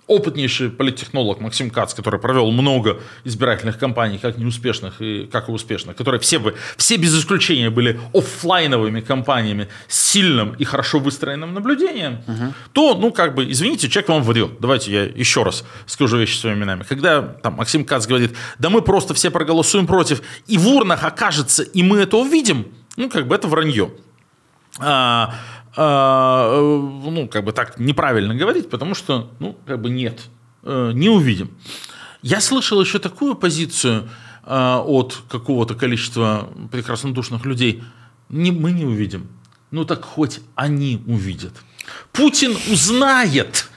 опытнейший 0.06 0.70
политтехнолог 0.70 1.40
Максим 1.40 1.70
Кац, 1.70 1.94
который 1.94 2.20
провел 2.20 2.50
много 2.50 3.00
избирательных 3.24 3.78
кампаний, 3.78 4.18
как 4.18 4.38
неуспешных 4.38 5.00
и 5.00 5.26
как 5.26 5.48
и 5.48 5.52
успешных, 5.52 5.96
которые 5.96 6.20
все, 6.20 6.38
бы, 6.38 6.54
все 6.76 6.96
без 6.96 7.18
исключения 7.18 7.70
были 7.70 7.98
офлайновыми 8.12 9.00
кампаниями 9.00 9.68
с 9.88 10.14
сильным 10.14 10.54
и 10.58 10.64
хорошо 10.64 10.98
выстроенным 10.98 11.54
наблюдением, 11.54 12.22
угу. 12.26 12.54
то, 12.72 12.94
ну, 12.94 13.12
как 13.12 13.34
бы, 13.34 13.50
извините, 13.50 13.88
человек 13.88 14.08
вам 14.08 14.22
врет. 14.22 14.60
Давайте 14.60 14.92
я 14.92 15.04
еще 15.04 15.42
раз 15.42 15.64
скажу 15.86 16.18
вещи 16.18 16.36
своими 16.36 16.58
именами. 16.58 16.84
Когда 16.84 17.22
там 17.22 17.54
Максим 17.54 17.84
Кац 17.84 18.06
говорит, 18.06 18.36
да 18.58 18.70
мы 18.70 18.82
просто 18.82 19.14
все 19.14 19.30
проголосуем 19.30 19.86
против, 19.86 20.22
и 20.46 20.58
в 20.58 20.68
урнах 20.68 21.02
окажется, 21.04 21.62
и 21.62 21.82
мы 21.82 21.98
это 21.98 22.16
увидим, 22.16 22.66
ну, 22.96 23.08
как 23.08 23.26
бы 23.26 23.34
это 23.34 23.48
вранье. 23.48 23.90
А, 24.78 25.34
ну, 25.76 27.28
как 27.30 27.44
бы 27.44 27.52
так 27.52 27.78
неправильно 27.78 28.34
говорить, 28.34 28.70
потому 28.70 28.94
что, 28.94 29.30
ну, 29.40 29.56
как 29.66 29.80
бы 29.80 29.90
нет, 29.90 30.20
э, 30.62 30.92
не 30.94 31.08
увидим. 31.08 31.50
Я 32.22 32.40
слышал 32.40 32.80
еще 32.80 32.98
такую 32.98 33.34
позицию, 33.34 34.08
э, 34.46 34.76
от 34.86 35.16
какого-то 35.28 35.74
количества 35.74 36.48
прекраснодушных 36.70 37.44
людей, 37.44 37.82
не, 38.28 38.50
мы 38.52 38.72
не 38.72 38.84
увидим. 38.84 39.28
Ну 39.70 39.84
так 39.84 40.04
хоть 40.04 40.40
они 40.54 41.02
увидят. 41.06 41.52
Путин 42.12 42.56
узнает, 42.70 43.68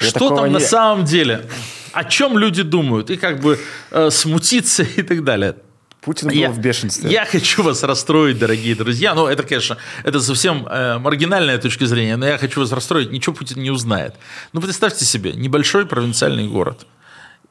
Я 0.00 0.06
что 0.08 0.28
там 0.36 0.52
на 0.52 0.58
не- 0.58 0.64
самом 0.64 1.04
деле, 1.04 1.46
о 1.92 2.04
чем 2.04 2.38
люди 2.38 2.62
думают, 2.62 3.10
и 3.10 3.16
как 3.16 3.40
бы 3.40 3.58
э, 3.90 4.10
смутиться 4.10 4.82
и 4.82 5.02
так 5.02 5.24
далее. 5.24 5.56
Путин 6.04 6.28
был 6.28 6.34
Я, 6.34 6.50
в 6.50 6.58
бешенстве. 6.58 7.10
я 7.10 7.24
хочу 7.24 7.62
вас 7.62 7.82
расстроить, 7.82 8.38
дорогие 8.38 8.74
друзья. 8.74 9.14
Ну, 9.14 9.26
это, 9.26 9.42
конечно, 9.42 9.78
это 10.02 10.20
совсем 10.20 10.66
э, 10.66 10.98
маргинальная 10.98 11.58
точка 11.58 11.86
зрения, 11.86 12.16
но 12.16 12.26
я 12.26 12.36
хочу 12.36 12.60
вас 12.60 12.72
расстроить. 12.72 13.10
Ничего 13.10 13.34
Путин 13.34 13.62
не 13.62 13.70
узнает. 13.70 14.14
Ну, 14.52 14.60
представьте 14.60 15.04
себе, 15.04 15.32
небольшой 15.32 15.86
провинциальный 15.86 16.46
город. 16.46 16.86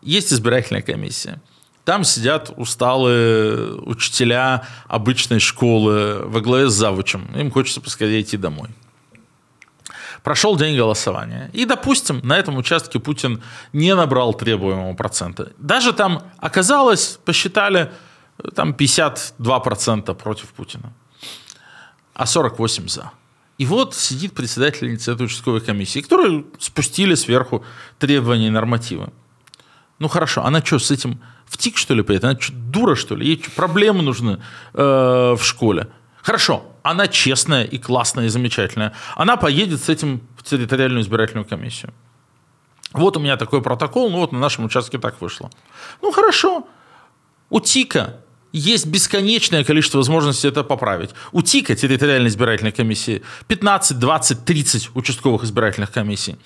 Есть 0.02 0.32
избирательная 0.32 0.82
комиссия. 0.82 1.42
Там 1.84 2.04
сидят 2.04 2.52
усталые 2.56 3.76
учителя 3.82 4.68
обычной 4.88 5.40
школы 5.40 6.22
во 6.26 6.40
главе 6.40 6.70
с 6.70 6.74
завучем. 6.74 7.28
Им 7.36 7.52
хочется 7.52 7.82
поскорее 7.82 8.22
идти 8.22 8.38
домой. 8.38 8.70
Прошел 10.24 10.56
день 10.56 10.78
голосования. 10.78 11.50
И, 11.52 11.66
допустим, 11.66 12.22
на 12.24 12.38
этом 12.38 12.56
участке 12.56 13.00
Путин 13.00 13.44
не 13.74 13.94
набрал 13.94 14.34
требуемого 14.34 14.94
процента. 14.94 15.52
Даже 15.58 15.92
там 15.92 16.24
оказалось, 16.38 17.20
посчитали, 17.26 17.92
там 18.56 18.72
52% 18.72 20.14
против 20.16 20.48
Путина, 20.54 20.94
а 22.14 22.24
48% 22.26 22.90
за. 22.90 23.12
И 23.58 23.66
вот 23.66 23.94
сидит 23.96 24.34
председательница 24.34 25.12
этой 25.12 25.28
участковой 25.28 25.62
комиссии, 25.62 26.02
которую 26.02 26.48
спустили 26.60 27.16
сверху 27.16 27.64
требования 28.00 28.48
и 28.48 28.50
нормативы. 28.50 29.10
Ну 30.00 30.08
хорошо, 30.08 30.44
она 30.44 30.64
что, 30.66 30.80
с 30.80 30.92
этим 30.92 31.20
в 31.46 31.58
тик, 31.58 31.78
что 31.78 31.94
ли, 31.94 32.02
поедет? 32.02 32.26
Она 32.26 32.40
что, 32.40 32.54
дура, 32.54 32.96
что 32.96 33.16
ли? 33.16 33.28
Ей 33.28 33.42
что, 33.42 33.52
проблемы 33.52 34.02
нужны 34.02 34.42
э, 34.74 35.36
в 35.38 35.44
школе? 35.44 35.88
Хорошо, 36.24 36.66
она 36.82 37.08
честная 37.08 37.64
и 37.64 37.78
классная 37.78 38.26
и 38.26 38.30
замечательная. 38.30 38.94
Она 39.16 39.38
поедет 39.38 39.82
с 39.84 39.90
этим 39.90 40.22
в 40.38 40.44
территориальную 40.44 41.04
избирательную 41.04 41.46
комиссию. 41.46 41.94
Вот 42.92 43.18
у 43.18 43.20
меня 43.20 43.38
такой 43.38 43.62
протокол, 43.62 44.10
ну 44.10 44.18
вот 44.18 44.32
на 44.32 44.40
нашем 44.40 44.66
участке 44.66 44.98
так 44.98 45.22
вышло. 45.22 45.50
Ну 46.02 46.12
хорошо, 46.12 46.68
у 47.50 47.60
ТИКа 47.60 48.23
есть 48.54 48.86
бесконечное 48.86 49.64
количество 49.64 49.98
возможностей 49.98 50.48
это 50.48 50.64
поправить. 50.64 51.10
У 51.32 51.42
территориальной 51.76 52.30
избирательной 52.30 52.72
комиссии, 52.72 53.24
15, 53.48 54.00
20, 54.00 54.46
30 54.46 54.90
участковых 54.96 55.44
избирательных 55.44 55.92
комиссий. 55.92 56.38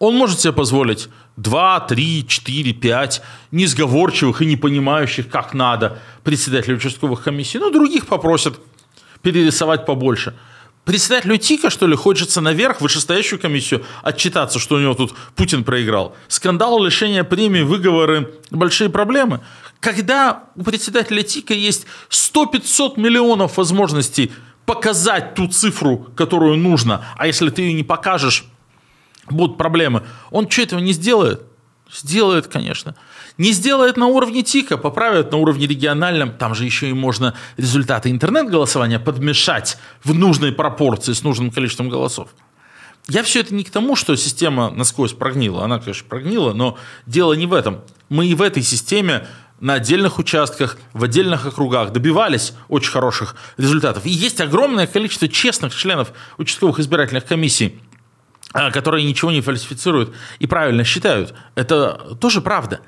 Он 0.00 0.16
может 0.16 0.40
себе 0.40 0.52
позволить 0.52 1.08
2, 1.36 1.80
3, 1.80 2.26
4, 2.26 2.72
5 2.72 3.22
несговорчивых 3.52 4.42
и 4.42 4.46
не 4.46 4.56
понимающих, 4.56 5.28
как 5.28 5.54
надо, 5.54 5.98
председателей 6.24 6.74
участковых 6.74 7.22
комиссий. 7.22 7.58
Ну, 7.58 7.70
других 7.70 8.06
попросят 8.06 8.58
перерисовать 9.22 9.86
побольше. 9.86 10.34
Председателю 10.84 11.36
ТИКа, 11.36 11.68
что 11.70 11.86
ли, 11.86 11.94
хочется 11.94 12.40
наверх, 12.40 12.80
вышестоящую 12.80 13.38
комиссию, 13.38 13.84
отчитаться, 14.02 14.58
что 14.58 14.76
у 14.76 14.78
него 14.80 14.94
тут 14.94 15.14
Путин 15.36 15.62
проиграл. 15.62 16.16
Скандал, 16.26 16.82
лишение 16.82 17.22
премии, 17.22 17.60
выговоры, 17.60 18.32
большие 18.50 18.88
проблемы. 18.88 19.40
Когда 19.78 20.44
у 20.56 20.62
председателя 20.62 21.22
ТИКа 21.22 21.54
есть 21.54 21.86
100-500 22.08 22.98
миллионов 22.98 23.58
возможностей 23.58 24.32
показать 24.64 25.34
ту 25.34 25.48
цифру, 25.48 25.98
которую 26.16 26.56
нужно, 26.56 27.04
а 27.16 27.26
если 27.26 27.50
ты 27.50 27.62
ее 27.62 27.74
не 27.74 27.82
покажешь, 27.82 28.44
будут 29.28 29.58
проблемы. 29.58 30.02
Он 30.30 30.48
что, 30.50 30.62
этого 30.62 30.80
не 30.80 30.92
сделает? 30.92 31.42
Сделает, 31.92 32.46
конечно. 32.46 32.94
Не 33.40 33.52
сделает 33.52 33.96
на 33.96 34.06
уровне 34.06 34.42
ТИКа, 34.42 34.76
поправит 34.76 35.32
на 35.32 35.38
уровне 35.38 35.66
региональном. 35.66 36.30
Там 36.30 36.54
же 36.54 36.66
еще 36.66 36.90
и 36.90 36.92
можно 36.92 37.34
результаты 37.56 38.10
интернет-голосования 38.10 38.98
подмешать 38.98 39.78
в 40.04 40.12
нужной 40.12 40.52
пропорции 40.52 41.14
с 41.14 41.22
нужным 41.22 41.50
количеством 41.50 41.88
голосов. 41.88 42.28
Я 43.08 43.22
все 43.22 43.40
это 43.40 43.54
не 43.54 43.64
к 43.64 43.70
тому, 43.70 43.96
что 43.96 44.14
система 44.14 44.68
насквозь 44.68 45.14
прогнила. 45.14 45.64
Она, 45.64 45.78
конечно, 45.78 46.06
прогнила, 46.06 46.52
но 46.52 46.76
дело 47.06 47.32
не 47.32 47.46
в 47.46 47.54
этом. 47.54 47.80
Мы 48.10 48.26
и 48.26 48.34
в 48.34 48.42
этой 48.42 48.62
системе 48.62 49.26
на 49.58 49.72
отдельных 49.72 50.18
участках, 50.18 50.76
в 50.92 51.02
отдельных 51.02 51.46
округах 51.46 51.92
добивались 51.92 52.52
очень 52.68 52.90
хороших 52.90 53.36
результатов. 53.56 54.04
И 54.04 54.10
есть 54.10 54.42
огромное 54.42 54.86
количество 54.86 55.28
честных 55.28 55.74
членов 55.74 56.12
участковых 56.36 56.78
избирательных 56.78 57.24
комиссий, 57.24 57.80
а, 58.52 58.70
которые 58.70 59.06
ничего 59.06 59.30
не 59.30 59.40
фальсифицируют 59.40 60.14
и 60.40 60.46
правильно 60.46 60.84
считают. 60.84 61.32
Это 61.54 62.16
тоже 62.20 62.42
правда. 62.42 62.80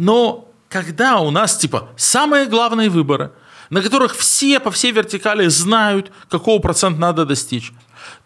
Но 0.00 0.50
когда 0.70 1.20
у 1.20 1.30
нас, 1.30 1.58
типа, 1.58 1.90
самые 1.94 2.46
главные 2.46 2.88
выборы, 2.88 3.32
на 3.68 3.82
которых 3.82 4.16
все 4.16 4.58
по 4.58 4.70
всей 4.70 4.92
вертикали 4.92 5.46
знают, 5.48 6.10
какого 6.30 6.58
процента 6.58 6.98
надо 6.98 7.26
достичь, 7.26 7.70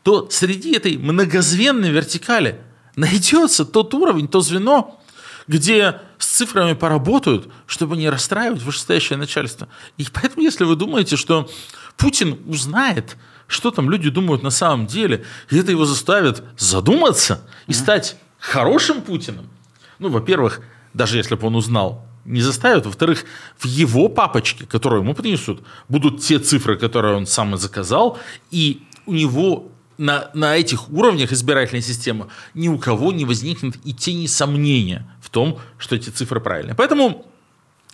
то 0.04 0.28
среди 0.30 0.76
этой 0.76 0.96
многозвенной 0.96 1.90
вертикали 1.90 2.60
найдется 2.94 3.64
тот 3.64 3.92
уровень, 3.92 4.28
то 4.28 4.40
звено, 4.40 5.00
где 5.48 6.00
с 6.16 6.26
цифрами 6.26 6.74
поработают, 6.74 7.48
чтобы 7.66 7.96
не 7.96 8.08
расстраивать 8.08 8.62
вышестоящее 8.62 9.18
начальство. 9.18 9.66
И 9.96 10.06
поэтому, 10.12 10.44
если 10.44 10.62
вы 10.62 10.76
думаете, 10.76 11.16
что 11.16 11.50
Путин 11.96 12.38
узнает, 12.46 13.16
что 13.48 13.72
там 13.72 13.90
люди 13.90 14.10
думают 14.10 14.44
на 14.44 14.50
самом 14.50 14.86
деле, 14.86 15.24
и 15.50 15.58
это 15.58 15.72
его 15.72 15.86
заставит 15.86 16.40
задуматься 16.56 17.40
и 17.66 17.72
стать 17.72 18.16
хорошим 18.38 19.02
Путиным, 19.02 19.50
ну, 19.98 20.08
во-первых, 20.08 20.60
даже 20.94 21.18
если 21.18 21.34
бы 21.34 21.46
он 21.46 21.56
узнал, 21.56 22.06
не 22.24 22.40
заставят. 22.40 22.86
Во-вторых, 22.86 23.24
в 23.58 23.66
его 23.66 24.08
папочке, 24.08 24.64
которую 24.64 25.02
ему 25.02 25.14
принесут, 25.14 25.62
будут 25.88 26.22
те 26.22 26.38
цифры, 26.38 26.78
которые 26.78 27.16
он 27.16 27.26
сам 27.26 27.54
и 27.54 27.58
заказал, 27.58 28.18
и 28.50 28.82
у 29.06 29.12
него 29.12 29.70
на, 29.98 30.30
на 30.34 30.56
этих 30.56 30.88
уровнях 30.90 31.32
избирательной 31.32 31.82
системы 31.82 32.28
ни 32.54 32.68
у 32.68 32.78
кого 32.78 33.12
не 33.12 33.24
возникнет 33.24 33.76
и 33.84 33.92
тени 33.92 34.26
сомнения 34.26 35.06
в 35.20 35.30
том, 35.30 35.58
что 35.78 35.94
эти 35.96 36.10
цифры 36.10 36.40
правильные. 36.40 36.74
Поэтому 36.74 37.26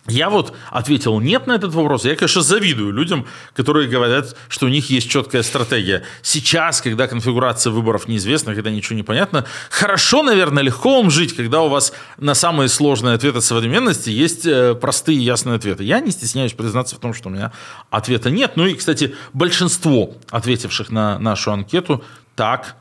я 0.07 0.31
вот 0.31 0.53
ответил 0.71 1.19
нет 1.19 1.45
на 1.45 1.53
этот 1.53 1.73
вопрос. 1.73 2.05
Я, 2.05 2.15
конечно, 2.15 2.41
завидую 2.41 2.91
людям, 2.91 3.27
которые 3.53 3.87
говорят, 3.87 4.35
что 4.47 4.65
у 4.65 4.69
них 4.69 4.89
есть 4.89 5.09
четкая 5.09 5.43
стратегия. 5.43 6.03
Сейчас, 6.23 6.81
когда 6.81 7.07
конфигурация 7.07 7.71
выборов 7.71 8.07
неизвестна, 8.07 8.55
когда 8.55 8.71
ничего 8.71 8.95
не 8.95 9.03
понятно, 9.03 9.45
хорошо, 9.69 10.23
наверное, 10.23 10.63
легко 10.63 10.97
вам 11.01 11.11
жить, 11.11 11.35
когда 11.35 11.61
у 11.61 11.69
вас 11.69 11.93
на 12.17 12.33
самые 12.33 12.67
сложные 12.67 13.13
ответы 13.13 13.41
современности 13.41 14.09
есть 14.09 14.45
э, 14.47 14.73
простые 14.73 15.19
и 15.19 15.21
ясные 15.21 15.57
ответы. 15.57 15.83
Я 15.83 15.99
не 15.99 16.09
стесняюсь 16.09 16.53
признаться 16.53 16.95
в 16.95 16.99
том, 16.99 17.13
что 17.13 17.29
у 17.29 17.31
меня 17.31 17.51
ответа 17.91 18.31
нет. 18.31 18.53
Ну 18.55 18.65
и, 18.65 18.73
кстати, 18.73 19.15
большинство 19.33 20.15
ответивших 20.31 20.89
на 20.89 21.19
нашу 21.19 21.51
анкету 21.51 22.03
так 22.35 22.75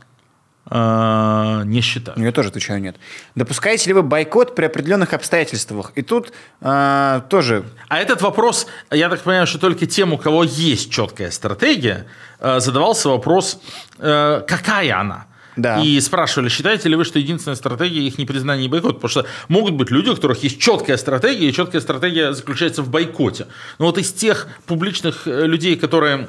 э, 0.70 1.62
не 1.64 1.80
считают. 1.80 2.18
Я 2.18 2.33
тоже 2.33 2.48
отвечаю 2.48 2.80
нет. 2.80 2.96
Допускаете 3.35 3.88
ли 3.88 3.94
вы 3.94 4.02
бойкот 4.02 4.54
при 4.54 4.66
определенных 4.66 5.12
обстоятельствах? 5.12 5.92
И 5.94 6.02
тут 6.02 6.33
а, 6.61 7.20
тоже 7.28 7.64
А 7.88 7.98
этот 7.98 8.22
вопрос, 8.22 8.66
я 8.90 9.09
так 9.09 9.20
понимаю, 9.20 9.46
что 9.46 9.59
только 9.59 9.87
тем, 9.87 10.12
у 10.12 10.18
кого 10.18 10.44
есть 10.44 10.90
четкая 10.90 11.30
стратегия, 11.30 12.06
э, 12.38 12.61
задавался 12.61 13.09
вопрос, 13.09 13.61
э, 13.98 14.42
какая 14.46 14.98
она? 14.98 15.26
Да. 15.56 15.80
И 15.80 16.00
спрашивали, 16.00 16.48
считаете 16.48 16.88
ли 16.88 16.96
вы, 16.96 17.04
что 17.04 17.18
единственная 17.18 17.56
стратегия 17.56 18.06
их 18.06 18.18
непризнание 18.18 18.66
и 18.66 18.68
бойкот? 18.68 18.96
Потому 18.96 19.09
что 19.09 19.26
могут 19.48 19.74
быть 19.74 19.90
люди, 19.90 20.09
у 20.09 20.14
которых 20.14 20.42
есть 20.42 20.61
четкая 20.61 20.96
стратегия, 20.96 21.48
и 21.48 21.52
четкая 21.52 21.80
стратегия 21.80 22.33
заключается 22.33 22.83
в 22.83 22.88
бойкоте. 22.88 23.46
Но 23.78 23.87
вот 23.87 23.98
из 23.98 24.12
тех 24.12 24.48
публичных 24.66 25.26
э, 25.26 25.46
людей, 25.46 25.76
которые 25.76 26.28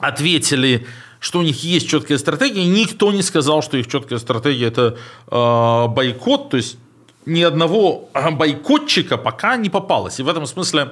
ответили, 0.00 0.86
что 1.24 1.38
у 1.38 1.42
них 1.42 1.64
есть 1.64 1.88
четкая 1.88 2.18
стратегия, 2.18 2.66
никто 2.66 3.10
не 3.10 3.22
сказал, 3.22 3.62
что 3.62 3.78
их 3.78 3.88
четкая 3.88 4.18
стратегия 4.18 4.66
это 4.66 4.98
э, 5.30 5.86
бойкот, 5.88 6.50
то 6.50 6.58
есть 6.58 6.76
ни 7.24 7.40
одного 7.40 8.10
э, 8.12 8.30
бойкотчика 8.30 9.16
пока 9.16 9.56
не 9.56 9.70
попалось. 9.70 10.20
И 10.20 10.22
в 10.22 10.28
этом 10.28 10.44
смысле 10.44 10.90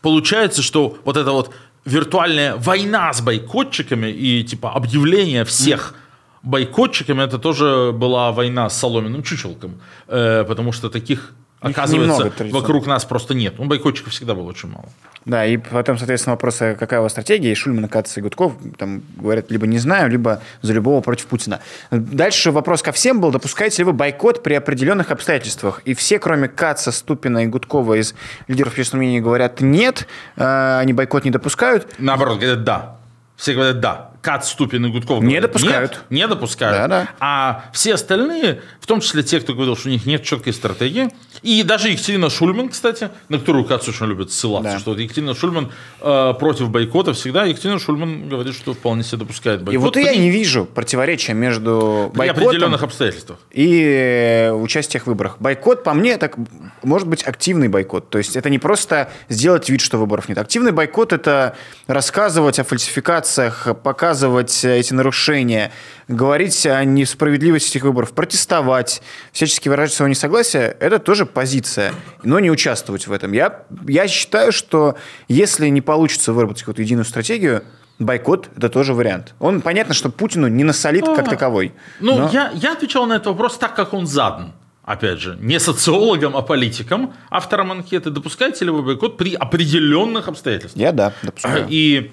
получается, 0.00 0.62
что 0.62 0.96
вот 1.04 1.18
эта 1.18 1.32
вот 1.32 1.50
виртуальная 1.84 2.56
война 2.56 3.12
с 3.12 3.20
бойкотчиками 3.20 4.10
и 4.10 4.42
типа 4.42 4.72
объявление 4.72 5.44
всех 5.44 5.94
бойкотчиками, 6.42 7.22
это 7.22 7.38
тоже 7.38 7.92
была 7.92 8.32
война 8.32 8.70
с 8.70 8.78
соломенным 8.78 9.22
чучелком, 9.22 9.82
э, 10.06 10.44
потому 10.48 10.72
что 10.72 10.88
таких 10.88 11.18
Их 11.18 11.34
оказывается 11.60 12.32
вокруг 12.50 12.86
нас 12.86 13.04
просто 13.04 13.34
нет. 13.34 13.54
Ну, 13.58 13.66
бойкотчиков 13.66 14.12
всегда 14.12 14.34
было 14.34 14.48
очень 14.48 14.68
мало. 14.68 14.88
Да, 15.24 15.44
и 15.44 15.56
потом, 15.56 15.98
соответственно, 15.98 16.34
вопрос, 16.34 16.62
а 16.62 16.74
какая 16.74 17.00
у 17.00 17.02
вас 17.02 17.12
стратегия, 17.12 17.52
и 17.52 17.54
Шульман, 17.54 17.88
Кац 17.88 18.16
и 18.16 18.20
Гудков 18.20 18.54
там 18.78 19.02
говорят, 19.16 19.50
либо 19.50 19.66
не 19.66 19.78
знаю, 19.78 20.10
либо 20.10 20.40
за 20.62 20.72
любого 20.72 21.00
против 21.00 21.26
Путина. 21.26 21.60
Дальше 21.90 22.50
вопрос 22.50 22.82
ко 22.82 22.92
всем 22.92 23.20
был, 23.20 23.30
допускаете 23.30 23.82
ли 23.82 23.84
вы 23.84 23.92
бойкот 23.92 24.42
при 24.42 24.54
определенных 24.54 25.10
обстоятельствах? 25.10 25.82
И 25.84 25.94
все, 25.94 26.18
кроме 26.18 26.48
Каца, 26.48 26.92
Ступина 26.92 27.44
и 27.44 27.46
Гудкова 27.46 28.00
из 28.00 28.14
лидеров 28.46 28.72
общественного 28.72 29.04
мнения 29.04 29.20
говорят 29.20 29.60
нет, 29.60 30.06
э, 30.36 30.78
они 30.80 30.92
бойкот 30.92 31.24
не 31.24 31.30
допускают. 31.30 31.88
Наоборот, 31.98 32.38
говорят 32.38 32.64
да. 32.64 32.98
Все 33.36 33.54
говорят 33.54 33.80
да. 33.80 34.10
Кац, 34.20 34.48
Ступин 34.48 34.84
и 34.86 34.90
Гудков 34.90 35.22
Не 35.22 35.36
говорят, 35.36 35.52
допускают. 35.52 35.92
«Нет, 35.92 36.04
не 36.10 36.26
допускают. 36.26 36.76
Да-да. 36.76 37.08
А 37.20 37.64
все 37.72 37.94
остальные, 37.94 38.62
в 38.80 38.86
том 38.86 39.00
числе 39.00 39.22
те, 39.22 39.40
кто 39.40 39.54
говорил, 39.54 39.76
что 39.76 39.88
у 39.88 39.92
них 39.92 40.06
нет 40.06 40.24
четкой 40.24 40.52
стратегии, 40.52 41.10
и 41.42 41.62
даже 41.62 41.88
Екатерина 41.90 42.30
Шульман, 42.30 42.68
кстати, 42.68 43.10
на 43.28 43.38
которую 43.38 43.64
Кац 43.64 43.88
очень 43.88 44.06
любит 44.06 44.32
ссылаться, 44.32 44.72
Да. 44.72 44.78
что 44.78 44.90
вот 44.90 44.98
Екатерина 45.00 45.34
Шульман 45.34 45.70
э, 46.00 46.34
против 46.38 46.70
бойкота 46.70 47.12
всегда, 47.12 47.44
Екатерина 47.44 47.78
Шульман 47.78 48.28
говорит, 48.28 48.54
что 48.54 48.72
вполне 48.74 49.02
себе 49.04 49.18
допускает 49.18 49.60
И 49.60 49.64
бойкот. 49.64 49.82
вот 49.84 49.96
и 49.96 50.02
я 50.02 50.14
не 50.16 50.30
вижу 50.30 50.64
противоречия 50.64 51.34
между 51.34 52.10
при 52.12 52.18
бойкотом 52.18 52.46
определенных 52.48 52.82
обстоятельствах. 52.82 53.38
и 53.52 53.82
э, 53.84 54.52
участие 54.52 55.00
в 55.00 55.06
выборах. 55.06 55.36
Бойкот, 55.40 55.84
по 55.84 55.94
мне, 55.94 56.16
так 56.16 56.36
может 56.82 57.08
быть 57.08 57.22
активный 57.26 57.68
бойкот. 57.68 58.10
То 58.10 58.18
есть 58.18 58.36
это 58.36 58.50
не 58.50 58.58
просто 58.58 59.10
сделать 59.28 59.68
вид, 59.68 59.80
что 59.80 59.98
выборов 59.98 60.28
нет. 60.28 60.38
Активный 60.38 60.72
бойкот– 60.72 61.12
это 61.14 61.56
рассказывать 61.86 62.58
о 62.58 62.64
фальсификациях, 62.64 63.68
показывать 63.82 64.64
эти 64.64 64.92
нарушения, 64.92 65.72
говорить 66.08 66.66
о 66.66 66.82
несправедливости 66.84 67.70
этих 67.70 67.82
выборов, 67.84 68.12
протестовать, 68.12 69.02
всячески 69.32 69.68
выражать 69.68 69.92
свое 69.94 70.10
несогласие– 70.10 70.76
это 70.80 70.98
тоже 70.98 71.26
позиция, 71.30 71.94
но 72.22 72.40
не 72.40 72.50
участвовать 72.50 73.06
в 73.06 73.12
этом. 73.12 73.32
Я, 73.32 73.62
я 73.86 74.08
считаю, 74.08 74.52
что 74.52 74.96
если 75.28 75.68
не 75.68 75.80
получится 75.80 76.32
выработать 76.32 76.62
какую-то 76.62 76.82
единую 76.82 77.04
стратегию, 77.04 77.62
бойкот– 77.98 78.48
это 78.56 78.68
тоже 78.68 78.94
вариант. 78.94 79.34
Он, 79.38 79.60
понятно, 79.60 79.94
что 79.94 80.10
Путину 80.10 80.48
не 80.48 80.64
насолит 80.64 81.04
как 81.04 81.26
А, 81.26 81.30
таковой. 81.30 81.72
Ну, 82.00 82.18
но- 82.18 82.30
я, 82.32 82.50
я 82.54 82.72
отвечал 82.72 83.06
на 83.06 83.14
этот 83.14 83.28
вопрос 83.28 83.58
так, 83.58 83.74
как 83.74 83.92
он 83.92 84.06
задан. 84.06 84.52
Опять 84.84 85.20
же, 85.20 85.36
не 85.40 85.60
социологом, 85.60 86.34
а 86.34 86.40
политиком, 86.40 87.12
автором 87.28 87.72
анкеты. 87.72 88.08
Допускаете 88.08 88.64
ли 88.64 88.70
вы 88.70 88.82
бойкот 88.82 89.18
при 89.18 89.34
определенных 89.34 90.28
обстоятельствах? 90.28 90.80
Я 90.80 90.92
да, 90.92 91.12
допускаю. 91.22 91.66
И 91.68 92.10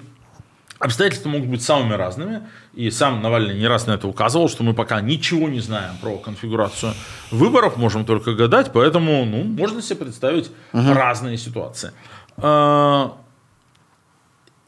обстоятельства 0.78 1.28
могут 1.28 1.48
быть 1.48 1.62
самыми 1.62 1.94
разными. 1.94 2.42
И 2.74 2.90
сам 2.90 3.22
Навальный 3.22 3.58
не 3.58 3.66
раз 3.66 3.86
на 3.86 3.92
это 3.92 4.08
указывал, 4.08 4.48
что 4.48 4.62
мы 4.62 4.74
пока 4.74 5.00
ничего 5.00 5.48
не 5.48 5.60
знаем 5.60 5.96
про 6.00 6.18
конфигурацию 6.18 6.92
выборов, 7.30 7.76
можем 7.76 8.04
только 8.04 8.34
гадать, 8.34 8.72
поэтому 8.72 9.24
ну, 9.24 9.44
можно 9.44 9.82
себе 9.82 9.96
представить 9.96 10.50
разные 10.72 11.38
ситуации. 11.38 11.92
А, 12.36 13.16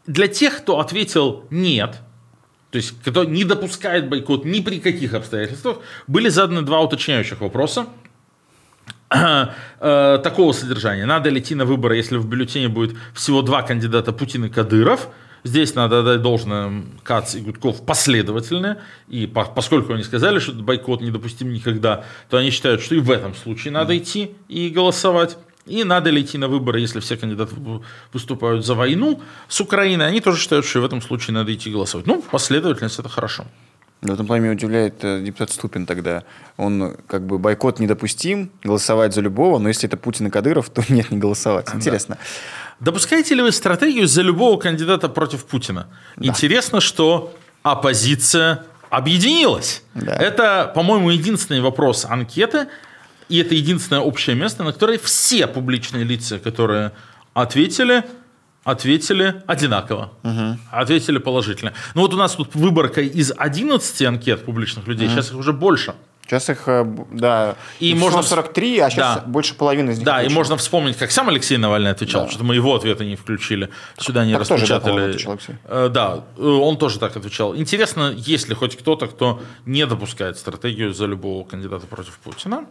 Для 0.07 0.29
тех, 0.29 0.59
кто 0.59 0.81
ответил 0.81 1.45
«нет», 1.51 2.01
то 2.71 2.77
есть 2.77 2.95
кто 3.03 3.25
не 3.25 3.45
допускает 3.45 4.09
бойкот 4.09 4.45
ни 4.45 4.61
при 4.61 4.79
каких 4.79 5.15
обстоятельствах, 5.15 5.79
были 6.07 6.29
заданы 6.29 6.63
два 6.63 6.81
уточняющих 6.81 7.41
вопроса 7.41 7.87
э, 9.11 10.19
такого 10.23 10.53
содержания. 10.53 11.07
Надо 11.07 11.31
ли 11.31 11.41
идти 11.41 11.55
на 11.55 11.65
выборы, 11.65 11.97
если 11.97 12.19
в 12.19 12.27
бюллетене 12.27 12.69
будет 12.69 12.95
всего 13.15 13.41
два 13.41 13.63
кандидата 13.63 14.13
Путин 14.13 14.45
и 14.45 14.49
Кадыров? 14.51 15.09
Здесь 15.45 15.75
надо 15.75 16.01
отдать 16.01 16.23
должное 16.23 16.85
Кац 17.03 17.35
и 17.35 17.41
Гудков 17.41 17.85
последовательные. 17.85 18.79
И 19.09 19.27
по- 19.27 19.45
поскольку 19.45 19.93
они 19.95 20.03
сказали, 20.03 20.39
что 20.39 20.53
бойкот 20.53 21.01
недопустим 21.01 21.53
никогда, 21.53 22.05
то 22.29 22.37
они 22.37 22.51
считают, 22.51 22.83
что 22.83 22.95
и 22.95 23.01
в 23.01 23.11
этом 23.11 23.35
случае 23.35 23.73
надо 23.73 23.97
идти 23.97 24.35
и 24.49 24.69
голосовать. 24.69 25.37
И 25.67 25.85
надо 25.85 26.11
ли 26.11 26.23
идти 26.23 26.39
на 26.39 26.49
выборы, 26.49 26.81
если 26.81 27.01
все 27.01 27.17
кандидаты 27.17 27.55
выступают 28.13 28.65
за 28.65 28.75
войну 28.75 29.21
с 29.49 29.61
Украиной. 29.61 30.07
Они 30.07 30.21
тоже 30.21 30.41
считают, 30.41 30.65
что 30.65 30.79
и 30.79 30.83
в 30.83 30.85
этом 30.87 31.03
случае 31.03 31.35
надо 31.35 31.53
идти 31.55 31.71
голосовать. 31.71 32.07
Ну, 32.07 32.23
последовательность 32.23 32.99
это 32.99 33.09
хорошо. 33.09 33.45
В 34.01 34.13
этом 34.13 34.27
плане 34.29 34.45
меня 34.45 34.53
удивляет 34.53 35.03
э, 35.03 35.21
депутат 35.23 35.51
Ступин 35.51 35.85
тогда. 35.85 36.23
Он 36.57 36.97
как 37.09 37.27
бы 37.27 37.39
бойкот 37.39 37.81
недопустим, 37.81 38.51
голосовать 38.63 39.13
за 39.13 39.21
любого, 39.21 39.59
но 39.59 39.69
если 39.69 39.89
это 39.89 39.97
Путин 39.97 40.29
и 40.29 40.31
Кадыров, 40.31 40.71
то 40.71 40.85
нет, 40.89 41.11
не 41.11 41.19
голосовать. 41.19 41.75
Интересно. 41.75 42.17
Допускаете 42.81 43.35
ли 43.35 43.43
вы 43.43 43.53
стратегию 43.53 44.07
за 44.07 44.23
любого 44.23 44.59
кандидата 44.59 45.09
против 45.09 45.45
Путина? 45.45 45.89
Интересно, 46.17 46.81
что 46.81 47.35
оппозиция 47.63 48.65
объединилась. 48.91 49.83
Да. 49.95 50.15
Это, 50.15 50.71
по-моему, 50.75 51.11
единственный 51.11 51.61
вопрос 51.61 52.05
анкеты, 52.05 52.69
и 53.29 53.39
это 53.39 53.55
единственное 53.55 54.01
общее 54.01 54.37
место, 54.37 54.65
на 54.65 54.73
которое 54.73 54.99
все 54.99 55.47
публичные 55.47 56.05
лица, 56.05 56.39
которые 56.39 56.93
ответили, 57.35 58.05
ответили 58.65 59.43
одинаково. 59.47 60.13
Ответили 60.71 61.19
положительно. 61.19 61.75
Ну 61.95 62.03
вот 62.03 62.15
у 62.15 62.17
нас 62.17 62.35
тут 62.37 62.55
выборка 62.55 63.01
из 63.01 63.33
11 63.37 64.03
анкет 64.03 64.45
публичных 64.45 64.87
людей, 64.87 65.09
сейчас 65.09 65.31
их 65.31 65.37
уже 65.37 65.53
больше. 65.53 65.95
Сейчас 66.29 66.51
их, 66.51 66.65
э, 66.67 66.85
да, 67.11 67.57
И 67.81 67.93
их 67.93 67.97
можно- 67.97 68.23
43, 68.23 68.79
а 68.81 68.91
сейчас 68.91 69.17
Да. 69.17 69.23
больше 69.27 69.55
половины 69.55 69.93
из 69.93 69.97
них. 69.99 70.05
Да, 70.05 70.17
и 70.17 70.27
отвечено. 70.27 70.35
можно 70.41 70.57
вспомнить, 70.59 70.97
как 70.99 71.11
сам 71.11 71.31
Алексей 71.31 71.57
Навальный 71.57 71.91
отвечал, 71.91 72.27
Да. 72.27 72.31
что 72.31 72.45
мы 72.45 72.55
его 72.55 72.75
ответы 72.75 73.07
не 73.07 73.17
включили, 73.17 73.71
сюда 73.99 74.27
не 74.27 74.33
Так 74.35 74.41
тоже, 74.47 74.49
да, 74.51 74.55
распечатали. 74.57 74.91
по-моему, 74.91 75.11
отвечал 75.11 75.33
Алексей. 75.33 75.55
Э, 75.65 75.89
да, 75.91 76.25
э, 76.37 76.43
он 76.43 76.77
тоже 76.77 76.99
так 76.99 77.17
отвечал. 77.17 77.57
Интересно, 77.57 78.13
есть 78.15 78.47
ли 78.51 78.55
хоть 78.55 78.77
кто-то, 78.77 79.07
кто 79.07 79.41
не 79.65 79.87
допускает 79.87 80.37
стратегию 80.37 80.93
за 80.93 81.07
любого 81.07 81.45
кандидата 81.45 81.87
против 81.87 82.19
Путина? 82.19 82.67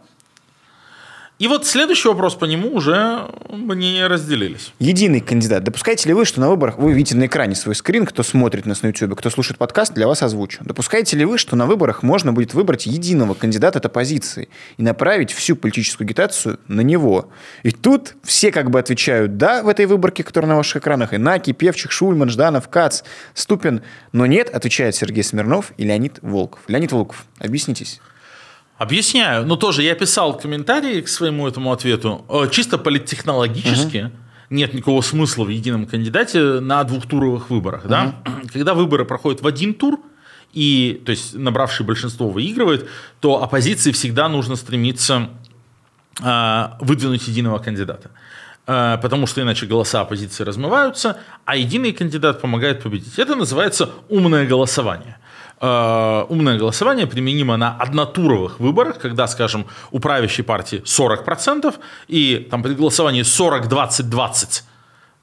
И 1.38 1.46
вот 1.46 1.64
следующий 1.64 2.08
вопрос 2.08 2.34
по 2.34 2.46
нему 2.46 2.74
уже 2.74 3.28
мнения 3.48 4.08
разделились. 4.08 4.72
Единый 4.80 5.20
кандидат. 5.20 5.62
Допускаете 5.62 6.08
ли 6.08 6.12
вы, 6.12 6.24
что 6.24 6.40
на 6.40 6.48
выборах, 6.48 6.78
вы 6.78 6.92
видите 6.92 7.16
на 7.16 7.26
экране 7.26 7.54
свой 7.54 7.76
скрин, 7.76 8.06
кто 8.06 8.24
смотрит 8.24 8.66
нас 8.66 8.82
на 8.82 8.88
YouTube, 8.88 9.16
кто 9.16 9.30
слушает 9.30 9.56
подкаст, 9.56 9.94
для 9.94 10.08
вас 10.08 10.20
озвучу. 10.24 10.64
Допускаете 10.64 11.16
ли 11.16 11.24
вы, 11.24 11.38
что 11.38 11.54
на 11.54 11.66
выборах 11.66 12.02
можно 12.02 12.32
будет 12.32 12.54
выбрать 12.54 12.86
единого 12.86 13.34
кандидата 13.34 13.78
от 13.78 13.86
оппозиции 13.86 14.48
и 14.78 14.82
направить 14.82 15.30
всю 15.30 15.54
политическую 15.54 16.06
агитацию 16.06 16.58
на 16.66 16.80
него? 16.80 17.30
И 17.62 17.70
тут 17.70 18.16
все 18.24 18.50
как 18.50 18.70
бы 18.70 18.80
отвечают 18.80 19.36
«да» 19.36 19.62
в 19.62 19.68
этой 19.68 19.86
выборке, 19.86 20.24
которая 20.24 20.50
на 20.50 20.56
ваших 20.56 20.78
экранах. 20.78 21.14
И 21.14 21.18
Наки, 21.18 21.52
Певчих, 21.52 21.92
Шульман, 21.92 22.30
Жданов, 22.30 22.68
Кац, 22.68 23.02
Ступин. 23.34 23.82
Но 24.10 24.26
нет, 24.26 24.50
отвечает 24.50 24.96
Сергей 24.96 25.22
Смирнов 25.22 25.72
и 25.76 25.84
Леонид 25.84 26.18
Волков. 26.20 26.62
Леонид 26.66 26.90
Волков, 26.90 27.26
объяснитесь. 27.38 28.00
Объясняю. 28.78 29.44
Но 29.44 29.56
тоже 29.56 29.82
я 29.82 29.94
писал 29.94 30.38
комментарии 30.38 31.00
к 31.00 31.08
своему 31.08 31.48
этому 31.48 31.72
ответу. 31.72 32.24
Э, 32.28 32.48
Чисто 32.50 32.78
политтехнологически 32.78 34.12
нет 34.50 34.72
никакого 34.72 35.02
смысла 35.02 35.44
в 35.44 35.48
едином 35.48 35.86
кандидате 35.86 36.60
на 36.60 36.84
двухтуровых 36.84 37.50
выборах. 37.50 37.86
Да? 37.86 38.22
Когда 38.52 38.74
выборы 38.74 39.04
проходят 39.04 39.42
в 39.42 39.46
один 39.46 39.74
тур, 39.74 39.98
и, 40.52 41.02
то 41.04 41.10
есть 41.10 41.34
набравший 41.34 41.84
большинство 41.84 42.30
выигрывает, 42.30 42.88
то 43.20 43.42
оппозиции 43.42 43.92
всегда 43.92 44.28
нужно 44.28 44.56
стремиться 44.56 45.28
э, 46.22 46.68
выдвинуть 46.80 47.26
единого 47.28 47.58
кандидата. 47.58 48.10
Э, 48.66 48.96
Потому 49.02 49.26
что 49.26 49.42
иначе 49.42 49.66
голоса 49.66 50.02
оппозиции 50.02 50.44
размываются, 50.44 51.18
а 51.44 51.56
единый 51.56 51.92
кандидат 51.92 52.40
помогает 52.40 52.82
победить. 52.82 53.18
Это 53.18 53.34
называется 53.34 53.90
умное 54.08 54.46
голосование. 54.46 55.18
Э, 55.60 56.24
Умное 56.28 56.58
голосование 56.58 57.06
применимо 57.06 57.56
на 57.56 57.76
однотуровых 57.76 58.60
выборах, 58.60 58.98
когда, 58.98 59.26
скажем, 59.26 59.66
у 59.90 59.98
правящей 59.98 60.44
партии 60.44 60.82
40%, 60.84 61.74
и 62.06 62.46
там 62.50 62.62
при 62.62 62.74
голосовании 62.74 63.22
40-20-20 63.22 64.62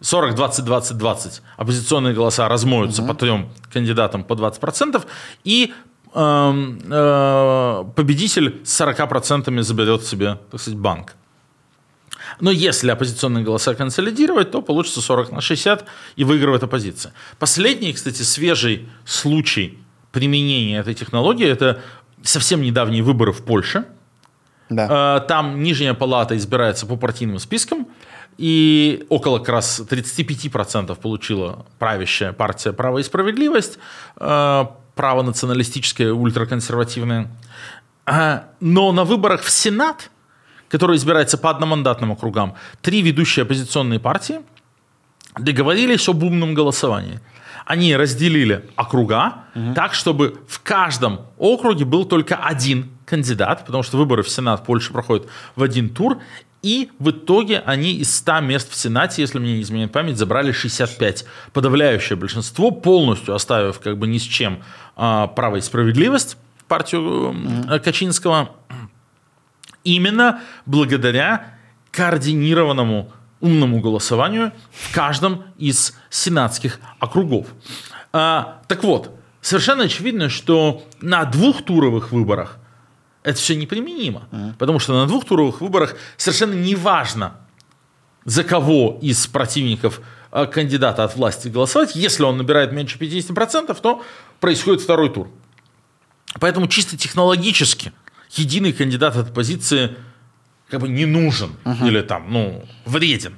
40-20-20-20 0.01 1.41
оппозиционные 1.57 2.13
голоса 2.13 2.49
размоются 2.49 3.01
по 3.01 3.13
трем 3.13 3.49
кандидатам 3.71 4.23
по 4.23 4.33
20%, 4.33 5.03
и 5.45 5.73
эм, 6.13 6.79
э, 6.83 7.83
победитель 7.95 8.61
с 8.65 8.81
40% 8.81 9.61
заберет 9.61 10.03
себе, 10.03 10.37
так 10.51 10.59
сказать, 10.59 10.79
банк. 10.79 11.15
Но 12.41 12.51
если 12.51 12.91
оппозиционные 12.91 13.45
голоса 13.45 13.73
консолидировать, 13.73 14.51
то 14.51 14.61
получится 14.61 15.01
40 15.01 15.31
на 15.31 15.41
60 15.41 15.85
и 16.17 16.23
выигрывает 16.25 16.63
оппозиция. 16.63 17.13
Последний, 17.39 17.93
кстати, 17.93 18.23
свежий 18.23 18.89
случай 19.05 19.79
применения 20.15 20.79
этой 20.79 20.93
технологии– 20.93 21.45
это 21.51 21.81
совсем 22.23 22.61
недавние 22.61 23.03
выборы 23.03 23.33
в 23.33 23.43
Польше. 23.43 23.83
Да. 24.69 25.17
Э, 25.17 25.27
Там 25.27 25.61
нижняя 25.61 25.93
палата 25.93 26.37
избирается 26.37 26.85
по 26.85 26.95
партийным 26.95 27.37
спискам, 27.39 27.85
и 28.37 29.05
около 29.09 29.39
как 29.39 29.49
раз 29.49 29.81
35% 29.81 30.95
получила 30.95 31.65
правящая 31.79 32.31
партия 32.31 32.71
«Право 32.71 32.99
и 32.99 33.03
справедливость», 33.03 33.77
э, 34.17 34.65
право 34.95 35.21
националистическое, 35.21 36.13
ультраконсервативное. 36.13 37.27
А, 38.05 38.45
Но 38.61 38.93
на 38.93 39.03
выборах 39.03 39.41
в 39.41 39.49
Сенат, 39.49 40.09
который 40.69 40.95
избирается 40.95 41.37
по 41.37 41.49
одномандатным 41.49 42.11
округам, 42.11 42.53
три 42.81 43.01
ведущие 43.01 43.43
оппозиционные 43.43 43.99
партии 43.99 44.39
договорились 45.37 46.07
об 46.07 46.23
умном 46.23 46.53
голосовании. 46.53 47.19
Они 47.65 47.95
разделили 47.95 48.69
округа 48.75 49.45
так, 49.73 49.93
чтобы 49.93 50.39
в 50.47 50.61
каждом 50.61 51.21
округе 51.37 51.83
был 51.83 52.05
только 52.05 52.35
один 52.35 52.91
кандидат, 53.05 53.65
потому 53.65 53.83
что 53.83 53.97
выборы 53.97 54.23
в 54.23 54.29
Сенат 54.29 54.65
Польши 54.65 54.93
проходят 54.93 55.27
в 55.55 55.63
один 55.63 55.89
тур, 55.89 56.19
и 56.61 56.89
в 56.97 57.11
итоге 57.11 57.59
они 57.59 57.93
из 57.93 58.15
100 58.15 58.39
мест 58.39 58.71
в 58.71 58.75
Сенате, 58.75 59.21
если 59.21 59.37
мне 59.37 59.57
не 59.57 59.61
изменяет 59.61 59.91
память, 59.91 60.17
забрали 60.17 60.51
65. 60.51 61.25
Подавляющее 61.53 62.17
большинство, 62.17 62.71
полностью 62.71 63.35
оставив 63.35 63.79
как 63.79 63.99
бы 63.99 64.07
ни 64.07 64.17
с 64.17 64.23
чем 64.23 64.63
а, 64.95 65.27
право 65.27 65.57
и 65.57 65.61
справедливость, 65.61 66.37
партию 66.67 67.35
э, 67.69 67.79
Качинского, 67.79 68.49
именно 69.83 70.41
благодаря 70.65 71.55
координированному 71.91 73.11
умному 73.45 73.79
голосованию 73.79 74.51
в 74.71 74.93
каждом 74.93 75.43
из 75.57 75.93
сенатских 76.09 76.79
округов. 76.99 77.47
А, 78.11 78.61
так 78.67 78.83
вот, 78.83 79.11
совершенно 79.41 79.83
очевидно, 79.83 80.29
что 80.29 80.83
на 81.01 81.25
двухтуровых 81.25 82.11
выборах 82.11 82.57
это 83.23 83.37
все 83.37 83.55
неприменимо. 83.55 84.27
Uh-huh. 84.31 84.53
Потому 84.57 84.79
что 84.79 84.93
на 84.93 85.07
двухтуровых 85.07 85.61
выборах 85.61 85.95
совершенно 86.17 86.53
не 86.53 86.75
важно, 86.75 87.35
за 88.23 88.43
кого 88.43 88.99
из 89.01 89.25
противников 89.27 89.99
э, 90.31 90.45
кандидата 90.45 91.03
от 91.03 91.15
власти 91.15 91.47
голосовать. 91.47 91.95
Если 91.95 92.23
он 92.23 92.37
набирает 92.37 92.71
меньше 92.71 92.97
50%, 92.97 93.77
то 93.81 94.03
происходит 94.39 94.81
второй 94.81 95.09
тур. 95.09 95.29
Поэтому 96.39 96.67
чисто 96.67 96.97
технологически 96.97 97.91
единый 98.31 98.73
кандидат 98.73 99.15
от 99.15 99.29
оппозиции 99.29 99.95
как 100.75 100.81
бы 100.81 100.89
не 100.89 101.05
нужен 101.05 101.51
uh-huh. 101.63 101.87
или 101.87 102.01
там, 102.01 102.25
ну, 102.29 102.61
вреден. 102.85 103.33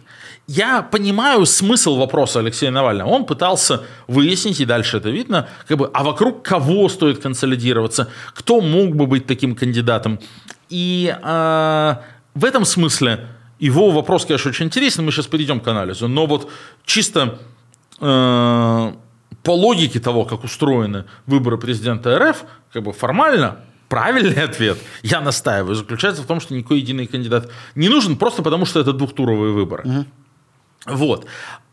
Я 0.48 0.82
понимаю 0.82 1.46
смысл 1.46 1.96
вопроса 1.98 2.40
Алексея 2.40 2.72
Навального. 2.72 3.10
Он 3.10 3.26
пытался 3.26 3.84
выяснить, 4.08 4.60
и 4.60 4.66
дальше 4.66 4.98
это 4.98 5.12
видно, 5.12 5.48
как 5.68 5.78
бы, 5.78 5.92
а 5.94 6.04
вокруг 6.04 6.42
кого 6.42 6.90
стоит 6.90 7.20
консолидироваться, 7.20 8.10
кто 8.34 8.60
мог 8.60 8.96
бы 8.96 9.06
быть 9.06 9.28
таким 9.28 9.56
кандидатом. 9.56 10.20
И 10.70 11.16
э, 11.16 11.96
в 12.34 12.46
этом 12.46 12.66
смысле 12.66 13.28
его 13.60 13.92
вопрос, 13.92 14.26
конечно, 14.26 14.50
очень 14.50 14.66
интересный, 14.66 15.06
мы 15.06 15.12
сейчас 15.12 15.28
перейдем 15.28 15.60
к 15.60 15.68
анализу, 15.68 16.08
но 16.08 16.26
вот 16.26 16.50
чисто 16.86 17.38
э, 18.00 18.94
по 19.44 19.52
логике 19.52 20.00
того, 20.00 20.26
как 20.26 20.44
устроены 20.44 21.06
выборы 21.28 21.60
президента 21.60 22.18
РФ, 22.18 22.46
как 22.74 22.82
бы 22.82 22.94
формально 22.94 23.58
правильный 23.90 24.44
ответ, 24.44 24.78
я 25.04 25.22
настаиваю, 25.22 25.76
заключается 25.76 26.22
в 26.22 26.26
том, 26.26 26.40
что 26.40 26.54
никакой 26.54 26.80
единый 26.80 27.08
кандидат 27.08 27.50
не 27.76 27.90
нужен, 27.90 28.18
просто 28.18 28.44
потому 28.44 28.66
что 28.66 28.80
это 28.80 28.94
двухтуровые 28.94 29.54
выборы. 29.54 29.84
Угу. 29.84 30.06
Вот. 30.96 31.26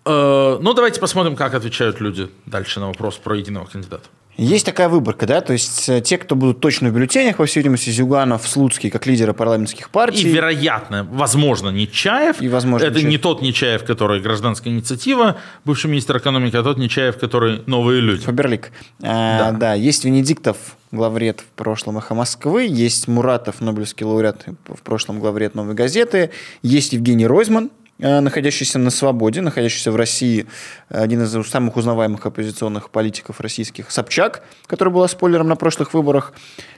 Э, 0.04 0.58
ну, 0.60 0.74
давайте 0.74 1.00
посмотрим, 1.00 1.36
как 1.36 1.54
отвечают 1.54 2.00
люди 2.00 2.30
дальше 2.46 2.80
на 2.80 2.88
вопрос 2.88 3.16
про 3.16 3.36
единого 3.36 3.66
кандидата. 3.66 4.08
Есть 4.36 4.66
такая 4.66 4.88
выборка, 4.88 5.26
да, 5.26 5.40
то 5.40 5.52
есть 5.52 5.88
э, 5.88 6.00
те, 6.00 6.18
кто 6.18 6.34
будут 6.34 6.60
точно 6.60 6.90
в 6.90 6.92
бюллетенях, 6.92 7.36
по 7.36 7.46
всей 7.46 7.60
видимости, 7.60 7.90
Зюганов, 7.90 8.46
Слуцкий, 8.48 8.90
как 8.90 9.06
лидеры 9.06 9.32
парламентских 9.32 9.90
партий. 9.90 10.28
И, 10.28 10.32
вероятно, 10.32 11.06
возможно, 11.10 11.68
Нечаев. 11.68 12.42
И, 12.42 12.48
возможно, 12.48 12.84
Это 12.84 12.96
Нечаев. 12.96 13.10
не 13.10 13.18
тот 13.18 13.42
Нечаев, 13.42 13.84
который 13.84 14.20
гражданская 14.20 14.72
инициатива, 14.72 15.36
бывший 15.64 15.88
министр 15.88 16.18
экономики, 16.18 16.56
а 16.56 16.64
тот 16.64 16.78
Нечаев, 16.78 17.16
который 17.16 17.62
новые 17.66 18.00
люди. 18.00 18.22
Фаберлик. 18.22 18.72
А, 19.02 19.52
да. 19.52 19.52
да, 19.52 19.74
есть 19.74 20.04
Венедиктов, 20.04 20.56
главред 20.90 21.40
в 21.40 21.56
прошлом 21.56 21.98
«Эхо 21.98 22.14
Москвы», 22.14 22.66
есть 22.68 23.08
Муратов, 23.08 23.60
Нобелевский 23.60 24.04
лауреат, 24.04 24.46
в 24.66 24.82
прошлом 24.82 25.20
главред 25.20 25.54
«Новой 25.54 25.74
газеты», 25.74 26.30
есть 26.62 26.92
Евгений 26.92 27.26
Ройзман, 27.26 27.70
Э, 27.70 27.83
находящийся 27.98 28.78
на 28.78 28.90
свободе, 28.90 29.40
находящийся 29.40 29.92
в 29.92 29.96
России, 29.96 30.46
один 30.88 31.22
из 31.22 31.48
самых 31.48 31.76
узнаваемых 31.76 32.26
оппозиционных 32.26 32.90
политиков 32.90 33.40
российских, 33.40 33.90
Собчак, 33.90 34.42
который 34.66 34.92
был 34.92 35.06
спойлером 35.08 35.48
на 35.48 35.56
прошлых 35.56 35.94
выборах, 35.94 36.32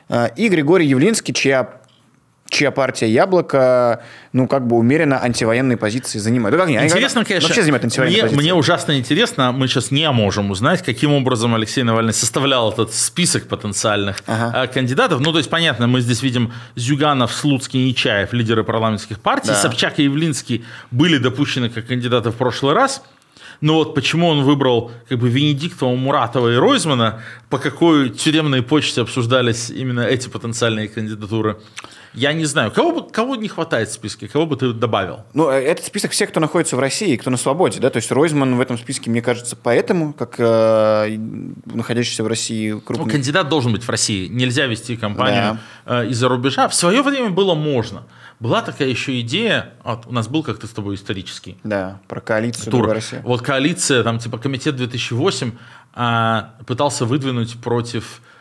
э, 0.09 0.29
и 0.37 0.48
Григорий 0.48 0.87
Явлинский, 0.87 1.33
чья 1.33 1.81
чья 2.48 2.70
партия 2.70 3.09
«Яблоко», 3.09 4.02
ну, 4.32 4.46
как 4.46 4.66
бы 4.66 4.76
умеренно 4.76 5.22
антивоенные 5.22 5.76
позиции 5.76 6.18
занимает. 6.18 6.54
Ну, 6.54 6.61
как, 6.61 6.70
интересно, 6.70 7.20
они, 7.20 7.28
конечно. 7.28 7.48
Вообще 7.48 7.62
занимают 7.62 7.85
антивоенные 7.85 8.14
мне, 8.14 8.22
позиции. 8.22 8.42
Мне 8.42 8.54
ужасно 8.54 8.98
интересно, 8.98 9.52
мы 9.52 9.68
сейчас 9.68 9.90
не 9.90 10.11
можем 10.11 10.50
узнать, 10.50 10.82
каким 10.82 11.12
образом 11.12 11.54
Алексей 11.54 11.82
Навальный 11.82 12.12
составлял 12.12 12.72
этот 12.72 12.92
список 12.94 13.48
потенциальных 13.48 14.22
ага. 14.26 14.64
Э, 14.64 14.66
кандидатов. 14.66 15.20
Ну, 15.20 15.32
то 15.32 15.38
есть, 15.38 15.50
понятно, 15.50 15.87
мы 15.87 16.00
здесь 16.00 16.22
видим 16.22 16.52
Зюганов, 16.74 17.32
Слуцкий, 17.32 17.85
Нечаев, 17.87 18.32
лидеры 18.32 18.64
парламентских 18.64 19.20
партий. 19.20 19.48
Да. 19.48 19.54
Собчак 19.54 19.98
и 19.98 20.04
Явлинский 20.04 20.64
были 20.90 21.18
допущены 21.18 21.68
как 21.70 21.87
кандидаты 21.87 22.30
в 22.30 22.37
прошлый 22.37 22.74
раз– 22.74 23.02
но 23.61 23.74
вот 23.74 23.94
почему 23.94 24.28
он 24.28 24.42
выбрал 24.42 24.92
как 25.09 25.18
бы 25.18 25.28
Венедиктова, 25.28 25.94
Муратова 25.94 26.52
и 26.52 26.56
Ройзмана, 26.56 27.22
по 27.48 27.59
какой 27.59 28.11
тюремной 28.11 28.62
почте 28.62 29.02
обсуждались 29.02 29.70
именно 29.70 30.00
эти 30.00 30.28
потенциальные 30.28 30.88
кандидатуры, 30.88 31.59
я 32.16 32.33
не 32.33 32.46
знаю. 32.46 32.72
Кого, 32.72 32.92
бы, 32.92 33.11
кого 33.11 33.37
не 33.37 33.46
хватает 33.46 33.90
в 33.90 33.92
списке? 33.92 34.26
Кого 34.26 34.46
бы 34.46 34.57
ты 34.57 34.72
добавил? 34.72 35.20
Ну, 35.35 35.50
э, 35.50 35.62
это 35.62 35.83
список 35.83 36.12
всех, 36.12 36.31
кто 36.31 36.40
находится 36.40 36.74
в 36.74 36.79
России, 36.81 37.16
кто 37.16 37.31
на 37.31 37.37
свободе, 37.37 37.79
да, 37.79 37.90
то 37.90 37.98
есть 37.98 38.11
Ройзман 38.11 38.57
в 38.57 38.61
этом 38.61 38.79
списке, 38.79 39.11
мне 39.11 39.20
кажется, 39.20 39.55
поэтому, 39.55 40.14
как 40.14 40.37
э, 40.38 41.16
находящийся 41.66 42.24
в 42.24 42.26
России 42.26 42.72
крупный... 42.72 43.05
Ну, 43.05 43.11
кандидат 43.11 43.48
должен 43.48 43.72
быть 43.72 43.85
в 43.85 43.88
России. 43.88 44.29
Нельзя 44.29 44.66
вести 44.66 44.96
кампанию 44.96 45.59
да. 45.85 46.05
э, 46.05 46.09
из-за 46.09 46.29
рубежа. 46.29 46.68
В 46.68 46.74
свое 46.74 47.02
время 47.02 47.31
было 47.31 47.55
можно. 47.55 48.05
Была 48.40 48.62
такая 48.62 48.88
еще 48.88 49.20
идея, 49.20 49.74
вот 49.85 50.07
у 50.07 50.12
нас 50.12 50.29
был 50.29 50.42
как-то 50.42 50.66
с 50.66 50.70
тобой 50.70 50.94
исторический. 50.96 51.59
Да, 51.64 52.00
про 52.09 52.20
коалицию 52.20 52.70
тур. 52.70 52.98
Вот 53.22 53.42
коалиция, 53.42 54.02
там 54.02 54.18
типа 54.18 54.38
комитет 54.38 54.76
2008 54.76 55.52
а, 55.94 56.55
пытался 56.66 57.07
выдвинуть 57.07 57.59
против 57.62 58.20
Э, 58.20 58.35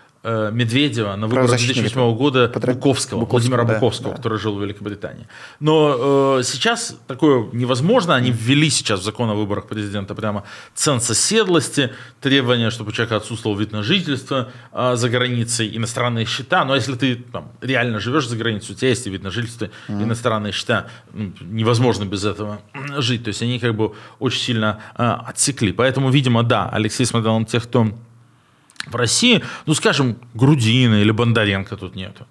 Медведева 0.52 1.16
на 1.16 1.28
выборах 1.28 1.50
2008 1.50 2.16
года 2.16 2.48
Патри... 2.48 2.74
Буковского, 2.74 3.20
Буковского, 3.20 3.40
Владимира 3.40 3.64
да, 3.64 3.74
Буковского, 3.76 4.10
да. 4.12 4.18
который 4.18 4.40
жил 4.40 4.56
в 4.56 4.62
Великобритании. 4.62 5.28
Но 5.60 6.40
э, 6.40 6.44
сейчас 6.44 6.96
такое 7.08 7.48
невозможно. 7.54 8.16
Они 8.16 8.32
ввели 8.32 8.70
сейчас 8.70 9.02
в 9.02 9.04
закон 9.04 9.30
о 9.30 9.36
выборах 9.36 9.68
президента 9.68 10.16
прямо 10.16 10.44
ценз 10.74 11.10
оседлости, 11.10 11.92
требование, 12.22 12.72
чтобы 12.72 12.90
у 12.90 12.92
человека 12.94 13.18
отсутствовал 13.18 13.56
вид 13.56 13.72
на 13.72 13.84
жительство 13.84 14.52
э, 14.72 14.96
за 14.96 15.10
границей, 15.10 15.76
иностранные 15.78 16.26
счета. 16.26 16.66
Но 16.66 16.76
если 16.76 16.96
ты 16.96 17.16
там, 17.16 17.52
реально 17.62 18.00
живешь 18.00 18.28
за 18.28 18.36
границей, 18.36 18.74
у 18.74 18.78
тебя 18.78 18.90
есть 18.90 19.06
вид 19.06 19.24
на 19.24 19.32
жительство, 19.32 19.66
mm-hmm. 19.66 20.04
иностранные 20.04 20.54
счета, 20.54 20.88
ну, 21.14 21.32
невозможно 21.42 22.06
без 22.06 22.26
этого 22.26 22.62
жить. 22.98 23.24
То 23.24 23.30
есть 23.30 23.42
они 23.42 23.60
как 23.60 23.76
бы 23.76 23.94
очень 24.20 24.40
сильно 24.40 24.80
э, 24.98 25.04
отсекли. 25.04 25.72
Поэтому, 25.72 26.10
видимо, 26.10 26.44
да, 26.44 26.70
Алексей 26.70 27.06
смотрел 27.06 27.38
на 27.40 27.46
тех, 27.46 27.64
кто 27.64 27.92
в 28.86 28.96
России, 28.96 29.44
ну, 29.66 29.74
скажем, 29.74 30.18
Грудина 30.34 31.02
или 31.02 31.12
Бондаренко 31.12 31.78
тут 31.78 31.96
нету. 31.96 32.26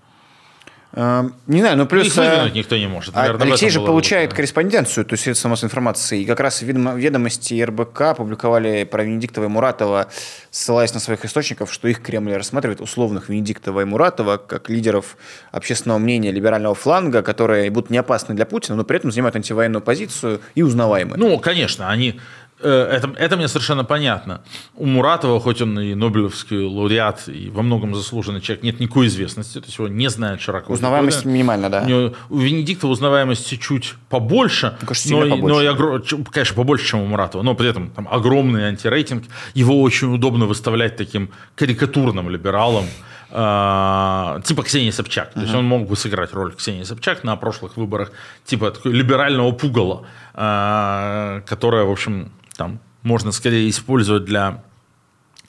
Эм, 0.96 1.34
не 1.48 1.60
знаю, 1.60 1.76
ну 1.76 1.86
плюс... 1.86 2.06
Их 2.06 2.16
выдвинуть 2.16 2.52
э, 2.52 2.58
никто 2.58 2.76
не 2.76 2.86
может. 2.86 3.16
Наверное, 3.16 3.48
Алексей 3.48 3.68
же 3.68 3.80
получает 3.80 4.26
работа. 4.26 4.36
корреспонденцию, 4.36 5.04
то 5.04 5.14
есть 5.14 5.24
средства 5.24 5.48
массовой 5.48 5.66
информации. 5.66 6.22
И 6.22 6.24
как 6.24 6.38
раз 6.38 6.62
ведомости 6.62 7.60
РБК 7.60 8.16
публиковали 8.16 8.84
про 8.84 9.02
Венедиктова 9.02 9.46
и 9.46 9.48
Муратова, 9.48 10.06
ссылаясь 10.52 10.94
на 10.94 11.00
своих 11.00 11.24
источников, 11.24 11.72
что 11.72 11.88
их 11.88 12.00
Кремль 12.00 12.34
рассматривает 12.34 12.80
условных 12.80 13.28
Венедиктова 13.28 13.80
и 13.80 13.84
Муратова 13.84 14.36
как 14.36 14.70
лидеров 14.70 15.16
общественного 15.50 15.98
мнения 15.98 16.30
либерального 16.30 16.76
фланга, 16.76 17.22
которые 17.22 17.70
будут 17.72 17.90
не 17.90 17.98
опасны 17.98 18.36
для 18.36 18.46
Путина, 18.46 18.76
но 18.76 18.84
при 18.84 18.98
этом 18.98 19.10
занимают 19.10 19.34
антивоенную 19.34 19.82
позицию 19.82 20.42
и 20.54 20.62
узнаваемы. 20.62 21.16
Ну, 21.16 21.36
конечно, 21.40 21.90
они 21.90 22.20
это, 22.68 23.12
это 23.18 23.36
мне 23.36 23.48
совершенно 23.48 23.84
понятно. 23.84 24.42
У 24.74 24.86
Муратова, 24.86 25.40
хоть 25.40 25.60
он 25.60 25.78
и 25.78 25.94
Нобелевский 25.94 26.64
лауреат, 26.66 27.28
и 27.28 27.50
во 27.50 27.62
многом 27.62 27.94
заслуженный 27.94 28.40
человек, 28.40 28.64
нет 28.64 28.80
никакой 28.80 29.06
известности, 29.06 29.60
то 29.60 29.66
есть 29.66 29.78
его 29.78 29.88
не 29.88 30.08
знают 30.08 30.40
широко. 30.40 30.72
Узнаваемость 30.72 31.24
минимальна, 31.24 31.70
да. 31.70 31.82
У, 31.82 31.88
него, 31.88 32.14
у 32.30 32.38
Венедиктова 32.38 32.90
узнаваемости 32.90 33.56
чуть 33.56 33.94
побольше, 34.08 34.76
ну, 34.80 34.86
кажется, 34.86 35.10
но, 35.10 35.20
побольше. 35.20 35.72
но 35.74 35.98
и, 35.98 36.24
конечно, 36.30 36.56
побольше, 36.56 36.86
чем 36.86 37.00
у 37.00 37.06
Муратова, 37.06 37.42
но 37.42 37.54
при 37.54 37.68
этом 37.68 37.90
там 37.90 38.08
огромный 38.10 38.64
антирейтинг. 38.64 39.24
Его 39.54 39.82
очень 39.82 40.14
удобно 40.14 40.46
выставлять 40.46 40.96
таким 40.96 41.30
карикатурным 41.56 42.30
либералом, 42.30 42.86
э, 43.30 44.40
типа 44.44 44.62
Ксении 44.62 44.90
Собчак. 44.90 45.28
Uh-huh. 45.28 45.34
То 45.34 45.40
есть 45.40 45.54
он 45.54 45.64
мог 45.64 45.88
бы 45.88 45.96
сыграть 45.96 46.32
роль 46.32 46.54
Ксении 46.54 46.84
Собчак 46.84 47.24
на 47.24 47.36
прошлых 47.36 47.76
выборах, 47.76 48.12
типа 48.44 48.70
такой 48.70 48.92
либерального 48.92 49.52
пугала, 49.52 50.06
э, 50.34 51.42
которая, 51.46 51.84
в 51.84 51.90
общем, 51.90 52.30
там 52.56 52.80
можно 53.02 53.32
скорее 53.32 53.68
использовать 53.68 54.24
для 54.24 54.62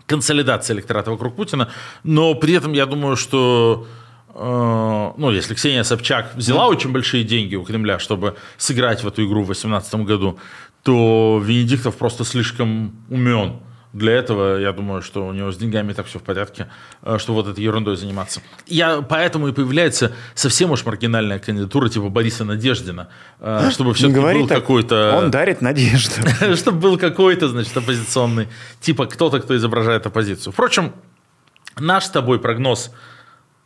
консолидации 0.06 0.74
электората 0.74 1.12
вокруг 1.12 1.36
Путина, 1.36 1.70
но 2.04 2.36
при 2.36 2.54
этом 2.54 2.74
я 2.74 2.86
думаю, 2.86 3.16
что 3.16 3.88
э, 4.34 5.12
ну, 5.18 5.32
если 5.32 5.56
Ксения 5.56 5.84
Собчак 5.84 6.36
взяла 6.36 6.68
очень 6.68 6.92
большие 6.92 7.24
деньги 7.24 7.56
у 7.56 7.64
Кремля, 7.64 7.98
чтобы 7.98 8.36
сыграть 8.58 9.04
в 9.04 9.08
эту 9.08 9.26
игру 9.26 9.42
в 9.42 9.48
2018 9.48 9.96
году, 10.06 10.38
то 10.84 11.42
Венедиктов 11.44 11.96
просто 11.96 12.24
слишком 12.24 12.96
умен 13.10 13.60
для 13.96 14.12
этого, 14.12 14.60
я 14.60 14.74
думаю, 14.74 15.02
что 15.02 15.26
у 15.26 15.32
него 15.32 15.54
с 15.54 15.58
деньгами 15.58 15.94
так 15.94 16.06
все 16.06 16.20
в 16.20 16.24
порядке, 16.24 16.68
э, 17.02 17.18
что 17.18 17.34
вот 17.34 17.48
этой 17.48 17.64
ерундой 17.64 17.96
заниматься. 17.96 18.42
Я, 18.68 19.02
поэтому 19.02 19.48
и 19.48 19.54
появляется 19.54 20.12
совсем 20.34 20.72
уж 20.72 20.86
маргинальная 20.86 21.40
кандидатура 21.40 21.88
типа 21.88 22.10
Бориса 22.10 22.44
Надеждина, 22.44 23.08
э, 23.40 23.70
чтобы 23.72 23.94
все-таки 23.94 24.20
был 24.20 24.48
какой-то... 24.48 25.16
Он 25.18 25.32
дарит 25.32 25.62
надежду. 25.62 26.16
Чтобы 26.58 26.80
был 26.80 26.98
какой-то, 26.98 27.48
значит, 27.48 27.76
оппозиционный, 27.78 28.50
типа 28.82 29.06
кто-то, 29.06 29.40
кто 29.40 29.56
изображает 29.56 30.06
оппозицию. 30.06 30.52
Впрочем, 30.52 30.92
наш 31.80 32.04
с 32.04 32.10
тобой 32.10 32.40
прогноз 32.40 32.92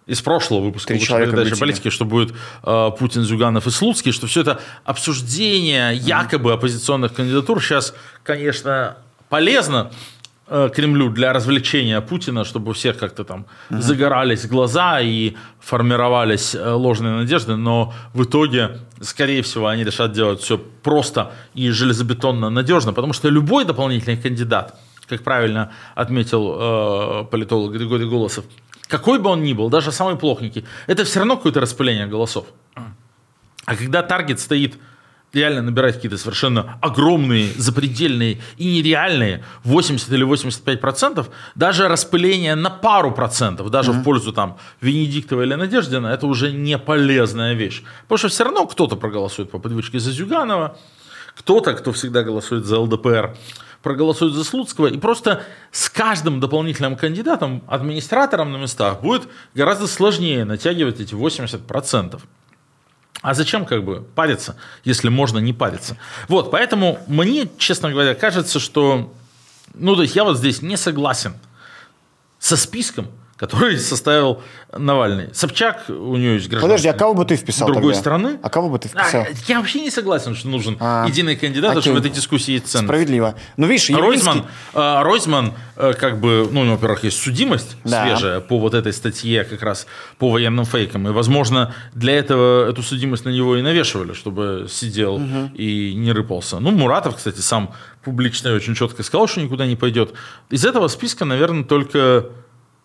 из 0.06 0.22
прошлого 0.22 0.62
выпуска 0.62 0.94
передачи 0.94 1.60
политики, 1.60 1.90
что 1.90 2.06
будет 2.06 2.36
э, 2.64 2.92
Путин, 3.00 3.24
Зюганов 3.24 3.66
и 3.66 3.72
Слуцкий, 3.72 4.12
что 4.12 4.28
все 4.28 4.42
это 4.42 4.60
обсуждение 4.86 5.96
якобы 5.96 6.54
оппозиционных 6.54 7.16
кандидатур 7.16 7.64
сейчас, 7.64 7.96
конечно, 8.24 8.98
полезно, 9.30 9.92
Кремлю 10.74 11.10
для 11.10 11.34
развлечения 11.34 12.02
Путина, 12.02 12.44
чтобы 12.44 12.72
у 12.72 12.74
всех 12.74 12.98
как-то 12.98 13.24
там 13.24 13.46
uh 13.70 13.82
загорались 13.82 14.48
глаза 14.48 15.02
и 15.02 15.36
формировались 15.60 16.56
э, 16.56 16.72
ложные 16.72 17.14
надежды, 17.14 17.56
но 17.56 17.94
в 18.14 18.24
итоге, 18.24 18.80
скорее 19.02 19.42
всего, 19.42 19.68
они 19.68 19.84
решат 19.84 20.12
делать 20.12 20.42
все 20.42 20.58
просто 20.58 21.32
и 21.56 21.72
железобетонно 21.72 22.50
надежно, 22.50 22.94
потому 22.94 23.14
что 23.14 23.30
любой 23.30 23.66
дополнительный 23.66 24.18
кандидат, 24.18 24.76
как 25.08 25.24
правильно 25.24 25.72
отметил 25.96 26.56
э, 26.60 27.26
политолог 27.32 27.74
Григорий 27.74 28.10
Голосов, 28.10 28.46
какой 28.90 29.20
бы 29.20 29.30
он 29.30 29.44
ни 29.44 29.54
был, 29.54 29.70
даже 29.70 29.92
самый 29.92 30.16
плохненький, 30.16 30.66
это 30.88 31.04
все 31.04 31.20
равно 31.20 31.38
какое-то 31.38 31.60
распыление 31.60 32.08
голосов. 32.08 32.46
А 33.66 33.76
когда 33.76 34.02
таргет 34.02 34.40
стоит 34.40 34.80
реально 35.34 35.62
набирать 35.62 35.96
какие-то 35.96 36.18
совершенно 36.18 36.78
огромные, 36.82 37.52
запредельные 37.56 38.40
и 38.58 38.66
нереальные 38.66 39.44
80 39.64 40.12
или 40.12 40.24
85 40.24 40.82
процентов, 40.82 41.30
даже 41.56 41.88
распыление 41.88 42.56
на 42.56 42.70
пару 42.70 43.12
процентов, 43.12 43.70
даже 43.70 43.92
mm-hmm. 43.92 44.02
в 44.02 44.04
пользу 44.04 44.34
там 44.34 44.58
Венедиктова 44.82 45.44
или 45.44 45.54
Надеждина, 45.54 46.08
это 46.08 46.28
уже 46.28 46.52
не 46.52 46.78
полезная 46.78 47.54
вещь. 47.54 47.84
Потому 48.04 48.18
что 48.18 48.28
все 48.30 48.44
равно 48.44 48.66
кто-то 48.66 48.96
проголосует 48.96 49.52
по 49.52 49.60
подвычке 49.60 50.00
за 50.00 50.12
Зюганова, 50.12 50.78
кто-то, 51.36 51.74
кто 51.74 51.92
всегда 51.92 52.24
голосует 52.24 52.66
за 52.66 52.80
ЛДПР, 52.80 53.36
проголосует 53.82 54.34
за 54.34 54.44
Слуцкого, 54.44 54.88
и 54.88 54.98
просто 54.98 55.44
с 55.72 55.90
каждым 55.90 56.40
дополнительным 56.40 56.96
кандидатом, 56.96 57.64
администратором 57.68 58.52
на 58.52 58.58
местах 58.58 59.02
будет 59.02 59.30
гораздо 59.54 59.88
сложнее 59.88 60.44
натягивать 60.44 61.00
эти 61.00 61.14
80%. 61.14 62.20
А 63.22 63.34
зачем 63.34 63.66
как 63.66 63.84
бы 63.84 64.02
париться, 64.02 64.56
если 64.86 65.10
можно 65.10 65.40
не 65.40 65.52
париться? 65.52 65.98
Вот, 66.28 66.52
поэтому 66.52 67.00
мне, 67.08 67.50
честно 67.58 67.92
говоря, 67.92 68.16
кажется, 68.16 68.60
что, 68.60 69.14
ну, 69.74 69.96
то 69.96 70.04
есть 70.04 70.16
я 70.16 70.24
вот 70.24 70.38
здесь 70.38 70.62
не 70.62 70.78
согласен 70.78 71.34
со 72.40 72.56
списком, 72.56 73.08
который 73.40 73.78
составил 73.80 74.42
Навальный. 74.78 75.34
Собчак, 75.34 75.86
у 75.88 76.18
него 76.18 76.34
есть 76.34 76.50
гражданство. 76.50 76.68
Подожди, 76.68 76.88
а 76.90 76.94
кого 76.94 77.14
бы 77.14 77.26
ты 77.26 77.38
вписал 77.38 77.68
Другой 77.68 77.94
тогда? 77.94 78.00
страны. 78.00 78.40
А 78.44 78.50
кого 78.50 78.70
бы 78.70 78.78
ты 78.78 78.90
вписал? 78.90 79.22
А, 79.22 79.28
я 79.48 79.60
вообще 79.60 79.80
не 79.80 79.90
согласен, 79.90 80.36
что 80.36 80.50
нужен 80.50 80.76
а, 80.80 81.08
единый 81.08 81.38
кандидат, 81.38 81.72
окей. 81.72 81.84
что 81.84 81.94
в 81.94 81.98
этой 81.98 82.12
дискуссии 82.12 82.52
есть 82.52 82.68
ценность. 82.68 82.88
Справедливо. 82.88 83.36
Ну, 83.56 83.66
видишь, 83.66 83.90
Ройзман, 83.90 84.46
э, 84.74 85.02
Ройзман, 85.02 85.54
э, 85.78 85.94
как 85.94 86.20
бы, 86.20 86.50
ну, 86.52 86.62
у 86.62 86.64
него, 86.66 86.76
во-первых, 86.76 87.06
есть 87.06 87.22
судимость 87.22 87.78
да. 87.86 88.04
свежая 88.04 88.42
по 88.42 88.60
вот 88.60 88.74
этой 88.74 88.92
статье 88.92 89.46
как 89.46 89.64
раз 89.64 89.88
по 90.18 90.30
военным 90.30 90.66
фейкам. 90.66 91.08
И, 91.08 91.12
возможно, 91.12 91.74
для 91.94 92.18
этого 92.18 92.70
эту 92.70 92.84
судимость 92.84 93.24
на 93.24 93.30
него 93.30 93.56
и 93.56 93.62
навешивали, 93.62 94.14
чтобы 94.14 94.68
сидел 94.70 95.16
угу. 95.16 95.52
и 95.56 95.94
не 95.96 96.12
рыпался. 96.12 96.60
Ну, 96.60 96.72
Муратов, 96.72 97.16
кстати, 97.16 97.40
сам 97.40 97.74
публично 98.04 98.54
очень 98.54 98.76
четко 98.76 99.04
сказал, 99.04 99.28
что 99.28 99.40
никуда 99.40 99.66
не 99.66 99.78
пойдет. 99.78 100.14
Из 100.50 100.66
этого 100.66 100.90
списка, 100.90 101.26
наверное, 101.26 101.64
только 101.64 102.26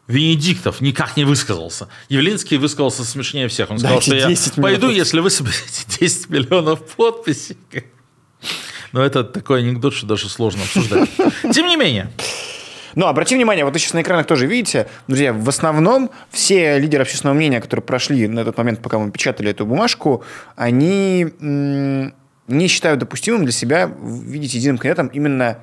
Венедиктов 0.07 0.81
никак 0.81 1.17
не 1.17 1.25
высказался. 1.25 1.89
Явлинский 2.09 2.59
высказался 2.59 3.05
смешнее 3.05 3.49
всех. 3.49 3.71
Он 3.71 3.79
сказал, 3.79 4.01
Дайте 4.07 4.37
что 4.37 4.61
я 4.61 4.63
пойду, 4.63 4.91
если 4.91 5.21
вы 5.21 5.31
соберете 5.31 5.85
10 6.01 6.29
миллионов 6.29 6.85
подписей. 6.95 7.57
Но 8.93 9.03
это 9.03 9.25
такой 9.25 9.61
анекдот, 9.61 9.95
что 9.95 10.07
даже 10.07 10.29
сложно 10.29 10.63
обсуждать. 10.63 11.09
Тем 11.53 11.67
не 11.67 11.77
менее. 11.77 12.13
Но 12.95 13.09
обрати 13.09 13.35
внимание, 13.35 13.65
вот 13.65 13.73
вы 13.73 13.81
сейчас 13.81 13.95
на 13.95 14.03
экранах 14.03 14.27
тоже 14.27 14.47
видите, 14.47 14.89
друзья, 15.09 15.33
в 15.33 15.49
основном 15.49 16.11
все 16.31 16.79
лидеры 16.79 17.03
общественного 17.03 17.35
мнения, 17.35 17.61
которые 17.61 17.83
прошли 17.83 18.29
на 18.29 18.45
тот 18.45 18.57
момент, 18.57 18.83
пока 18.83 18.99
мы 18.99 19.11
печатали 19.11 19.51
эту 19.51 19.67
бумажку, 19.67 20.23
они 20.55 21.27
не 22.47 22.69
считают 22.69 23.01
допустимым 23.01 23.45
для 23.45 23.53
себя 23.53 23.91
видеть 24.01 24.55
единым 24.55 24.79
кандидатом 24.79 25.09
именно 25.09 25.59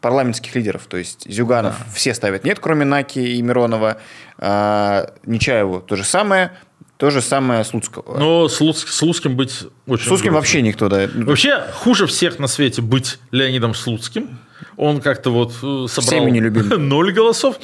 парламентских 0.00 0.54
лидеров. 0.54 0.86
То 0.86 0.96
есть 0.96 1.30
Зюганов 1.30 1.78
да. 1.78 1.86
все 1.94 2.14
ставят 2.14 2.44
нет, 2.44 2.58
кроме 2.60 2.84
Наки 2.84 3.18
и 3.18 3.42
Миронова. 3.42 3.98
А, 4.38 5.12
Нечаеву 5.24 5.80
то 5.80 5.96
же 5.96 6.04
самое. 6.04 6.52
То 6.96 7.10
же 7.10 7.20
самое 7.20 7.62
Слуцкого. 7.64 8.18
Но 8.18 8.48
с, 8.48 8.58
Луц, 8.60 8.84
с 8.86 9.02
Луцким 9.02 9.36
быть 9.36 9.64
очень 9.86 10.06
Слуцким 10.06 10.32
грустно. 10.32 10.32
вообще 10.32 10.62
никто, 10.62 10.88
да. 10.88 11.08
Вообще 11.14 11.62
хуже 11.74 12.06
всех 12.06 12.38
на 12.38 12.46
свете 12.46 12.80
быть 12.80 13.18
Леонидом 13.32 13.74
Слуцким. 13.74 14.38
Он 14.78 15.02
как-то 15.02 15.30
вот 15.30 15.52
э, 15.62 15.86
собрал 15.88 16.26
ноль 16.78 17.12
голосов. 17.12 17.58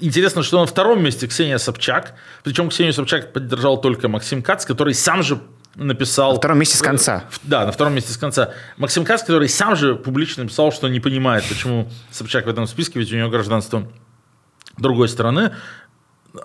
Интересно, 0.00 0.44
что 0.44 0.60
на 0.60 0.66
втором 0.66 1.02
месте 1.02 1.26
Ксения 1.26 1.58
Собчак. 1.58 2.14
Причем 2.44 2.68
Ксению 2.68 2.92
Собчак 2.92 3.32
поддержал 3.32 3.80
только 3.80 4.08
Максим 4.08 4.42
Кац, 4.42 4.64
который 4.64 4.94
сам 4.94 5.24
же 5.24 5.40
написал... 5.74 6.32
На 6.32 6.38
втором 6.38 6.58
месте 6.58 6.76
с 6.76 6.82
конца. 6.82 7.24
Да, 7.42 7.66
на 7.66 7.72
втором 7.72 7.94
месте 7.94 8.12
с 8.12 8.16
конца. 8.16 8.52
Максим 8.76 9.04
Кац, 9.04 9.22
который 9.22 9.48
сам 9.48 9.76
же 9.76 9.94
публично 9.94 10.42
написал, 10.42 10.72
что 10.72 10.88
не 10.88 11.00
понимает, 11.00 11.44
почему 11.48 11.88
Собчак 12.10 12.46
в 12.46 12.48
этом 12.48 12.66
списке, 12.66 12.98
ведь 12.98 13.12
у 13.12 13.16
него 13.16 13.28
гражданство 13.28 13.90
другой 14.76 15.08
страны, 15.08 15.52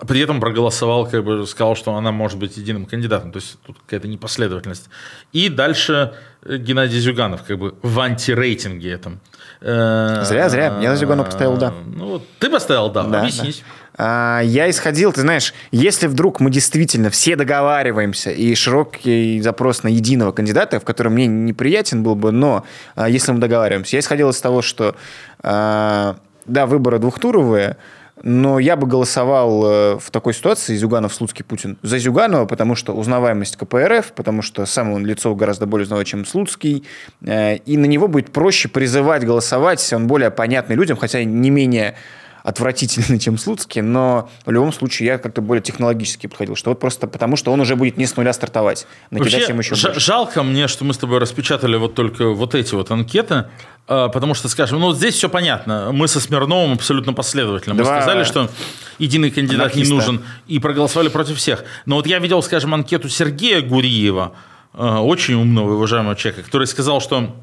при 0.06 0.20
этом 0.20 0.40
проголосовал, 0.40 1.08
как 1.08 1.24
бы 1.24 1.46
сказал, 1.46 1.76
что 1.76 1.94
она 1.94 2.10
может 2.10 2.38
быть 2.38 2.56
единым 2.56 2.86
кандидатом. 2.86 3.32
То 3.32 3.38
есть 3.38 3.58
тут 3.62 3.78
какая-то 3.80 4.08
непоследовательность. 4.08 4.88
И 5.32 5.48
дальше 5.48 6.14
э, 6.42 6.56
Геннадий 6.56 6.98
Зюганов, 6.98 7.44
как 7.44 7.58
бы 7.58 7.74
в 7.82 8.00
антирейтинге 8.00 8.90
этом. 8.90 9.20
Э, 9.66 10.24
зря, 10.24 10.50
зря. 10.50 10.78
Я 10.82 10.94
Зюганов 10.94 11.26
поставил 11.26 11.56
«да». 11.56 11.72
Ну, 11.86 12.20
ты 12.38 12.50
поставил 12.50 12.90
«да», 12.90 13.02
да 13.04 13.20
объяснись. 13.20 13.62
Да. 13.96 14.38
А, 14.38 14.40
я 14.42 14.68
исходил, 14.68 15.12
ты 15.12 15.22
знаешь, 15.22 15.54
если 15.70 16.06
вдруг 16.06 16.40
мы 16.40 16.50
действительно 16.50 17.08
все 17.08 17.34
договариваемся, 17.34 18.30
и 18.30 18.54
широкий 18.56 19.40
запрос 19.40 19.82
на 19.82 19.88
единого 19.88 20.32
кандидата, 20.32 20.80
в 20.80 20.84
котором 20.84 21.14
мне 21.14 21.26
неприятен 21.26 22.02
был 22.02 22.14
бы, 22.14 22.30
но 22.30 22.64
а, 22.94 23.08
если 23.08 23.32
мы 23.32 23.38
договариваемся, 23.38 23.96
я 23.96 24.00
исходил 24.00 24.28
из 24.30 24.40
того, 24.40 24.60
что 24.60 24.96
а, 25.42 26.16
да, 26.44 26.66
выборы 26.66 26.98
двухтуровые, 26.98 27.78
но 28.22 28.58
я 28.58 28.76
бы 28.76 28.86
голосовал 28.86 29.64
э, 29.64 29.98
в 29.98 30.10
такой 30.10 30.34
ситуации 30.34 30.76
Зюганов, 30.76 31.12
Слуцкий, 31.12 31.44
Путин 31.44 31.78
за 31.82 31.98
Зюганова, 31.98 32.46
потому 32.46 32.74
что 32.74 32.94
узнаваемость 32.94 33.56
КПРФ, 33.56 34.12
потому 34.12 34.42
что 34.42 34.66
сам 34.66 34.92
он 34.92 35.04
лицо 35.04 35.34
гораздо 35.34 35.66
более 35.66 35.84
узнаваемое, 35.84 36.06
чем 36.06 36.24
Слуцкий, 36.24 36.84
э, 37.22 37.56
и 37.56 37.76
на 37.76 37.86
него 37.86 38.08
будет 38.08 38.32
проще 38.32 38.68
призывать 38.68 39.24
голосовать, 39.24 39.92
он 39.92 40.06
более 40.06 40.30
понятный 40.30 40.76
людям, 40.76 40.96
хотя 40.96 41.24
не 41.24 41.50
менее 41.50 41.96
отвратительный, 42.44 43.18
чем 43.18 43.38
Слуцкий, 43.38 43.80
но 43.80 44.28
в 44.44 44.50
любом 44.50 44.72
случае 44.72 45.06
я 45.06 45.18
как-то 45.18 45.40
более 45.40 45.62
технологически 45.62 46.26
подходил, 46.26 46.54
что 46.56 46.70
вот 46.70 46.78
просто 46.78 47.06
потому, 47.06 47.36
что 47.36 47.50
он 47.50 47.60
уже 47.60 47.74
будет 47.74 47.96
не 47.96 48.06
с 48.06 48.16
нуля 48.16 48.32
стартовать. 48.34 48.86
Вообще, 49.10 49.46
им 49.48 49.58
еще 49.58 49.74
ж- 49.74 49.98
жалко 49.98 50.42
мне, 50.42 50.68
что 50.68 50.84
мы 50.84 50.92
с 50.92 50.98
тобой 50.98 51.18
распечатали 51.18 51.76
вот 51.76 51.94
только 51.94 52.28
вот 52.28 52.54
эти 52.54 52.74
вот 52.74 52.90
анкеты, 52.90 53.46
а, 53.88 54.08
потому 54.08 54.34
что, 54.34 54.50
скажем, 54.50 54.78
ну 54.78 54.88
вот 54.88 54.98
здесь 54.98 55.14
все 55.14 55.30
понятно. 55.30 55.88
Мы 55.90 56.06
со 56.06 56.20
Смирновым 56.20 56.74
абсолютно 56.74 57.14
последовательно. 57.14 57.74
Мы 57.74 57.82
Два... 57.82 58.02
сказали, 58.02 58.24
что 58.24 58.50
единый 58.98 59.30
кандидат 59.30 59.72
Анархиста. 59.72 59.88
не 59.88 59.98
нужен, 59.98 60.24
и 60.46 60.58
проголосовали 60.58 61.08
против 61.08 61.38
всех. 61.38 61.64
Но 61.86 61.96
вот 61.96 62.06
я 62.06 62.18
видел, 62.18 62.42
скажем, 62.42 62.74
анкету 62.74 63.08
Сергея 63.08 63.62
Гуриева, 63.62 64.32
а, 64.74 65.00
очень 65.00 65.32
умного 65.32 65.70
и 65.70 65.74
уважаемого 65.76 66.14
человека, 66.14 66.44
который 66.44 66.66
сказал, 66.66 67.00
что 67.00 67.34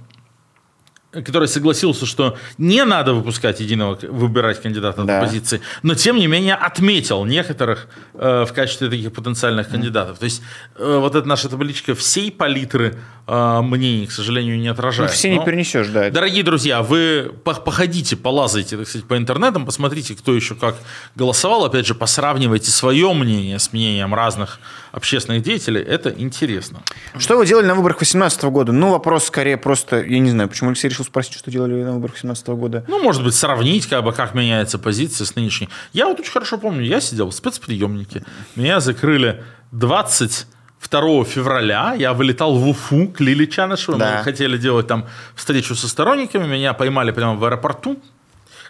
который 1.12 1.48
согласился, 1.48 2.06
что 2.06 2.38
не 2.58 2.84
надо 2.86 3.14
выпускать 3.14 3.60
единого, 3.60 4.00
выбирать 4.02 4.62
кандидата 4.62 5.04
да. 5.04 5.16
на 5.16 5.26
позиции, 5.26 5.62
но 5.84 5.94
тем 5.94 6.16
не 6.16 6.28
менее 6.28 6.56
отметил 6.56 7.26
некоторых 7.26 7.88
э, 8.14 8.46
в 8.48 8.54
качестве 8.54 8.90
таких 8.90 9.12
потенциальных 9.12 9.70
кандидатов. 9.70 10.20
То 10.20 10.26
есть 10.26 10.42
э, 10.78 10.98
вот 11.00 11.16
эта 11.16 11.28
наша 11.28 11.50
табличка 11.50 11.96
всей 11.96 12.32
палитры 12.32 12.98
э, 13.28 13.62
мнений, 13.62 14.08
к 14.08 14.12
сожалению, 14.12 14.58
не 14.58 14.70
отражает. 14.70 15.12
Ну, 15.12 15.16
все 15.16 15.30
но, 15.34 15.40
не 15.40 15.46
перенесешь, 15.46 15.88
да. 15.90 16.10
Дорогие 16.10 16.44
друзья, 16.44 16.82
вы 16.82 17.34
походите, 17.44 18.16
полазайте, 18.16 18.78
так 18.78 18.88
сказать, 18.88 19.08
по 19.08 19.18
интернетам, 19.18 19.66
посмотрите, 19.66 20.16
кто 20.16 20.34
еще 20.34 20.56
как 20.56 20.76
голосовал, 21.16 21.66
опять 21.66 21.86
же, 21.86 21.94
посравнивайте 21.94 22.72
свое 22.72 23.12
мнение 23.14 23.60
с 23.60 23.74
мнением 23.74 24.16
разных 24.16 24.60
общественных 24.92 25.44
деятелей, 25.44 25.82
это 25.82 26.10
интересно. 26.10 26.82
Что 27.18 27.38
вы 27.38 27.46
делали 27.46 27.66
на 27.66 27.76
выборах 27.76 27.98
2018 27.98 28.44
года? 28.46 28.72
Ну, 28.72 28.92
вопрос 28.92 29.26
скорее 29.26 29.58
просто, 29.58 30.02
я 30.02 30.20
не 30.20 30.30
знаю, 30.30 30.50
почему 30.50 30.70
Алексей 30.70 30.90
решил 30.90 31.06
спросить, 31.06 31.34
что 31.34 31.50
делали 31.50 31.84
на 31.84 31.94
выборах 31.94 32.16
2017 32.16 32.48
года. 32.50 32.86
Ну, 32.88 33.02
может 33.02 33.24
быть, 33.24 33.36
сравнить, 33.36 33.88
как 33.88 34.04
бы, 34.04 34.12
как 34.12 34.34
меняется 34.34 34.80
позиция 34.80 35.26
с 35.26 35.36
нынешней. 35.36 35.70
Я 35.94 36.08
вот 36.08 36.20
очень 36.20 36.32
хорошо 36.32 36.58
помню, 36.58 36.84
я 36.84 37.00
сидел 37.00 37.30
в 37.30 37.34
спецприемнике, 37.34 38.24
меня 38.56 38.80
закрыли 38.80 39.44
20 39.72 40.48
2 40.90 41.26
февраля 41.26 41.94
я 41.94 42.14
вылетал 42.14 42.56
в 42.56 42.68
Уфу 42.68 43.08
к 43.10 43.20
Лили 43.20 43.46
Чанышеву. 43.46 43.98
Да. 43.98 44.18
Мы 44.18 44.24
хотели 44.24 44.58
делать 44.58 44.88
там 44.88 45.08
встречу 45.36 45.76
со 45.76 45.88
сторонниками. 45.88 46.48
Меня 46.48 46.74
поймали 46.74 47.12
прямо 47.12 47.36
в 47.36 47.46
аэропорту, 47.46 48.02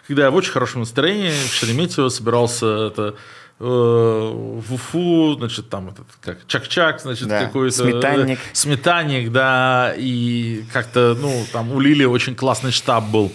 когда 0.06 0.24
я 0.24 0.30
в 0.30 0.34
очень 0.34 0.52
хорошем 0.52 0.80
настроении 0.80 1.30
в 1.30 1.54
Шереметьево 1.54 2.08
собирался 2.10 2.66
это, 2.88 3.14
э, 3.62 4.32
в 4.34 4.74
Уфу, 4.74 5.34
значит, 5.38 5.70
там 5.70 5.88
этот, 5.88 6.06
как 6.20 6.46
Чак-Чак, 6.46 7.00
значит, 7.00 7.28
да. 7.28 7.44
какой-то... 7.44 7.76
Сметанник. 7.76 8.38
Э, 8.38 8.54
сметанник, 8.54 9.32
да, 9.32 9.94
и 9.96 10.64
как-то, 10.72 11.16
ну, 11.20 11.44
там 11.52 11.72
у 11.72 11.80
Лили 11.80 12.04
очень 12.04 12.34
классный 12.34 12.72
штаб 12.72 13.04
был. 13.04 13.32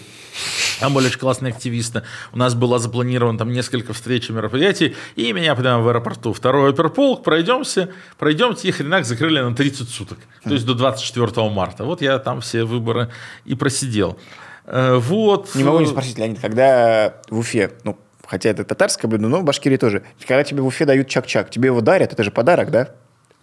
Там 0.80 0.94
были 0.94 1.08
очень 1.08 1.20
классные 1.20 1.52
активисты. 1.52 2.04
У 2.32 2.38
нас 2.38 2.54
было 2.54 2.78
запланировано 2.78 3.40
там 3.40 3.52
несколько 3.52 3.94
встреч 3.94 4.30
и 4.30 4.34
мероприятий, 4.34 4.96
и 5.16 5.34
меня 5.34 5.56
прямо 5.56 5.82
в 5.82 5.88
аэропорту. 5.88 6.34
Второй 6.34 6.72
оперполк, 6.72 7.24
пройдемся, 7.24 7.90
пройдемте, 8.18 8.68
и 8.68 8.72
хренак 8.72 9.06
закрыли 9.06 9.40
на 9.40 9.56
30 9.56 9.90
суток. 9.90 10.20
То 10.44 10.54
есть 10.54 10.66
до 10.66 10.76
24 10.76 11.50
марта. 11.50 11.86
Вот 11.86 12.02
я 12.02 12.20
там 12.20 12.42
все 12.42 12.64
выборы 12.66 13.10
и 13.46 13.56
просидел. 13.56 14.20
Э, 14.66 14.96
вот. 14.98 15.56
Не 15.56 15.64
могу 15.64 15.80
не 15.80 15.88
спросить, 15.88 16.18
Леонид, 16.18 16.40
когда 16.40 17.16
в 17.30 17.40
Уфе, 17.40 17.72
ну, 17.84 17.98
хотя 18.28 18.50
это 18.50 18.64
татарское 18.64 19.10
блюдо, 19.10 19.28
но 19.28 19.40
в 19.40 19.44
Башкирии 19.44 19.78
тоже, 19.78 20.04
когда 20.28 20.44
тебе 20.44 20.62
в 20.62 20.68
Уфе 20.68 20.86
дают 20.86 21.08
чак-чак, 21.08 21.50
тебе 21.50 21.68
его 21.68 21.82
дарят, 21.82 22.14
это 22.14 22.24
же 22.24 22.32
подарок, 22.32 22.70
да? 22.72 22.90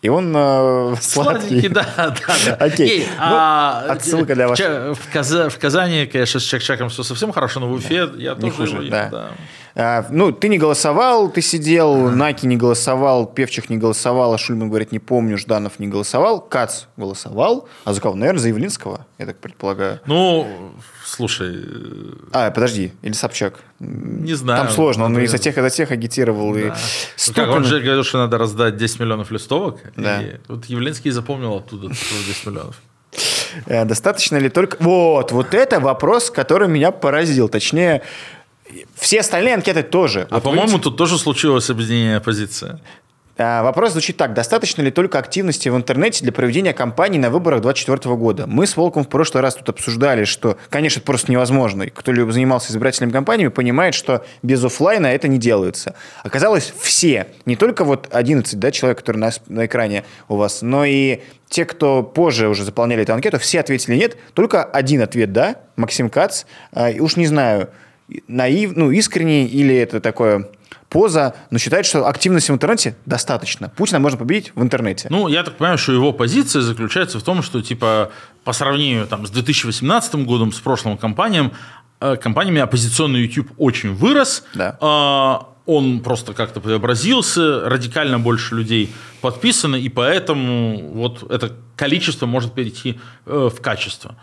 и 0.03 0.09
он 0.11 0.35
э, 0.37 0.95
Сладенький, 1.01 1.61
сладкий. 1.62 1.68
да, 1.68 1.87
да, 1.97 2.14
да. 2.47 2.55
Окей. 2.66 2.89
Ей, 2.89 3.07
Ну, 3.07 3.14
а, 3.20 3.87
отсылка 3.89 4.35
для 4.35 4.49
вас. 4.49 4.59
В, 4.61 4.99
Каза- 5.11 5.49
в 5.49 5.59
Казани, 5.59 6.05
конечно, 6.07 6.41
с 6.41 6.43
Чак-Чаком 6.43 6.91
все 6.91 7.03
совсем 7.03 7.32
хорошо, 7.32 7.61
но 7.61 7.68
в 7.68 7.72
Уфе 7.72 8.11
я 8.18 8.35
Не 8.35 8.41
тоже 8.51 8.53
хуже, 8.53 8.76
его 8.76 8.91
да. 8.91 9.09
да. 9.09 9.30
А, 9.77 10.07
ну, 10.11 10.31
ты 10.31 10.49
не 10.49 10.59
голосовал, 10.59 11.29
ты 11.31 11.43
сидел, 11.43 12.11
Наки 12.11 12.47
не 12.47 12.57
голосовал, 12.57 13.27
Певчих 13.27 13.68
не 13.70 13.77
голосовал, 13.77 14.33
а 14.33 14.39
Шульман 14.39 14.68
говорит, 14.68 14.93
не 14.93 15.01
помню, 15.01 15.37
Жданов 15.37 15.81
не 15.81 15.89
голосовал, 15.89 16.41
Кац 16.41 16.85
голосовал, 16.97 17.68
а 17.85 17.93
за 17.93 18.01
кого? 18.01 18.14
Наверное, 18.14 18.41
за 18.41 18.49
Явлинского, 18.49 19.05
я 19.18 19.27
так 19.27 19.39
предполагаю. 19.39 20.01
Ну, 20.07 20.47
слушай, 21.05 21.57
э, 21.57 22.12
А, 22.33 22.51
подожди, 22.53 22.93
или 23.03 23.12
Собчак? 23.14 23.61
не 23.81 24.35
знаю. 24.35 24.62
Там 24.62 24.70
сложно, 24.72 25.07
он 25.07 25.18
и 25.18 25.27
за 25.27 25.39
тех, 25.39 25.59
и 25.59 25.61
за 25.61 25.70
тех 25.70 25.91
агитировал. 25.91 26.55
И... 26.57 26.66
Ну, 26.66 27.35
Как 27.35 27.51
он 27.51 27.64
же 27.64 27.81
говорил, 27.81 28.05
что 28.05 28.18
надо 28.18 28.39
раздать 28.39 28.77
10 28.77 29.01
миллионов 29.01 29.33
листовок. 29.33 29.81
Да. 29.97 30.22
И 30.22 30.37
вот 30.47 30.66
Явленский 30.66 31.11
запомнил 31.11 31.57
оттуда 31.57 31.89
тоже 31.89 32.25
10 32.29 32.47
миллионов. 32.47 32.81
Э, 33.66 33.85
Достаточно 33.85 34.37
ли 34.37 34.49
только... 34.49 34.77
Вот, 34.81 35.33
вот 35.33 35.53
это 35.55 35.81
вопрос, 35.81 36.31
который 36.31 36.68
меня 36.68 36.91
поразил. 36.93 37.49
Точнее, 37.49 38.03
все 38.97 39.21
остальные 39.21 39.55
анкеты 39.55 39.83
тоже. 39.83 40.27
А 40.31 40.35
Вот 40.35 40.43
по-моему, 40.45 40.67
видите, 40.67 40.85
тут 40.85 40.97
тоже 40.97 41.19
случилось 41.19 41.69
объединение 41.71 42.17
оппозиции. 42.17 42.81
а, 43.37 43.62
Вопрос 43.62 43.93
звучит 43.93 44.17
так. 44.17 44.33
Достаточно 44.33 44.81
ли 44.83 44.91
только 44.91 45.19
активности 45.19 45.69
в 45.69 45.77
интернете 45.77 46.23
для 46.23 46.33
проведения 46.33 46.73
кампании 46.73 47.19
на 47.19 47.31
выборах 47.31 47.61
2024 47.61 48.17
года? 48.17 48.47
Мы 48.47 48.67
с 48.67 48.77
Волком 48.77 49.05
в 49.05 49.09
прошлый 49.09 49.43
раз 49.43 49.57
тут 49.57 49.69
обсуждали, 49.69 50.25
что, 50.25 50.57
конечно, 50.71 51.01
это 51.01 51.07
просто 51.07 51.31
невозможно. 51.31 51.83
И 51.83 51.91
Кто 51.91 52.11
либо 52.12 52.33
занимался 52.33 52.73
избирательными 52.73 53.12
кампаниями, 53.12 53.51
понимает, 53.51 53.95
что 53.95 54.25
без 54.43 54.65
оффлайна 54.65 55.09
это 55.09 55.29
не 55.29 55.39
делается. 55.39 55.95
Оказалось, 56.23 56.73
все, 56.81 57.27
не 57.45 57.57
только 57.57 57.85
вот 57.85 58.09
11 58.11 58.59
да, 58.59 58.71
человек, 58.71 58.99
которые 58.99 59.21
на, 59.21 59.31
на 59.49 59.67
экране 59.67 60.05
у 60.29 60.37
вас, 60.37 60.62
но 60.62 60.85
и 60.85 61.21
те, 61.51 61.65
кто 61.67 62.03
позже 62.03 62.49
уже 62.49 62.65
заполняли 62.65 63.03
эту 63.03 63.12
анкету, 63.12 63.39
все 63.39 63.61
ответили 63.61 63.97
нет. 63.97 64.17
Только 64.33 64.65
один 64.65 65.03
ответ 65.03 65.33
«да», 65.33 65.57
Максим 65.77 66.09
Кац. 66.09 66.45
А, 66.73 66.91
и 66.91 66.99
уж 66.99 67.17
не 67.17 67.27
знаю, 67.27 67.69
наив, 68.29 68.77
ну, 68.77 68.91
искренний 68.91 69.47
или 69.47 69.75
это 69.75 70.01
такое 70.01 70.49
поза, 70.89 71.35
но 71.51 71.59
считает, 71.59 71.87
что 71.87 72.07
активности 72.07 72.53
в 72.53 72.55
интернете 72.55 72.97
достаточно. 73.05 73.69
Путина 73.69 73.99
можно 73.99 74.19
победить 74.19 74.53
в 74.55 74.63
интернете. 74.63 75.09
Ну, 75.11 75.29
я 75.29 75.43
так 75.43 75.57
понимаю, 75.57 75.79
что 75.79 75.93
его 75.93 76.13
позиция 76.13 76.63
заключается 76.63 77.19
в 77.19 77.23
том, 77.23 77.43
что, 77.43 77.63
типа, 77.63 78.13
по 78.45 78.53
сравнению 78.53 79.07
там, 79.07 79.27
с 79.27 79.31
2018 79.31 80.15
годом, 80.25 80.53
с 80.53 80.61
прошлым 80.61 80.97
кампанием, 80.97 81.53
э, 82.01 82.17
компаниями 82.17 82.61
оппозиционный 82.61 83.23
YouTube 83.23 83.51
очень 83.57 83.95
вырос. 83.95 84.45
Да. 84.55 84.77
А, 84.81 85.49
он 85.67 86.01
просто 86.01 86.35
как-то 86.35 86.61
преобразился, 86.61 87.69
радикально 87.69 88.19
больше 88.19 88.55
людей 88.55 88.93
подписано, 89.21 89.77
и 89.77 89.89
поэтому 89.89 90.91
вот 90.93 91.29
это 91.31 91.57
количество 91.75 92.27
может 92.27 92.53
перейти 92.53 93.01
э, 93.27 93.51
в 93.53 93.61
качество. 93.61 94.15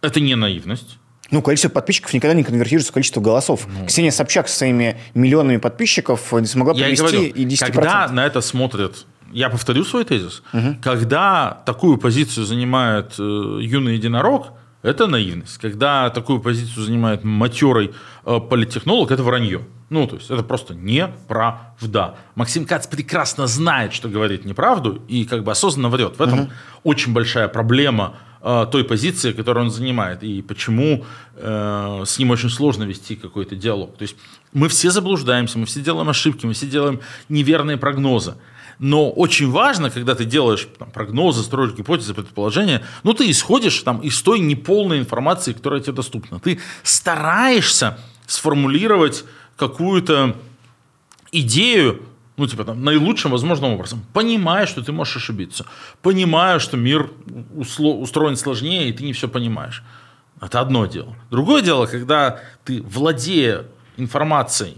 Это 0.00 0.20
не 0.20 0.36
наивность. 0.36 0.98
Ну, 1.30 1.42
количество 1.42 1.68
подписчиков 1.68 2.12
никогда 2.14 2.34
не 2.34 2.44
конвертируется 2.44 2.90
в 2.90 2.94
количество 2.94 3.20
голосов. 3.20 3.66
Ксения 3.86 4.10
Собчак 4.10 4.48
со 4.48 4.58
своими 4.58 4.98
миллионами 5.14 5.58
подписчиков 5.58 6.32
не 6.32 6.46
смогла 6.46 6.74
Я 6.74 6.86
привести 6.86 7.02
говорю, 7.02 7.22
и 7.22 7.44
10%. 7.44 7.72
когда 7.72 8.08
на 8.08 8.24
это 8.26 8.40
смотрят, 8.40 9.06
я 9.32 9.50
повторю 9.50 9.84
свой 9.84 10.04
тезис, 10.04 10.42
когда 10.82 11.62
такую 11.66 11.98
позицию 11.98 12.46
занимает 12.46 13.14
э, 13.18 13.22
юный 13.60 13.94
единорог, 13.94 14.52
это 14.82 15.06
наивность. 15.06 15.58
Когда 15.58 16.08
такую 16.10 16.40
позицию 16.40 16.84
занимает 16.84 17.24
матерый 17.24 17.92
э, 18.24 18.38
политтехнолог, 18.40 19.10
это 19.10 19.22
вранье. 19.22 19.62
Ну, 19.90 20.06
то 20.06 20.16
есть 20.16 20.30
это 20.30 20.42
просто 20.42 20.74
неправда. 20.74 22.16
Максим 22.34 22.64
Кац 22.64 22.86
прекрасно 22.86 23.46
знает, 23.46 23.92
что 23.92 24.08
говорит 24.08 24.44
неправду, 24.44 25.02
и 25.08 25.24
как 25.24 25.44
бы 25.44 25.50
осознанно 25.50 25.88
врет. 25.88 26.18
В 26.18 26.22
этом 26.22 26.50
очень 26.84 27.12
большая 27.12 27.48
проблема 27.48 28.14
э, 28.14 28.27
той 28.40 28.84
позиции, 28.84 29.32
которую 29.32 29.66
он 29.66 29.70
занимает, 29.70 30.22
и 30.22 30.42
почему 30.42 31.04
э, 31.34 32.02
с 32.06 32.18
ним 32.18 32.30
очень 32.30 32.50
сложно 32.50 32.84
вести 32.84 33.16
какой-то 33.16 33.56
диалог. 33.56 33.96
То 33.96 34.02
есть 34.02 34.16
мы 34.52 34.68
все 34.68 34.90
заблуждаемся, 34.90 35.58
мы 35.58 35.66
все 35.66 35.80
делаем 35.80 36.08
ошибки, 36.08 36.46
мы 36.46 36.52
все 36.52 36.66
делаем 36.66 37.00
неверные 37.28 37.76
прогнозы. 37.76 38.34
Но 38.78 39.10
очень 39.10 39.50
важно, 39.50 39.90
когда 39.90 40.14
ты 40.14 40.24
делаешь 40.24 40.68
там, 40.78 40.90
прогнозы, 40.90 41.42
строишь 41.42 41.72
гипотезы, 41.72 42.14
предположения, 42.14 42.84
ну 43.02 43.12
ты 43.12 43.28
исходишь 43.30 43.82
там, 43.82 43.98
из 44.00 44.22
той 44.22 44.38
неполной 44.38 45.00
информации, 45.00 45.52
которая 45.52 45.80
тебе 45.80 45.94
доступна. 45.94 46.38
Ты 46.38 46.60
стараешься 46.84 47.98
сформулировать 48.26 49.24
какую-то 49.56 50.36
идею, 51.32 52.02
ну, 52.38 52.46
типа, 52.46 52.64
там, 52.64 52.84
наилучшим 52.84 53.32
возможным 53.32 53.72
образом, 53.72 54.04
понимая, 54.12 54.66
что 54.66 54.82
ты 54.82 54.92
можешь 54.92 55.16
ошибиться, 55.16 55.66
понимая, 56.02 56.58
что 56.60 56.76
мир 56.76 57.10
усло- 57.54 57.98
устроен 57.98 58.36
сложнее, 58.36 58.88
и 58.88 58.92
ты 58.92 59.04
не 59.04 59.12
все 59.12 59.28
понимаешь. 59.28 59.82
Это 60.40 60.60
одно 60.60 60.86
дело. 60.86 61.16
Другое 61.30 61.62
дело, 61.62 61.86
когда 61.86 62.40
ты, 62.64 62.80
владея 62.82 63.64
информацией, 63.96 64.76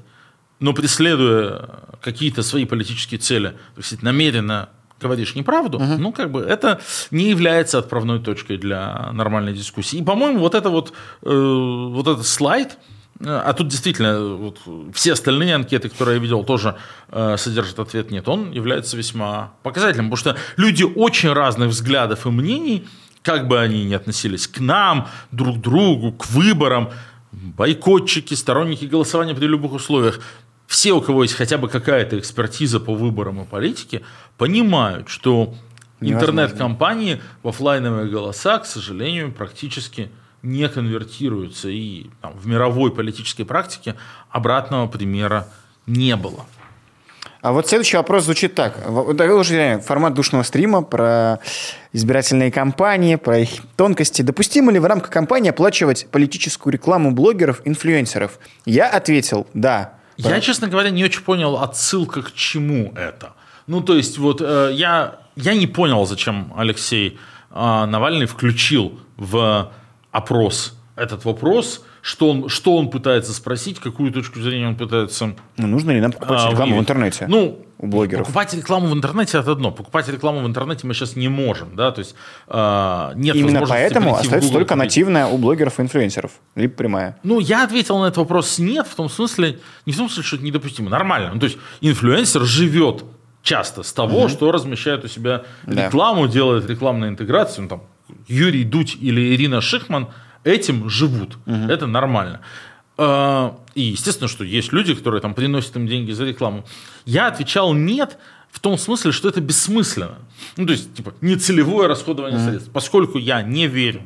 но 0.58 0.72
преследуя 0.72 1.68
какие-то 2.00 2.42
свои 2.42 2.64
политические 2.64 3.18
цели, 3.18 3.48
то 3.48 3.80
есть 3.80 4.02
намеренно 4.02 4.68
говоришь 5.00 5.34
неправду, 5.34 5.78
ну, 5.98 6.12
как 6.12 6.30
бы 6.30 6.40
это 6.40 6.80
не 7.10 7.30
является 7.30 7.78
отправной 7.78 8.20
точкой 8.20 8.58
для 8.58 9.10
нормальной 9.12 9.52
дискуссии. 9.54 9.98
И, 9.98 10.02
по-моему, 10.02 10.40
вот 10.40 10.54
это 10.54 10.68
вот, 10.70 10.92
э, 11.22 11.30
вот 11.30 12.06
этот 12.06 12.26
слайд, 12.26 12.78
а 13.22 13.52
тут 13.52 13.68
действительно 13.68 14.36
вот, 14.36 14.58
все 14.94 15.12
остальные 15.12 15.54
анкеты, 15.54 15.88
которые 15.88 16.16
я 16.16 16.22
видел, 16.22 16.42
тоже 16.44 16.76
э, 17.08 17.36
содержат 17.36 17.78
ответ 17.78 18.10
«нет», 18.10 18.28
он 18.28 18.50
является 18.50 18.96
весьма 18.96 19.52
показательным, 19.62 20.10
потому 20.10 20.16
что 20.16 20.36
люди 20.56 20.84
очень 20.84 21.32
разных 21.32 21.68
взглядов 21.68 22.26
и 22.26 22.30
мнений, 22.30 22.88
как 23.22 23.46
бы 23.46 23.60
они 23.60 23.84
ни 23.84 23.94
относились 23.94 24.48
к 24.48 24.60
нам, 24.60 25.08
друг 25.32 25.58
к 25.58 25.60
другу, 25.60 26.12
к 26.12 26.26
выборам, 26.30 26.90
бойкотчики, 27.32 28.34
сторонники 28.34 28.86
голосования 28.86 29.34
при 29.34 29.46
любых 29.46 29.72
условиях, 29.72 30.20
все, 30.66 30.92
у 30.92 31.00
кого 31.00 31.24
есть 31.24 31.34
хотя 31.34 31.58
бы 31.58 31.68
какая-то 31.68 32.18
экспертиза 32.18 32.80
по 32.80 32.94
выборам 32.94 33.42
и 33.42 33.44
политике, 33.44 34.02
понимают, 34.38 35.08
что 35.08 35.54
интернет-компании 36.00 37.20
в 37.42 37.48
оффлайновые 37.48 38.08
голоса, 38.08 38.58
к 38.58 38.66
сожалению, 38.66 39.32
практически 39.32 40.10
не 40.42 40.68
конвертируются. 40.68 41.68
И 41.68 42.06
там, 42.20 42.32
в 42.36 42.46
мировой 42.46 42.92
политической 42.92 43.44
практике 43.44 43.96
обратного 44.30 44.86
примера 44.86 45.48
не 45.86 46.16
было. 46.16 46.46
А 47.42 47.52
вот 47.52 47.68
следующий 47.68 47.96
вопрос 47.96 48.24
звучит 48.24 48.54
так. 48.54 48.76
Уже 48.88 49.54
реально 49.54 49.82
формат 49.82 50.12
душного 50.12 50.42
стрима 50.42 50.82
про 50.82 51.38
избирательные 51.92 52.52
кампании, 52.52 53.16
про 53.16 53.38
их 53.38 53.48
тонкости. 53.76 54.20
Допустимо 54.20 54.70
ли 54.70 54.78
в 54.78 54.84
рамках 54.84 55.10
кампании 55.10 55.48
оплачивать 55.48 56.06
политическую 56.10 56.72
рекламу 56.72 57.12
блогеров, 57.12 57.62
инфлюенсеров? 57.64 58.38
Я 58.66 58.88
ответил 58.90 59.46
«да». 59.54 59.94
Я, 60.18 60.38
честно 60.40 60.68
говоря, 60.68 60.90
не 60.90 61.02
очень 61.02 61.22
понял 61.22 61.56
отсылка 61.56 62.20
к 62.20 62.34
чему 62.34 62.92
это. 62.94 63.32
Ну, 63.66 63.80
то 63.80 63.96
есть, 63.96 64.18
вот 64.18 64.42
э, 64.42 64.70
я, 64.74 65.20
я 65.34 65.54
не 65.54 65.66
понял, 65.66 66.04
зачем 66.04 66.52
Алексей 66.58 67.18
э, 67.50 67.54
Навальный 67.54 68.26
включил 68.26 69.00
в 69.16 69.72
опрос 70.10 70.74
этот 70.96 71.24
вопрос, 71.24 71.82
что 72.02 72.30
он, 72.30 72.48
что 72.48 72.76
он 72.76 72.90
пытается 72.90 73.32
спросить, 73.32 73.78
какую 73.78 74.12
точку 74.12 74.40
зрения 74.40 74.68
он 74.68 74.76
пытается 74.76 75.34
Ну, 75.56 75.66
нужно 75.66 75.92
ли 75.92 76.00
нам 76.00 76.12
покупать 76.12 76.40
а, 76.44 76.50
рекламу 76.50 76.76
в 76.76 76.80
интернете? 76.80 77.26
Ну, 77.26 77.64
у 77.78 77.86
блогеров. 77.86 78.26
Покупать 78.26 78.52
рекламу 78.52 78.88
в 78.88 78.92
интернете 78.92 79.38
это 79.38 79.52
одно. 79.52 79.70
Покупать 79.70 80.08
рекламу 80.08 80.42
в 80.42 80.46
интернете 80.46 80.86
мы 80.86 80.92
сейчас 80.92 81.16
не 81.16 81.28
можем, 81.28 81.74
да, 81.74 81.90
то 81.90 82.00
есть 82.00 82.14
э, 82.48 83.12
нет 83.14 83.34
Именно 83.36 83.64
поэтому 83.66 84.14
остается 84.16 84.52
только 84.52 84.74
купить. 84.74 84.84
нативная 84.84 85.26
у 85.26 85.38
блогеров 85.38 85.78
и 85.80 85.82
инфлюенсеров. 85.82 86.32
Либо 86.54 86.74
прямая. 86.74 87.18
Ну, 87.22 87.40
я 87.40 87.64
ответил 87.64 87.98
на 87.98 88.06
этот 88.06 88.18
вопрос 88.18 88.58
нет, 88.58 88.86
в 88.86 88.94
том 88.94 89.08
смысле, 89.08 89.58
не 89.86 89.94
в 89.94 89.96
том 89.96 90.08
смысле, 90.08 90.22
что 90.22 90.36
это 90.36 90.44
недопустимо, 90.44 90.90
нормально. 90.90 91.30
Ну, 91.32 91.40
то 91.40 91.46
есть 91.46 91.56
инфлюенсер 91.80 92.42
живет 92.42 93.04
часто 93.42 93.82
с 93.82 93.92
того, 93.92 94.28
что 94.28 94.52
размещает 94.52 95.04
у 95.04 95.08
себя 95.08 95.44
Да. 95.64 95.86
рекламу, 95.86 96.28
делает 96.28 96.68
рекламную 96.68 97.10
интеграцию. 97.10 97.62
Ну, 97.62 97.68
там, 97.70 97.82
Юрий 98.28 98.64
Дудь 98.64 98.96
или 99.00 99.34
Ирина 99.34 99.60
Шихман 99.60 100.08
этим 100.44 100.88
живут. 100.88 101.38
Это 101.46 101.86
нормально. 101.86 102.40
Э, 102.98 103.52
И 103.74 103.82
естественно, 103.82 104.28
что 104.28 104.44
есть 104.44 104.72
люди, 104.72 104.94
которые 104.94 105.20
там 105.20 105.34
приносят 105.34 105.76
им 105.76 105.86
деньги 105.86 106.12
за 106.12 106.24
рекламу. 106.24 106.64
Я 107.06 107.28
отвечал 107.28 107.72
нет 107.74 108.18
в 108.50 108.58
том 108.58 108.76
смысле, 108.78 109.12
что 109.12 109.28
это 109.28 109.40
бессмысленно. 109.40 110.18
Ну, 110.56 110.66
то 110.66 110.72
есть, 110.72 110.94
типа, 110.94 111.12
нецелевое 111.20 111.88
расходование 111.88 112.40
средств. 112.40 112.70
Поскольку 112.72 113.18
я 113.18 113.42
не 113.42 113.66
верю 113.68 114.02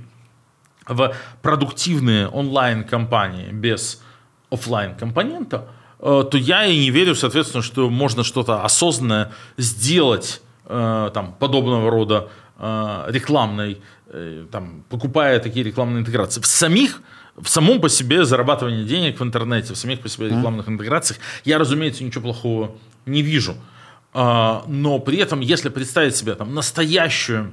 в 0.86 1.14
продуктивные 1.42 2.28
онлайн-компании 2.28 3.50
без 3.52 4.02
офлайн 4.50 4.94
компонента 4.94 5.68
э, 5.98 6.24
то 6.30 6.36
я 6.36 6.66
и 6.66 6.78
не 6.78 6.90
верю, 6.90 7.14
соответственно, 7.14 7.62
что 7.62 7.88
можно 7.88 8.22
что-то 8.22 8.62
осознанное 8.64 9.32
сделать 9.56 10.42
э, 10.66 11.10
там, 11.14 11.32
подобного 11.38 11.90
рода 11.90 12.28
э, 12.58 13.04
рекламной, 13.08 13.80
там, 14.50 14.84
покупая 14.88 15.40
такие 15.40 15.64
рекламные 15.64 16.00
интеграции. 16.00 16.40
В 16.40 16.46
самих 16.46 17.02
в 17.36 17.48
самом 17.48 17.80
по 17.80 17.88
себе 17.88 18.24
зарабатывании 18.24 18.84
денег 18.84 19.18
в 19.18 19.22
интернете, 19.22 19.74
в 19.74 19.76
самих 19.76 20.00
по 20.00 20.08
себе 20.08 20.28
рекламных 20.28 20.68
интеграциях, 20.68 21.20
я, 21.44 21.58
разумеется, 21.58 22.04
ничего 22.04 22.22
плохого 22.22 22.76
не 23.06 23.22
вижу. 23.22 23.56
А, 24.12 24.64
но 24.68 25.00
при 25.00 25.18
этом, 25.18 25.40
если 25.40 25.68
представить 25.68 26.14
себе 26.14 26.34
там 26.36 26.54
настоящую 26.54 27.52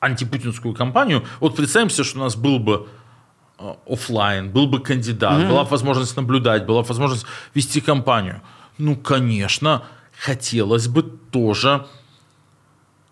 антипутинскую 0.00 0.74
кампанию, 0.74 1.24
вот 1.40 1.56
представим 1.56 1.90
себе, 1.90 2.04
что 2.04 2.18
у 2.18 2.22
нас 2.22 2.34
был 2.34 2.58
бы 2.58 2.88
а, 3.58 3.76
офлайн, 3.86 4.50
был 4.50 4.66
бы 4.66 4.80
кандидат, 4.80 5.42
mm-hmm. 5.42 5.48
была 5.48 5.64
бы 5.64 5.70
возможность 5.70 6.16
наблюдать, 6.16 6.64
была 6.64 6.80
бы 6.80 6.88
возможность 6.88 7.26
вести 7.52 7.82
кампанию. 7.82 8.40
Ну, 8.78 8.96
конечно, 8.96 9.84
хотелось 10.18 10.88
бы 10.88 11.02
тоже 11.02 11.86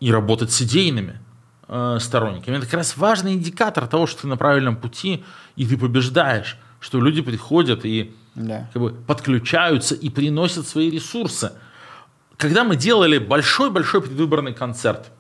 и 0.00 0.10
работать 0.10 0.50
с 0.50 0.62
идейными 0.62 1.20
э, 1.68 1.98
сторонниками. 2.00 2.56
Это 2.56 2.66
как 2.66 2.74
раз 2.74 2.96
важный 2.96 3.34
индикатор 3.34 3.86
того, 3.86 4.06
что 4.06 4.22
ты 4.22 4.26
на 4.28 4.36
правильном 4.36 4.76
пути 4.76 5.24
и 5.56 5.66
ты 5.66 5.76
побеждаешь, 5.76 6.56
что 6.80 7.00
люди 7.00 7.22
приходят 7.22 7.84
и 7.84 8.14
да. 8.34 8.68
как 8.72 8.82
бы, 8.82 8.90
подключаются 8.90 9.94
и 9.94 10.08
приносят 10.10 10.66
свои 10.66 10.90
ресурсы. 10.90 11.52
Когда 12.36 12.64
мы 12.64 12.76
делали 12.76 13.18
большой-большой 13.18 14.02
предвыборный 14.02 14.54
концерт– 14.54 15.10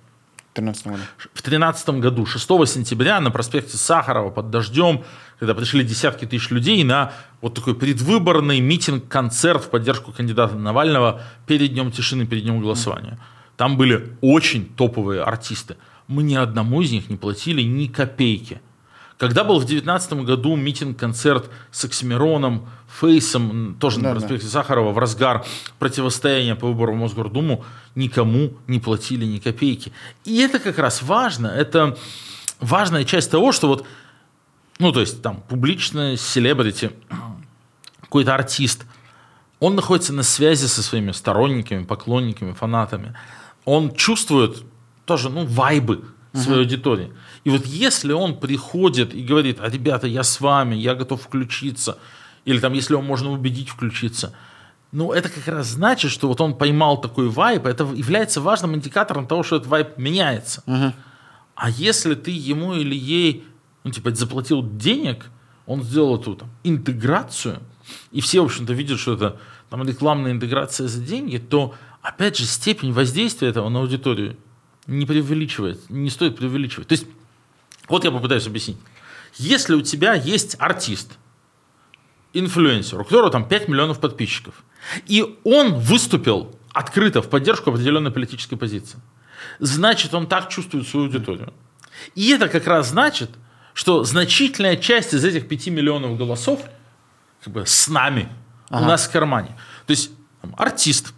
в 0.58 0.60
2013 0.60 1.88
году, 2.00 2.26
6 2.26 2.48
сентября 2.66 3.20
на 3.20 3.30
проспекте 3.30 3.76
Сахарова 3.76 4.30
под 4.30 4.50
дождем, 4.50 5.04
когда 5.38 5.54
пришли 5.54 5.84
десятки 5.84 6.24
тысяч 6.24 6.50
людей 6.50 6.82
на 6.82 7.12
вот 7.40 7.54
такой 7.54 7.76
предвыборный 7.76 8.58
митинг-концерт 8.60 9.64
в 9.64 9.70
поддержку 9.70 10.12
кандидата 10.12 10.56
Навального 10.56 11.22
перед 11.46 11.74
днем 11.74 11.92
тишины, 11.92 12.26
перед 12.26 12.42
днем 12.42 12.60
голосования. 12.60 13.20
Там 13.56 13.76
были 13.76 14.16
очень 14.20 14.66
топовые 14.66 15.22
артисты. 15.22 15.76
Мы 16.08 16.22
ни 16.22 16.34
одному 16.34 16.82
из 16.82 16.90
них 16.90 17.08
не 17.08 17.16
платили 17.16 17.62
ни 17.62 17.86
копейки. 17.86 18.60
Когда 19.18 19.42
был 19.42 19.56
в 19.56 19.64
2019 19.64 20.12
году 20.24 20.54
митинг-концерт 20.54 21.50
с 21.72 21.84
Оксимироном, 21.84 22.68
Фейсом, 23.00 23.76
тоже 23.80 24.00
да, 24.00 24.08
на 24.08 24.14
проспекте 24.14 24.46
да. 24.46 24.52
Сахарова, 24.52 24.92
в 24.92 24.98
разгар 24.98 25.44
противостояния 25.80 26.54
по 26.54 26.68
выбору 26.68 26.94
в 26.94 26.96
Мосгордуму, 26.96 27.64
никому 27.96 28.54
не 28.68 28.78
платили 28.78 29.24
ни 29.24 29.38
копейки. 29.38 29.92
И 30.24 30.38
это 30.38 30.60
как 30.60 30.78
раз 30.78 31.02
важно. 31.02 31.48
Это 31.48 31.98
важная 32.60 33.04
часть 33.04 33.30
того, 33.30 33.50
что 33.50 33.66
вот, 33.66 33.84
ну, 34.78 34.92
то 34.92 35.00
есть 35.00 35.20
там 35.20 35.42
публичная 35.48 36.16
селебрити, 36.16 36.92
какой-то 38.00 38.36
артист, 38.36 38.86
он 39.58 39.74
находится 39.74 40.12
на 40.12 40.22
связи 40.22 40.66
со 40.66 40.80
своими 40.80 41.10
сторонниками, 41.10 41.84
поклонниками, 41.84 42.52
фанатами. 42.52 43.14
Он 43.64 43.92
чувствует 43.92 44.62
тоже, 45.08 45.30
ну, 45.30 45.44
вайбы 45.44 46.04
своей 46.34 46.60
аудитории. 46.60 47.12
И 47.44 47.50
вот 47.50 47.66
если 47.66 48.12
он 48.12 48.38
приходит 48.38 49.14
и 49.14 49.24
говорит, 49.24 49.58
а 49.60 49.68
ребята, 49.68 50.06
я 50.06 50.22
с 50.22 50.40
вами, 50.40 50.76
я 50.76 50.94
готов 50.94 51.22
включиться, 51.22 51.98
или 52.44 52.60
там, 52.60 52.74
если 52.74 52.94
его 52.94 53.02
можно 53.02 53.32
убедить 53.32 53.70
включиться, 53.70 54.34
ну, 54.92 55.12
это 55.12 55.28
как 55.28 55.48
раз 55.48 55.68
значит, 55.68 56.10
что 56.10 56.28
вот 56.28 56.40
он 56.40 56.54
поймал 56.54 57.00
такой 57.00 57.28
вайп, 57.28 57.66
это 57.66 57.84
является 57.84 58.40
важным 58.40 58.74
индикатором 58.74 59.26
того, 59.26 59.42
что 59.42 59.56
этот 59.56 59.68
вайп 59.68 59.98
меняется. 59.98 60.62
Угу. 60.66 60.92
А 61.56 61.70
если 61.70 62.14
ты 62.14 62.30
ему 62.30 62.74
или 62.74 62.94
ей, 62.94 63.44
ну, 63.84 63.90
типа, 63.90 64.14
заплатил 64.14 64.62
денег, 64.62 65.26
он 65.66 65.82
сделал 65.82 66.16
эту 66.18 66.36
там, 66.36 66.50
интеграцию, 66.64 67.58
и 68.12 68.20
все, 68.20 68.40
в 68.42 68.46
общем-то, 68.46 68.72
видят, 68.72 68.98
что 68.98 69.14
это 69.14 69.36
там 69.70 69.86
рекламная 69.86 70.32
интеграция 70.32 70.88
за 70.88 71.02
деньги, 71.02 71.38
то, 71.38 71.74
опять 72.00 72.38
же, 72.38 72.44
степень 72.46 72.92
воздействия 72.92 73.48
этого 73.48 73.68
на 73.68 73.80
аудиторию 73.80 74.36
не 74.88 75.06
преувеличивает, 75.06 75.88
не 75.90 76.10
стоит 76.10 76.36
преувеличивать. 76.36 76.88
То 76.88 76.94
есть, 76.94 77.06
вот 77.88 78.04
я 78.04 78.10
попытаюсь 78.10 78.46
объяснить. 78.46 78.78
Если 79.36 79.74
у 79.74 79.82
тебя 79.82 80.14
есть 80.14 80.56
артист, 80.58 81.18
инфлюенсер, 82.32 83.00
у 83.00 83.04
которого 83.04 83.30
там 83.30 83.46
5 83.46 83.68
миллионов 83.68 84.00
подписчиков, 84.00 84.64
и 85.06 85.38
он 85.44 85.74
выступил 85.74 86.58
открыто 86.72 87.22
в 87.22 87.28
поддержку 87.28 87.70
определенной 87.70 88.10
политической 88.10 88.56
позиции, 88.56 88.98
значит, 89.58 90.14
он 90.14 90.26
так 90.26 90.48
чувствует 90.48 90.88
свою 90.88 91.06
аудиторию. 91.06 91.52
И 92.14 92.30
это 92.30 92.48
как 92.48 92.66
раз 92.66 92.88
значит, 92.88 93.30
что 93.74 94.04
значительная 94.04 94.76
часть 94.76 95.12
из 95.12 95.24
этих 95.24 95.48
5 95.48 95.68
миллионов 95.68 96.16
голосов 96.16 96.62
как 97.44 97.52
бы 97.52 97.66
с 97.66 97.88
нами, 97.88 98.28
ага. 98.70 98.82
у 98.82 98.86
нас 98.86 99.06
в 99.06 99.12
кармане. 99.12 99.56
То 99.86 99.90
есть 99.90 100.10
там, 100.40 100.54
артист 100.56 101.12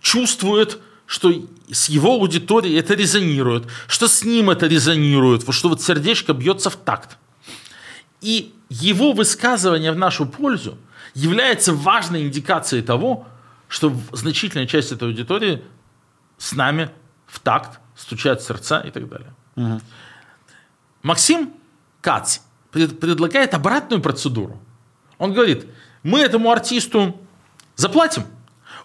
чувствует 0.00 0.78
что 1.10 1.32
с 1.72 1.88
его 1.88 2.12
аудиторией 2.12 2.78
это 2.78 2.94
резонирует, 2.94 3.64
что 3.88 4.06
с 4.06 4.22
ним 4.24 4.48
это 4.48 4.68
резонирует, 4.68 5.42
что 5.52 5.68
вот 5.68 5.82
сердечко 5.82 6.32
бьется 6.34 6.70
в 6.70 6.76
такт. 6.76 7.18
И 8.20 8.54
его 8.68 9.10
высказывание 9.10 9.90
в 9.90 9.96
нашу 9.96 10.24
пользу 10.24 10.78
является 11.14 11.74
важной 11.74 12.22
индикацией 12.22 12.84
того, 12.84 13.26
что 13.66 13.92
значительная 14.12 14.68
часть 14.68 14.92
этой 14.92 15.08
аудитории 15.08 15.64
с 16.38 16.52
нами 16.52 16.90
в 17.26 17.40
такт, 17.40 17.80
стучат 17.96 18.40
сердца 18.40 18.78
и 18.78 18.92
так 18.92 19.08
далее. 19.08 19.34
Угу. 19.56 19.80
Максим 21.02 21.52
Кац 22.02 22.38
пред, 22.70 23.00
предлагает 23.00 23.52
обратную 23.54 24.00
процедуру. 24.00 24.62
Он 25.18 25.32
говорит, 25.32 25.66
мы 26.04 26.20
этому 26.20 26.52
артисту 26.52 27.20
заплатим– 27.74 28.22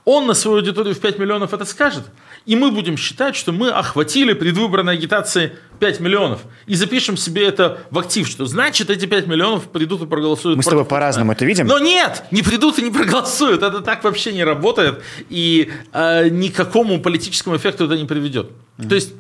он 0.06 0.28
на 0.28 0.36
свою 0.36 0.58
аудиторию 0.58 0.94
в 0.94 1.00
5 1.00 1.18
миллионов 1.18 1.54
это 1.54 1.66
скажет, 1.66 2.04
и 2.46 2.56
мы 2.56 2.72
будем 2.72 2.96
считать, 2.96 3.36
что 3.36 3.52
мы 3.52 3.70
охватили 3.70 4.34
предвыборной 4.34 4.94
агитации 4.94 5.58
5 5.80 6.00
миллионов. 6.00 6.42
И 6.68 6.76
запишем 6.76 7.18
себе 7.18 7.46
это 7.46 7.80
в 7.90 7.98
актив, 7.98 8.28
что 8.28 8.46
значит 8.46 8.92
эти 8.92 9.08
5 9.08 9.26
миллионов 9.28 9.68
придут 9.68 10.04
и 10.04 10.06
проголосуют. 10.06 10.58
Мы 10.58 10.64
с 10.64 10.68
тобой 10.68 10.86
по-разному 10.86 11.32
это 11.32 11.44
видим. 11.44 11.66
Но 11.66 11.80
нет, 11.80 12.24
не 12.30 12.44
придут 12.44 12.78
и 12.78 12.84
не 12.84 12.92
проголосуют. 12.92 13.64
Это 13.64 13.82
так 13.82 14.04
вообще 14.04 14.32
не 14.32 14.44
работает. 14.44 15.02
И 15.30 15.72
э, 15.92 16.30
никакому 16.30 17.02
политическому 17.02 17.58
эффекту 17.58 17.86
это 17.86 17.98
не 17.98 18.06
приведет. 18.06 18.52
Mm-hmm. 18.78 18.90
То 18.90 18.96
есть 18.96 19.14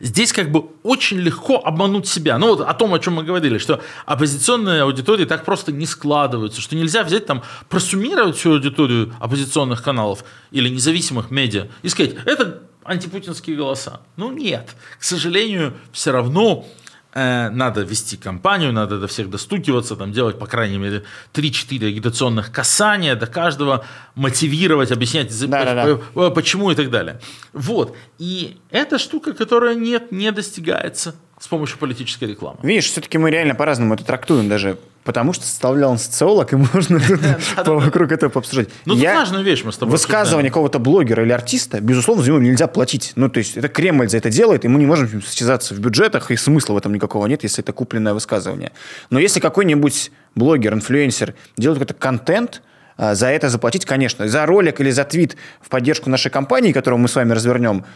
Здесь 0.00 0.32
как 0.32 0.50
бы 0.50 0.66
очень 0.82 1.18
легко 1.18 1.58
обмануть 1.58 2.06
себя. 2.06 2.38
Ну 2.38 2.48
вот 2.48 2.60
о 2.60 2.74
том, 2.74 2.94
о 2.94 2.98
чем 2.98 3.14
мы 3.14 3.24
говорили, 3.24 3.58
что 3.58 3.82
оппозиционные 4.06 4.82
аудитории 4.82 5.24
так 5.24 5.44
просто 5.44 5.72
не 5.72 5.86
складываются, 5.86 6.60
что 6.60 6.76
нельзя 6.76 7.02
взять 7.02 7.26
там, 7.26 7.42
просуммировать 7.68 8.36
всю 8.36 8.52
аудиторию 8.52 9.14
оппозиционных 9.20 9.82
каналов 9.82 10.24
или 10.50 10.68
независимых 10.68 11.30
медиа 11.30 11.68
и 11.82 11.88
сказать, 11.88 12.14
это 12.24 12.62
антипутинские 12.84 13.56
голоса. 13.56 14.00
Ну 14.16 14.32
нет, 14.32 14.74
к 14.98 15.04
сожалению, 15.04 15.74
все 15.92 16.12
равно 16.12 16.66
надо 17.14 17.82
вести 17.82 18.16
кампанию, 18.16 18.72
надо 18.72 18.98
до 18.98 19.06
всех 19.06 19.30
достукиваться, 19.30 19.96
там, 19.96 20.12
делать, 20.12 20.38
по 20.38 20.46
крайней 20.46 20.78
мере, 20.78 21.04
3-4 21.34 21.88
агитационных 21.88 22.52
касания, 22.52 23.16
до 23.16 23.26
каждого 23.26 23.84
мотивировать, 24.14 24.92
объяснять, 24.92 25.36
да, 25.48 25.64
да, 25.64 25.98
да. 26.14 26.30
почему 26.30 26.70
и 26.70 26.74
так 26.74 26.90
далее. 26.90 27.20
Вот. 27.52 27.96
И 28.18 28.58
это 28.70 28.98
штука, 28.98 29.32
которая 29.32 29.74
нет, 29.74 30.12
не 30.12 30.30
достигается 30.30 31.14
с 31.38 31.48
помощью 31.48 31.78
политической 31.78 32.24
рекламы. 32.24 32.58
Видишь, 32.62 32.86
все-таки 32.86 33.18
мы 33.18 33.30
реально 33.30 33.54
по-разному 33.54 33.94
это 33.94 34.04
трактуем 34.04 34.48
даже 34.48 34.78
потому 35.04 35.32
что 35.32 35.44
составлял 35.44 35.90
он 35.90 35.98
социолог, 35.98 36.52
и 36.52 36.56
можно 36.74 37.00
вокруг 37.64 38.12
этого 38.12 38.30
пообсуждать. 38.30 38.68
Ну, 38.84 38.94
тут 38.94 39.04
важную 39.04 39.44
вещь 39.44 39.64
мы 39.64 39.72
с 39.72 39.76
тобой 39.76 39.92
Высказывание 39.92 40.50
какого-то 40.50 40.78
блогера 40.78 41.22
или 41.22 41.32
артиста, 41.32 41.80
безусловно, 41.80 42.22
за 42.22 42.30
него 42.30 42.40
нельзя 42.40 42.66
платить. 42.66 43.12
Ну, 43.16 43.28
то 43.28 43.38
есть, 43.38 43.56
это 43.56 43.68
Кремль 43.68 44.08
за 44.08 44.18
это 44.18 44.30
делает, 44.30 44.64
и 44.64 44.68
мы 44.68 44.78
не 44.78 44.86
можем 44.86 45.22
состязаться 45.22 45.74
в 45.74 45.78
бюджетах, 45.80 46.30
и 46.30 46.36
смысла 46.36 46.74
в 46.74 46.76
этом 46.76 46.94
никакого 46.94 47.26
нет, 47.26 47.42
если 47.42 47.62
это 47.62 47.72
купленное 47.72 48.14
высказывание. 48.14 48.72
Но 49.10 49.18
если 49.18 49.40
какой-нибудь 49.40 50.10
блогер, 50.34 50.74
инфлюенсер 50.74 51.34
делает 51.56 51.80
какой-то 51.80 51.94
контент, 51.94 52.62
а, 52.96 53.14
за 53.14 53.28
это 53.28 53.48
заплатить, 53.48 53.86
конечно. 53.86 54.28
За 54.28 54.44
ролик 54.44 54.80
или 54.80 54.90
за 54.90 55.04
твит 55.04 55.36
в 55.62 55.70
поддержку 55.70 56.10
нашей 56.10 56.30
компании, 56.30 56.72
которую 56.72 57.00
мы 57.00 57.08
с 57.08 57.14
вами 57.14 57.32
развернем, 57.32 57.86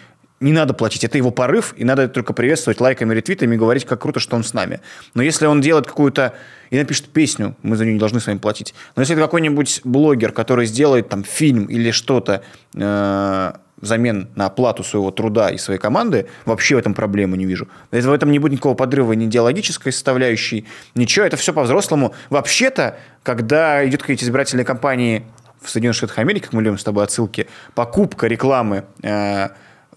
не 0.41 0.53
надо 0.53 0.75
платить, 0.75 1.05
это 1.05 1.17
его 1.17 1.31
порыв, 1.31 1.75
и 1.77 1.85
надо 1.85 2.09
только 2.09 2.33
приветствовать 2.33 2.81
лайками, 2.81 3.15
ретвитами 3.15 3.55
и 3.55 3.59
говорить, 3.59 3.85
как 3.85 4.03
круто, 4.03 4.21
что 4.21 4.37
он 4.37 4.45
с 4.45 4.53
нами. 4.53 4.81
Но 5.15 5.23
если 5.23 5.47
он 5.47 5.61
делает 5.61 5.87
какую-то 5.87 6.35
и 6.71 6.77
напишет 6.77 7.09
песню, 7.09 7.57
мы 7.63 7.77
за 7.77 7.85
нее 7.85 7.95
не 7.95 8.01
должны 8.01 8.21
с 8.21 8.27
вами 8.27 8.39
платить. 8.39 8.75
Но 8.97 9.03
если 9.03 9.15
это 9.15 9.23
какой-нибудь 9.23 9.83
блогер, 9.85 10.33
который 10.33 10.67
сделает 10.67 11.09
там 11.09 11.25
фильм 11.25 11.67
или 11.67 11.93
что-то 11.93 12.43
э, 12.75 13.53
взамен 13.81 14.29
на 14.35 14.47
оплату 14.47 14.83
своего 14.83 15.11
труда 15.11 15.51
и 15.51 15.59
своей 15.59 15.79
команды, 15.79 16.27
вообще 16.45 16.75
в 16.75 16.79
этом 16.79 16.95
проблемы 16.95 17.37
не 17.37 17.47
вижу. 17.47 17.69
В 17.91 18.13
этом 18.13 18.33
не 18.33 18.39
будет 18.39 18.53
никакого 18.53 18.75
подрыва 18.75 19.13
ни 19.13 19.27
идеологической 19.27 19.93
составляющей, 19.93 20.67
ничего, 20.95 21.25
это 21.25 21.37
все 21.37 21.53
по-взрослому. 21.53 22.15
Вообще-то, 22.31 22.99
когда 23.23 23.87
идет 23.87 24.01
какие-то 24.01 24.25
избирательные 24.25 24.65
кампании 24.65 25.25
в 25.61 25.71
Соединенных 25.71 25.97
Штатах 25.97 26.19
Америки, 26.19 26.45
как 26.45 26.53
мы 26.53 26.63
любим 26.63 26.79
с 26.79 26.85
тобой 26.85 27.05
отсылки, 27.05 27.47
покупка 27.75 28.27
рекламы 28.27 28.85
э, 29.03 29.49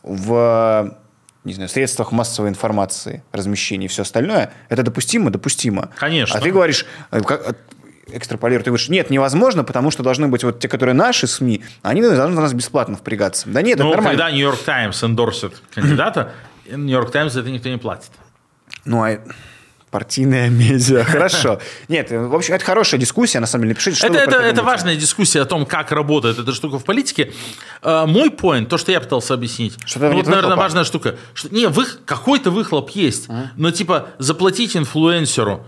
в 0.08 0.98
не 1.44 1.54
знаю, 1.54 1.70
средствах 1.70 2.12
массовой 2.12 2.50
информации, 2.50 3.24
размещения 3.32 3.86
и 3.86 3.88
все 3.88 4.02
остальное, 4.02 4.52
это 4.70 4.84
допустимо? 4.84 5.32
Допустимо. 5.32 5.90
Конечно. 5.98 6.38
А 6.38 6.42
ты 6.42 6.52
говоришь, 6.52 6.86
э, 7.10 7.22
как, 7.22 7.56
экстраполируешь, 8.08 8.64
ты 8.66 8.70
говоришь, 8.70 8.90
нет, 8.90 9.10
невозможно, 9.10 9.64
потому 9.64 9.92
что 9.92 10.04
должны 10.04 10.28
быть 10.28 10.44
вот 10.44 10.60
те, 10.60 10.68
которые 10.68 10.94
наши 10.94 11.28
СМИ, 11.28 11.64
они 11.82 12.02
должны 12.02 12.36
на 12.36 12.42
нас 12.42 12.54
бесплатно 12.54 12.96
впрягаться. 12.96 13.50
Да 13.50 13.62
нет, 13.62 13.80
ну, 13.80 13.86
это 13.88 13.98
нормально. 13.98 14.18
когда 14.18 14.32
Нью-Йорк 14.32 14.60
Таймс 14.64 15.04
эндорсит 15.04 15.62
кандидата, 15.74 16.34
Нью-Йорк 16.70 17.12
Таймс 17.12 17.34
за 17.34 17.42
это 17.42 17.50
никто 17.50 17.70
не 17.70 17.78
платит. 17.78 18.12
Ну, 18.86 19.04
а 19.04 19.20
Партийная 19.92 20.50
медиа. 20.50 21.04
Хорошо. 21.04 21.60
Нет, 21.88 22.12
в 22.12 22.36
общем, 22.36 22.54
это 22.56 22.66
хорошая 22.66 23.00
дискуссия, 23.00 23.40
на 23.40 23.48
самом 23.48 23.64
деле. 23.64 23.74
Напишите, 23.74 23.98
что 23.98 24.08
это, 24.08 24.18
это, 24.18 24.36
это 24.38 24.64
важная 24.64 24.96
дискуссия 24.96 25.42
о 25.42 25.46
том, 25.46 25.66
как 25.66 25.92
работает 25.92 26.40
эта 26.40 26.54
штука 26.54 26.78
в 26.80 26.84
политике. 26.84 27.32
Э, 27.82 28.06
Мой 28.06 28.30
поинт, 28.30 28.70
то, 28.70 28.78
что 28.78 28.92
я 28.92 29.00
пытался 29.00 29.34
объяснить, 29.34 29.78
Что 29.86 30.00
ну, 30.00 30.14
вот, 30.14 30.28
наверное, 30.28 30.58
важная 30.58 30.84
штука. 30.84 31.16
Что, 31.34 31.54
не, 31.56 31.68
вы, 31.68 31.86
какой-то 32.06 32.52
выхлоп 32.52 32.90
есть, 32.92 33.28
но 33.56 33.72
типа 33.72 34.10
заплатить 34.20 34.76
инфлюенсеру 34.76 35.66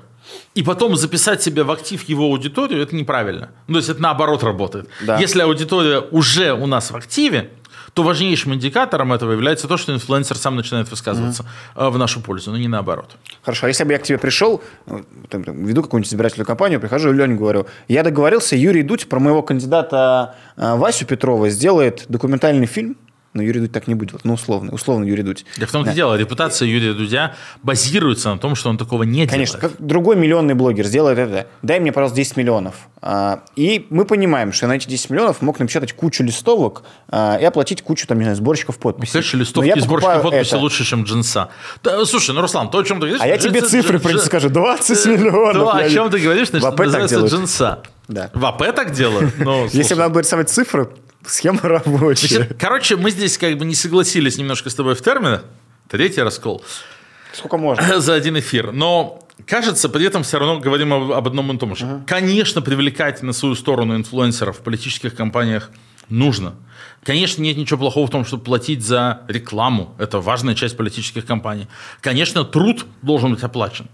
и 0.53 0.63
потом 0.63 0.95
записать 0.95 1.41
себя 1.41 1.63
в 1.63 1.72
актив 1.72 2.03
его 2.07 2.26
аудиторию, 2.26 2.82
это 2.82 2.95
неправильно. 2.95 3.49
Ну, 3.67 3.76
то 3.76 3.78
есть 3.78 3.89
это 3.89 4.01
наоборот 4.01 4.43
работает. 4.43 4.89
Да. 5.01 5.17
Если 5.17 5.41
аудитория 5.41 5.99
уже 5.99 6.53
у 6.53 6.65
нас 6.65 6.91
в 6.91 6.95
активе, 6.95 7.51
то 7.94 8.04
важнейшим 8.04 8.54
индикатором 8.54 9.14
этого 9.14 9.32
является 9.32 9.68
то, 9.68 9.78
что 9.78 9.94
инфлюенсер 9.94 10.38
сам 10.38 10.56
начинает 10.56 10.90
высказываться 10.90 11.46
э, 11.76 11.90
в 11.90 11.98
нашу 11.98 12.22
пользу, 12.22 12.52
но 12.52 12.58
не 12.58 12.68
наоборот. 12.68 13.18
Хорошо, 13.42 13.66
а 13.66 13.70
если 13.70 13.84
бы 13.84 13.92
я 13.94 14.00
к 14.00 14.04
тебе 14.04 14.18
пришел, 14.18 14.62
ну, 14.86 15.06
там, 15.30 15.44
там, 15.44 15.66
веду 15.66 15.84
какую-нибудь 15.84 16.12
избирательную 16.12 16.46
кампанию, 16.46 16.80
прихожу 16.80 17.12
и 17.12 17.16
Лене 17.16 17.36
говорю, 17.36 17.68
я 17.88 18.04
договорился, 18.04 18.56
Юрий 18.56 18.84
Дудь 18.84 19.08
про 19.10 19.20
моего 19.20 19.42
кандидата 19.42 20.36
э, 20.56 20.76
Васю 20.76 21.06
Петрова 21.06 21.50
сделает 21.50 22.06
документальный 22.10 22.68
фильм, 22.68 22.98
но 23.34 23.42
Юрий 23.44 23.60
Дудь 23.62 23.72
так 23.72 23.88
не 23.88 23.96
будет 23.96 24.24
ну, 24.24 24.34
условно, 24.34 24.72
условно 24.72 25.04
Юрий 25.06 25.24
Дудь. 25.24 25.46
Да 25.58 25.66
в 25.68 25.72
том-то 25.72 25.92
и 25.92 25.94
дело, 25.94 26.16
репутация 26.16 26.68
Юрия 26.68 26.94
Дудя 26.94 27.36
базируется 27.64 28.30
на 28.32 28.38
том, 28.40 28.56
что 28.56 28.70
он 28.70 28.78
такого 28.78 29.04
не 29.04 29.28
Конечно, 29.28 29.60
делает. 29.60 29.78
как 29.78 29.86
другой 29.88 30.16
миллионный 30.16 30.54
блогер 30.56 30.86
сделает 30.86 31.18
это. 31.20 31.48
Дай 31.62 31.80
мне, 31.80 31.92
пожалуйста, 31.92 32.16
10 32.18 32.38
миллионов. 32.38 32.76
А, 33.02 33.44
И 33.56 33.88
мы 33.90 34.06
понимаем, 34.06 34.52
что 34.52 34.68
на 34.68 34.74
эти 34.74 34.88
10 34.90 35.10
миллионов 35.12 35.42
мог 35.42 35.60
напечатать 35.60 35.94
кучу 35.94 36.24
листовок 36.24 36.84
а, 37.08 37.38
и 37.40 37.46
оплатить 37.46 37.82
кучу, 37.82 38.08
там, 38.08 38.18
не 38.18 38.24
знаю, 38.24 38.36
сборщиков 38.36 38.78
подписей. 38.80 39.14
Конечно, 39.14 39.38
Но 39.38 39.42
листовки 39.44 39.78
и 39.78 39.82
сборщики 39.82 40.22
подписи 40.24 40.48
это. 40.50 40.58
лучше, 40.58 40.84
чем 40.84 41.04
джинса. 41.04 41.50
Да, 41.84 42.04
слушай, 42.06 42.34
ну, 42.34 42.42
Руслан, 42.42 42.70
то, 42.70 42.80
о 42.80 42.84
чем 42.84 42.98
ты 43.00 43.08
говоришь... 43.08 43.22
А 43.22 43.28
я 43.28 43.38
тебе 43.38 43.62
цифры 43.62 43.98
дж- 43.98 44.02
придется 44.02 44.26
дж- 44.26 44.30
скажу. 44.30 44.50
20 44.50 45.06
э, 45.06 45.10
миллионов. 45.18 45.54
То, 45.56 45.72
о 45.78 45.90
чем 45.90 46.10
ты 46.10 46.20
говоришь, 46.20 46.52
называется 46.52 47.26
джинса. 47.26 47.84
Да. 48.08 48.32
В 48.34 48.44
АП 48.46 48.74
так 48.76 48.92
делают? 48.92 49.34
Ну, 49.38 49.64
Если 49.66 49.84
слушай. 49.84 49.98
надо 50.00 50.14
будет 50.16 50.26
рисовать 50.26 50.50
цифры, 50.50 50.90
схема 51.26 51.61
рабочая. 51.61 52.28
Значит, 52.28 52.57
короче, 52.59 52.95
мы 52.95 53.11
здесь 53.11 53.38
как 53.38 53.57
бы 53.57 53.65
не 53.65 53.76
согласились 53.76 54.38
немножко 54.38 54.70
с 54.70 54.76
тобой 54.76 54.95
в 54.95 55.01
терминах. 55.01 55.43
Третий 55.88 56.22
раскол. 56.22 56.63
Сколько 57.34 57.57
можно? 57.57 57.99
за 57.99 58.13
один 58.13 58.38
эфир. 58.39 58.72
Но 58.72 59.20
кажется, 59.45 59.89
при 59.89 60.05
этом 60.05 60.24
все 60.24 60.39
равно 60.39 60.59
говорим 60.59 60.93
об, 60.93 61.11
об 61.11 61.28
одном 61.28 61.51
и 61.55 61.57
том 61.57 61.76
же. 61.76 62.03
Конечно, 62.07 62.61
привлекать 62.61 63.22
на 63.24 63.34
свою 63.34 63.55
сторону 63.55 63.95
инфлюенсеров 63.95 64.57
в 64.57 64.61
политических 64.61 65.15
кампаниях 65.15 65.70
нужно. 66.09 66.55
Конечно, 67.03 67.41
нет 67.41 67.55
ничего 67.55 67.80
плохого 67.80 68.07
в 68.07 68.09
том, 68.09 68.26
чтобы 68.26 68.43
платить 68.43 68.84
за 68.84 69.22
рекламу. 69.28 69.95
Это 69.99 70.20
важная 70.20 70.55
часть 70.55 70.76
политических 70.76 71.26
кампаний. 71.26 71.67
Конечно, 72.01 72.43
труд 72.43 72.86
должен 73.01 73.34
быть 73.34 73.43
оплачен. 73.43 73.88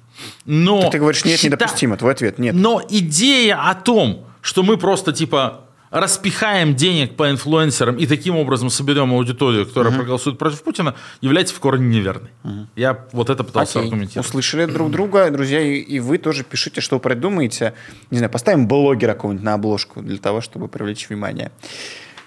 Но 0.45 0.89
Ты 0.89 0.97
говоришь, 0.99 1.26
нет, 1.26 1.39
счита- 1.39 1.47
недопустимо. 1.55 1.97
Твой 1.97 2.13
ответ 2.13 2.39
нет. 2.39 2.55
но 2.55 2.82
идея 2.89 3.69
о 3.69 3.76
том, 3.76 4.26
что 4.41 4.63
мы 4.63 4.78
просто 4.78 5.11
типа 5.11 5.64
распихаем 5.92 6.76
денег 6.76 7.16
по 7.16 7.30
инфлюенсерам 7.30 7.98
и 7.98 8.06
таким 8.06 8.36
образом 8.38 8.70
соберем 8.70 9.14
аудиторию, 9.14 9.66
которая 9.66 9.94
проголосует 9.94 10.38
против 10.38 10.64
Путина, 10.64 10.96
является 11.22 11.56
в 11.56 11.60
корне 11.60 11.88
неверной. 11.88 12.30
Я 12.76 13.06
вот 13.12 13.30
это 13.30 13.44
пытался 13.44 13.80
Окей. 13.80 13.90
аргументировать. 13.90 14.28
Услышали 14.28 14.66
друг 14.66 14.92
друга, 14.92 15.30
друзья, 15.32 15.62
и, 15.62 15.78
и 15.78 16.00
вы 16.00 16.18
тоже 16.18 16.44
пишите, 16.44 16.82
что 16.82 16.96
вы 16.96 17.02
придумаете. 17.02 17.74
Не 18.12 18.18
знаю, 18.18 18.32
поставим 18.32 18.68
блогера 18.68 19.14
какого-нибудь 19.14 19.46
на 19.46 19.54
обложку 19.54 20.02
для 20.02 20.18
того, 20.18 20.42
чтобы 20.42 20.68
привлечь 20.68 21.08
внимание 21.10 21.52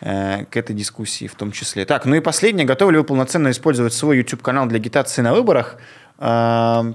э, 0.00 0.44
к 0.44 0.56
этой 0.56 0.74
дискуссии 0.74 1.26
в 1.26 1.34
том 1.34 1.52
числе. 1.52 1.84
Так, 1.84 2.06
ну 2.06 2.14
и 2.14 2.20
последнее. 2.20 2.66
Готовы 2.66 2.92
ли 2.92 2.98
вы 2.98 3.04
полноценно 3.04 3.50
использовать 3.50 3.92
свой 3.92 4.18
YouTube-канал 4.18 4.66
для 4.66 4.76
агитации 4.76 5.22
на 5.22 5.34
выборах? 5.34 5.76
А, 6.18 6.94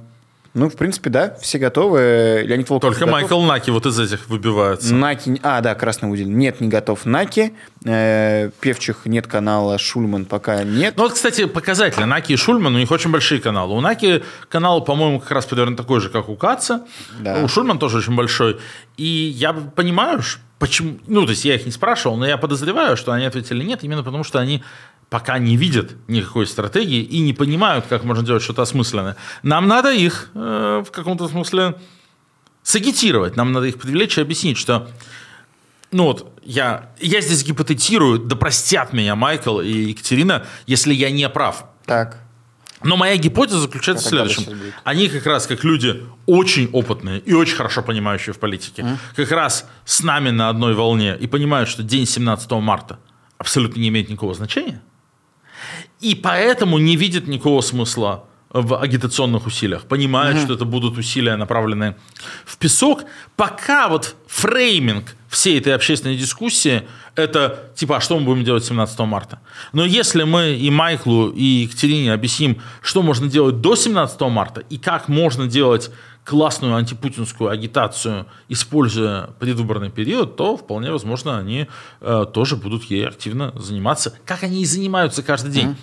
ну, 0.53 0.69
в 0.69 0.75
принципе, 0.75 1.09
да, 1.09 1.35
все 1.41 1.57
готовы. 1.57 2.43
Леонид 2.45 2.69
Волков 2.69 2.89
Только 2.91 3.05
готов. 3.05 3.11
Майкл 3.11 3.41
Наки 3.41 3.71
вот 3.71 3.85
из 3.87 3.99
этих 3.99 4.29
выбивается. 4.29 4.93
Наки, 4.93 5.39
а, 5.41 5.61
да, 5.61 5.73
красный 5.73 6.11
удел. 6.11 6.27
Нет, 6.27 6.61
не 6.61 6.67
готов. 6.67 7.05
Наки. 7.05 7.53
Э, 7.85 8.49
Певчих 8.59 9.05
нет 9.05 9.25
канала. 9.27 9.77
Шульман 9.77 10.25
пока 10.25 10.63
нет. 10.63 10.93
Ну 10.95 11.03
вот, 11.03 11.13
кстати, 11.13 11.45
показательно. 11.45 12.05
Наки 12.05 12.33
и 12.33 12.35
Шульман, 12.35 12.75
у 12.75 12.77
них 12.77 12.91
очень 12.91 13.09
большие 13.09 13.41
каналы. 13.41 13.75
У 13.75 13.81
Наки 13.81 14.23
канал, 14.49 14.83
по-моему, 14.83 15.19
как 15.19 15.31
раз 15.31 15.45
примерно 15.45 15.75
такой 15.75 15.99
же, 16.01 16.09
как 16.09 16.29
у 16.29 16.35
Каца. 16.35 16.85
Да. 17.19 17.39
У 17.43 17.47
Шульман 17.47 17.79
тоже 17.79 17.97
очень 17.97 18.15
большой. 18.15 18.59
И 18.97 19.05
я 19.05 19.53
понимаю, 19.53 20.21
ш- 20.21 20.39
почему... 20.63 20.97
Ну, 21.07 21.25
то 21.25 21.31
есть 21.31 21.43
я 21.43 21.55
их 21.55 21.65
не 21.65 21.73
спрашивал, 21.73 22.15
но 22.15 22.25
я 22.25 22.37
подозреваю, 22.37 22.95
что 22.95 23.11
они 23.11 23.25
ответили 23.25 23.65
нет, 23.65 23.83
именно 23.83 24.01
потому 24.01 24.23
что 24.23 24.39
они 24.39 24.63
пока 25.09 25.37
не 25.37 25.57
видят 25.57 25.95
никакой 26.07 26.47
стратегии 26.47 27.01
и 27.01 27.19
не 27.19 27.33
понимают, 27.33 27.85
как 27.89 28.05
можно 28.05 28.23
делать 28.23 28.43
что-то 28.43 28.61
осмысленное. 28.61 29.17
Нам 29.43 29.67
надо 29.67 29.91
их 29.91 30.29
э, 30.33 30.83
в 30.87 30.89
каком-то 30.89 31.27
смысле 31.27 31.75
сагитировать, 32.61 33.35
нам 33.35 33.51
надо 33.51 33.65
их 33.65 33.77
привлечь 33.77 34.17
и 34.17 34.21
объяснить, 34.21 34.57
что 34.57 34.87
ну 35.91 36.05
вот, 36.05 36.33
я, 36.43 36.93
я 36.97 37.19
здесь 37.19 37.43
гипотетирую, 37.43 38.19
да 38.19 38.37
простят 38.37 38.93
меня 38.93 39.15
Майкл 39.15 39.59
и 39.59 39.89
Екатерина, 39.89 40.45
если 40.65 40.93
я 40.93 41.11
не 41.11 41.27
прав. 41.27 41.65
Так. 41.85 42.22
Но 42.83 42.97
моя 42.97 43.17
гипотеза 43.17 43.59
заключается 43.59 44.07
в 44.07 44.11
Какая 44.11 44.29
следующем. 44.29 44.73
Они 44.83 45.07
как 45.09 45.25
раз 45.25 45.47
как 45.47 45.63
люди 45.63 46.03
очень 46.25 46.69
опытные 46.71 47.19
и 47.19 47.33
очень 47.33 47.55
хорошо 47.55 47.81
понимающие 47.81 48.33
в 48.33 48.39
политике, 48.39 48.97
как 49.15 49.31
раз 49.31 49.67
с 49.85 50.03
нами 50.03 50.29
на 50.29 50.49
одной 50.49 50.73
волне 50.73 51.17
и 51.19 51.27
понимают, 51.27 51.69
что 51.69 51.83
день 51.83 52.05
17 52.05 52.51
марта 52.51 52.99
абсолютно 53.37 53.79
не 53.79 53.89
имеет 53.89 54.09
никакого 54.09 54.33
значения. 54.33 54.81
И 55.99 56.15
поэтому 56.15 56.77
не 56.77 56.97
видят 56.97 57.27
никакого 57.27 57.61
смысла 57.61 58.25
в 58.53 58.79
агитационных 58.79 59.47
усилиях. 59.47 59.83
Понимают, 59.85 60.39
что 60.39 60.53
это 60.53 60.63
будут 60.63 60.97
усилия, 60.97 61.35
направленные 61.35 61.97
в 62.45 62.57
песок. 62.57 63.03
Пока 63.35 63.89
вот 63.89 64.15
фрейминг 64.27 65.15
всей 65.27 65.57
этой 65.59 65.73
общественной 65.73 66.15
дискуссии 66.15 66.83
это 67.15 67.71
типа, 67.75 67.97
а 67.97 68.01
что 68.01 68.17
мы 68.19 68.25
будем 68.25 68.43
делать 68.43 68.63
17 68.63 68.99
марта? 68.99 69.39
Но 69.71 69.85
если 69.85 70.23
мы 70.23 70.53
и 70.53 70.69
Майклу, 70.69 71.29
и 71.29 71.43
Екатерине 71.43 72.13
объясним, 72.13 72.61
что 72.81 73.01
можно 73.01 73.27
делать 73.27 73.61
до 73.61 73.75
17 73.75 74.19
марта 74.21 74.61
и 74.69 74.77
как 74.77 75.07
можно 75.07 75.47
делать 75.47 75.91
классную 76.23 76.75
антипутинскую 76.75 77.49
агитацию, 77.49 78.27
используя 78.49 79.27
предвыборный 79.39 79.89
период, 79.89 80.37
то 80.37 80.55
вполне 80.57 80.91
возможно 80.91 81.37
они 81.37 81.67
э, 82.01 82.25
тоже 82.33 82.55
будут 82.55 82.83
ей 82.85 83.07
активно 83.07 83.51
заниматься, 83.59 84.17
как 84.25 84.43
они 84.43 84.61
и 84.61 84.65
занимаются 84.65 85.21
каждый 85.21 85.51
день. 85.51 85.75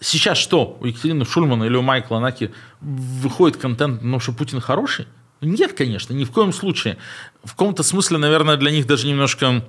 Сейчас 0.00 0.38
что, 0.38 0.78
у 0.80 0.86
Екатерины 0.86 1.24
Шульмана 1.24 1.64
или 1.64 1.76
у 1.76 1.82
Майкла 1.82 2.18
Наки 2.18 2.50
выходит 2.80 3.58
контент, 3.58 4.02
ну, 4.02 4.18
что 4.18 4.32
Путин 4.32 4.60
хороший? 4.60 5.06
Нет, 5.42 5.74
конечно, 5.74 6.14
ни 6.14 6.24
в 6.24 6.30
коем 6.30 6.52
случае. 6.52 6.96
В 7.44 7.50
каком-то 7.50 7.82
смысле, 7.82 8.18
наверное, 8.18 8.56
для 8.56 8.70
них 8.70 8.86
даже 8.86 9.06
немножко 9.06 9.64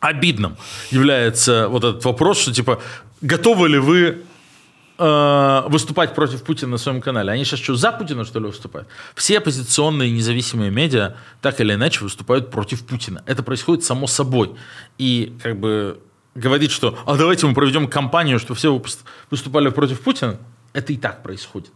обидным 0.00 0.56
является 0.90 1.68
вот 1.68 1.84
этот 1.84 2.04
вопрос, 2.04 2.40
что 2.40 2.52
типа, 2.52 2.82
готовы 3.20 3.68
ли 3.68 3.78
вы 3.78 4.24
э, 4.98 5.62
выступать 5.68 6.14
против 6.14 6.42
Путина 6.42 6.72
на 6.72 6.78
своем 6.78 7.00
канале. 7.00 7.32
Они 7.32 7.44
сейчас 7.44 7.60
что, 7.60 7.74
за 7.74 7.92
Путина, 7.92 8.24
что 8.24 8.40
ли, 8.40 8.46
выступают? 8.46 8.88
Все 9.14 9.38
оппозиционные 9.38 10.10
независимые 10.10 10.70
медиа 10.70 11.16
так 11.40 11.60
или 11.60 11.74
иначе 11.74 12.00
выступают 12.02 12.50
против 12.50 12.84
Путина. 12.84 13.22
Это 13.26 13.42
происходит 13.42 13.84
само 13.84 14.06
собой. 14.06 14.54
И 14.98 15.36
как 15.42 15.58
бы 15.58 16.00
говорить, 16.34 16.70
что 16.70 16.98
а 17.06 17.16
давайте 17.16 17.46
мы 17.46 17.54
проведем 17.54 17.88
кампанию, 17.88 18.38
что 18.38 18.54
все 18.54 18.82
выступали 19.30 19.70
против 19.70 20.00
Путина, 20.00 20.38
это 20.72 20.92
и 20.92 20.96
так 20.96 21.22
происходит. 21.22 21.72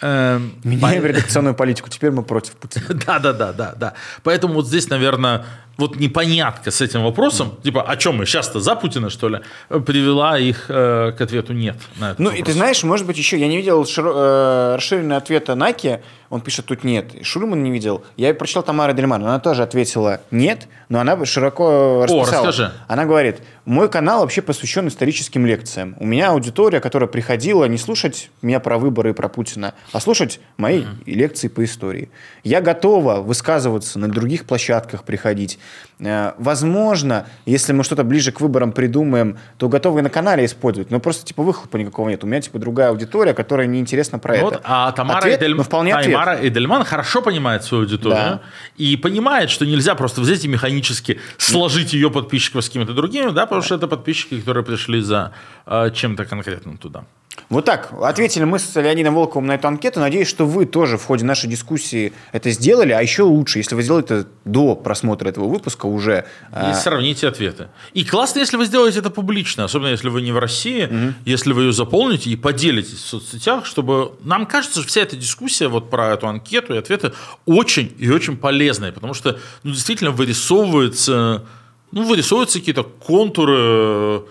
Эм, 0.00 0.52
Меняем 0.62 1.04
редакционную 1.04 1.54
политику. 1.54 1.88
Теперь 1.90 2.12
мы 2.12 2.22
против 2.22 2.52
Путина. 2.54 2.86
да, 3.06 3.18
да, 3.18 3.32
да, 3.32 3.52
да, 3.52 3.74
да. 3.74 3.94
Поэтому 4.22 4.54
вот 4.54 4.66
здесь, 4.66 4.88
наверное, 4.88 5.44
вот 5.78 5.96
непонятка 5.96 6.70
с 6.70 6.80
этим 6.80 7.04
вопросом, 7.04 7.54
типа, 7.62 7.82
о 7.82 7.96
чем 7.96 8.16
мы 8.16 8.26
сейчас-то 8.26 8.60
за 8.60 8.74
Путина, 8.74 9.10
что 9.10 9.28
ли, 9.28 9.40
привела 9.68 10.38
их 10.38 10.66
э, 10.68 11.12
к 11.16 11.20
ответу 11.20 11.52
нет. 11.52 11.76
На 11.98 12.06
этот 12.10 12.18
Ну, 12.18 12.30
и 12.30 12.34
ты 12.34 12.38
вопрос. 12.40 12.56
знаешь, 12.56 12.82
может 12.82 13.06
быть, 13.06 13.16
еще 13.16 13.38
я 13.38 13.46
не 13.48 13.56
видел 13.56 13.82
широ- 13.84 14.12
э, 14.14 14.74
расширенный 14.76 15.16
ответа 15.16 15.54
Наки. 15.54 16.00
Он 16.30 16.42
пишет, 16.42 16.66
тут 16.66 16.84
нет. 16.84 17.14
Шульман 17.22 17.62
не 17.62 17.70
видел. 17.70 18.04
Я 18.18 18.34
прочитал 18.34 18.62
Тамара 18.62 18.92
Дельман. 18.92 19.22
Она 19.24 19.38
тоже 19.38 19.62
ответила 19.62 20.20
нет, 20.30 20.68
но 20.90 21.00
она 21.00 21.24
широко 21.24 22.02
расписала. 22.02 22.46
расскажи. 22.48 22.72
Она 22.86 23.06
говорит, 23.06 23.38
мой 23.64 23.88
канал 23.88 24.20
вообще 24.20 24.42
посвящен 24.42 24.88
историческим 24.88 25.46
лекциям. 25.46 25.96
У 25.98 26.04
меня 26.04 26.32
аудитория, 26.32 26.80
которая 26.80 27.08
приходила 27.08 27.64
не 27.64 27.78
слушать 27.78 28.30
меня 28.42 28.60
про 28.60 28.76
выборы 28.76 29.10
и 29.10 29.12
про 29.14 29.28
Путина, 29.30 29.72
а 29.92 30.00
слушать 30.00 30.38
мои 30.58 30.84
лекции 31.06 31.48
по 31.48 31.64
истории. 31.64 32.10
Я 32.44 32.60
готова 32.60 33.22
высказываться 33.22 33.98
на 33.98 34.08
других 34.08 34.44
площадках, 34.44 35.04
приходить. 35.04 35.58
Э, 36.00 36.32
Возможно, 36.38 37.26
если 37.46 37.72
мы 37.72 37.82
что-то 37.84 38.04
ближе 38.04 38.30
к 38.32 38.40
выборам 38.40 38.72
придумаем, 38.72 39.36
то 39.56 39.68
готовы 39.68 40.02
на 40.02 40.10
канале 40.10 40.44
использовать. 40.44 40.90
Но 40.90 41.00
просто 41.00 41.26
типа 41.26 41.42
выхлопа 41.42 41.76
никакого 41.76 42.08
нет. 42.08 42.22
У 42.24 42.26
меня 42.26 42.40
типа 42.40 42.58
другая 42.58 42.90
аудитория, 42.90 43.34
которая 43.34 43.66
неинтересна 43.66 44.18
про 44.18 44.36
Вот, 44.38 44.54
это. 44.54 44.62
а 44.64 44.92
Тамара, 44.92 45.18
Ответ? 45.18 45.38
Эдельман, 45.40 45.56
Ну, 45.58 45.62
вполне 45.64 45.94
ответ. 45.94 46.12
Тамара 46.12 46.38
Эдельман 46.40 46.84
хорошо 46.84 47.20
понимает 47.22 47.64
свою 47.64 47.82
аудиторию 47.84 48.16
Да. 48.18 48.40
и 48.76 48.96
понимает, 48.96 49.50
что 49.50 49.66
нельзя 49.66 49.94
просто 49.94 50.20
взять 50.20 50.44
и 50.44 50.48
механически 50.48 51.18
сложить 51.36 51.92
ее 51.92 52.10
подписчиков 52.10 52.64
с 52.64 52.68
кем-то 52.68 52.92
другими, 52.92 53.30
да, 53.30 53.46
потому 53.46 53.62
что 53.62 53.74
это 53.74 53.88
подписчики, 53.88 54.38
которые 54.40 54.64
пришли 54.64 55.00
за 55.00 55.32
э, 55.66 55.90
чем-то 55.94 56.24
конкретным 56.24 56.76
туда. 56.78 57.04
Вот 57.48 57.64
так. 57.64 57.94
Ответили 58.02 58.44
мы 58.44 58.58
с 58.58 58.74
Леонидом 58.74 59.14
Волковым 59.14 59.46
на 59.46 59.54
эту 59.54 59.68
анкету. 59.68 60.00
Надеюсь, 60.00 60.28
что 60.28 60.44
вы 60.44 60.66
тоже 60.66 60.98
в 60.98 61.04
ходе 61.04 61.24
нашей 61.24 61.48
дискуссии 61.48 62.12
это 62.32 62.50
сделали. 62.50 62.92
А 62.92 63.00
еще 63.00 63.22
лучше, 63.22 63.58
если 63.58 63.74
вы 63.74 63.82
сделали 63.82 64.04
это 64.04 64.26
до 64.44 64.74
просмотра 64.74 65.28
этого 65.28 65.48
выпуска 65.48 65.86
уже. 65.86 66.26
И 66.50 66.52
а... 66.52 66.74
сравните 66.74 67.26
ответы. 67.26 67.68
И 67.94 68.04
классно, 68.04 68.40
если 68.40 68.56
вы 68.56 68.66
сделаете 68.66 68.98
это 68.98 69.08
публично, 69.08 69.64
особенно 69.64 69.88
если 69.88 70.10
вы 70.10 70.20
не 70.20 70.32
в 70.32 70.38
России, 70.38 70.84
угу. 70.84 71.14
если 71.24 71.52
вы 71.52 71.64
ее 71.64 71.72
заполните 71.72 72.30
и 72.30 72.36
поделитесь 72.36 72.98
в 72.98 73.06
соцсетях, 73.06 73.64
чтобы... 73.64 74.12
Нам 74.22 74.44
кажется, 74.44 74.80
что 74.80 74.88
вся 74.88 75.00
эта 75.00 75.16
дискуссия 75.16 75.68
вот 75.68 75.88
про 75.88 76.12
эту 76.12 76.28
анкету 76.28 76.74
и 76.74 76.78
ответы 76.78 77.12
очень 77.46 77.94
и 77.98 78.10
очень 78.10 78.36
полезная, 78.36 78.92
потому 78.92 79.14
что 79.14 79.38
ну, 79.62 79.72
действительно 79.72 80.10
вырисовывается, 80.10 81.44
ну, 81.92 82.02
вырисовываются 82.02 82.58
какие-то 82.58 82.82
контуры 82.82 84.24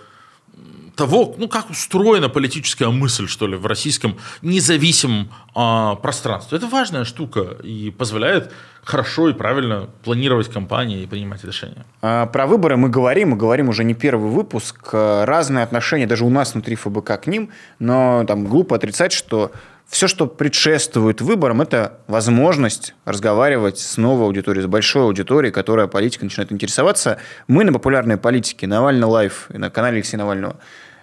того, 0.97 1.35
ну, 1.37 1.47
как 1.47 1.69
устроена 1.69 2.27
политическая 2.27 2.89
мысль, 2.89 3.27
что 3.27 3.47
ли, 3.47 3.55
в 3.55 3.65
российском 3.65 4.17
независимом 4.41 5.29
а, 5.55 5.95
пространстве. 5.95 6.57
Это 6.57 6.67
важная 6.67 7.05
штука 7.05 7.55
и 7.63 7.91
позволяет 7.91 8.51
хорошо 8.83 9.29
и 9.29 9.33
правильно 9.33 9.89
планировать 10.03 10.49
кампании 10.49 11.03
и 11.03 11.05
принимать 11.05 11.43
решения. 11.43 11.85
А, 12.01 12.25
про 12.25 12.47
выборы 12.47 12.77
мы 12.77 12.89
говорим, 12.89 13.29
мы 13.29 13.37
говорим 13.37 13.69
уже 13.69 13.83
не 13.83 13.93
первый 13.93 14.31
выпуск. 14.31 14.89
Разные 14.91 15.63
отношения 15.63 16.07
даже 16.07 16.25
у 16.25 16.29
нас 16.29 16.53
внутри 16.53 16.75
ФБК 16.75 17.21
к 17.21 17.27
ним, 17.27 17.51
но 17.79 18.25
там 18.27 18.45
глупо 18.45 18.75
отрицать, 18.75 19.13
что 19.13 19.51
все, 19.87 20.07
что 20.07 20.27
предшествует 20.27 21.21
выборам, 21.21 21.61
это 21.61 21.99
возможность 22.07 22.93
разговаривать 23.05 23.79
с 23.79 23.95
новой 23.97 24.25
аудиторией, 24.25 24.63
с 24.63 24.67
большой 24.67 25.03
аудиторией, 25.03 25.53
которая 25.53 25.87
политикой 25.87 26.25
начинает 26.25 26.51
интересоваться. 26.51 27.19
Мы 27.47 27.63
на 27.63 27.71
популярной 27.71 28.17
политике, 28.17 28.67
Навальный 28.67 29.07
лайф 29.07 29.47
на 29.49 29.69
канале 29.69 29.97
Алексея 29.97 30.19
Навального 30.19 30.57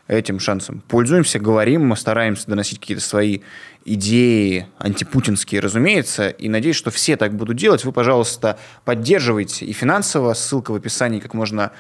этим 0.07 0.39
шансом 0.39 0.83
пользуемся, 0.87 1.39
говорим, 1.39 1.87
мы 1.87 1.97
стараемся 1.97 2.47
доносить 2.47 2.79
какие-то 2.79 3.03
свои 3.03 3.41
идеи 3.85 4.67
антипутинские, 4.79 5.61
разумеется, 5.61 6.29
и 6.29 6.49
надеюсь, 6.49 6.77
что 6.77 6.91
все 6.91 7.17
так 7.17 7.35
будут 7.35 7.57
делать. 7.57 7.85
Вы, 7.85 7.93
пожалуйста, 7.93 8.59
поддерживайте 8.85 9.65
и 9.65 9.73
финансово, 9.73 10.35
ссылка 10.35 10.73
в 10.73 10.77
описании, 10.77 11.21
как 11.21 11.35
можно 11.35 11.73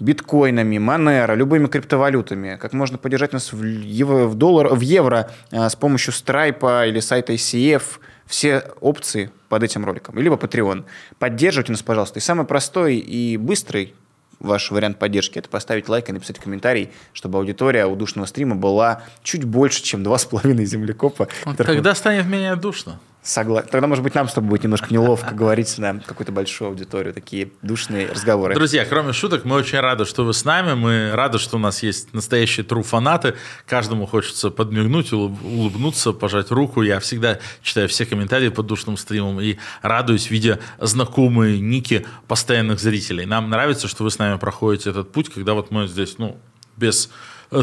биткоинами, 0.00 0.76
Monero, 0.76 1.36
любыми 1.36 1.66
криптовалютами, 1.66 2.56
как 2.56 2.72
можно 2.72 2.96
поддержать 2.96 3.32
нас 3.32 3.52
в, 3.52 3.62
евро, 3.62 4.26
в, 4.26 4.34
доллар, 4.34 4.74
в 4.74 4.80
евро 4.80 5.30
а, 5.52 5.68
с 5.68 5.76
помощью 5.76 6.14
Stripe 6.14 6.88
или 6.88 7.00
сайта 7.00 7.34
ICF, 7.34 7.82
все 8.26 8.64
опции 8.80 9.30
под 9.48 9.62
этим 9.62 9.84
роликом, 9.84 10.16
либо 10.18 10.36
Patreon. 10.36 10.84
Поддерживайте 11.18 11.72
нас, 11.72 11.82
пожалуйста. 11.82 12.18
И 12.18 12.22
самый 12.22 12.46
простой 12.46 12.96
и 12.96 13.36
быстрый 13.36 13.94
ваш 14.40 14.70
вариант 14.70 14.98
поддержки, 14.98 15.38
это 15.38 15.48
поставить 15.48 15.88
лайк 15.88 16.08
и 16.08 16.12
написать 16.12 16.38
комментарий, 16.38 16.90
чтобы 17.12 17.38
аудитория 17.38 17.86
у 17.86 17.94
душного 17.94 18.26
стрима 18.26 18.56
была 18.56 19.02
чуть 19.22 19.44
больше, 19.44 19.82
чем 19.82 20.02
2,5 20.02 20.64
землекопа. 20.64 21.28
Вот 21.44 21.56
Тогда 21.58 21.94
станет 21.94 22.26
менее 22.26 22.56
душно. 22.56 22.98
Согласен. 23.22 23.68
Тогда, 23.68 23.86
может 23.86 24.02
быть, 24.02 24.14
нам 24.14 24.28
с 24.28 24.32
тобой 24.32 24.50
будет 24.50 24.64
немножко 24.64 24.86
неловко 24.90 25.34
говорить 25.34 25.76
на 25.76 26.00
какую-то 26.00 26.32
большую 26.32 26.68
аудиторию, 26.68 27.12
такие 27.12 27.50
душные 27.60 28.06
разговоры. 28.06 28.54
Друзья, 28.54 28.86
кроме 28.86 29.12
шуток, 29.12 29.44
мы 29.44 29.56
очень 29.56 29.78
рады, 29.78 30.06
что 30.06 30.24
вы 30.24 30.32
с 30.32 30.44
нами. 30.46 30.72
Мы 30.72 31.10
рады, 31.12 31.38
что 31.38 31.56
у 31.56 31.58
нас 31.60 31.82
есть 31.82 32.14
настоящие 32.14 32.64
true 32.64 32.82
фанаты. 32.82 33.34
Каждому 33.66 34.06
хочется 34.06 34.50
подмигнуть, 34.50 35.12
улыбнуться, 35.12 36.12
пожать 36.12 36.50
руку. 36.50 36.80
Я 36.80 36.98
всегда 36.98 37.38
читаю 37.62 37.88
все 37.88 38.06
комментарии 38.06 38.48
под 38.48 38.66
душным 38.66 38.96
стримом 38.96 39.38
и 39.40 39.58
радуюсь, 39.82 40.30
видя 40.30 40.58
знакомые 40.78 41.60
ники 41.60 42.06
постоянных 42.26 42.80
зрителей. 42.80 43.26
Нам 43.26 43.50
нравится, 43.50 43.86
что 43.86 44.02
вы 44.02 44.10
с 44.10 44.18
нами 44.18 44.38
проходите 44.38 44.90
этот 44.90 45.12
путь, 45.12 45.28
когда 45.28 45.52
вот 45.52 45.70
мы 45.70 45.86
здесь, 45.86 46.16
ну, 46.16 46.38
без 46.78 47.10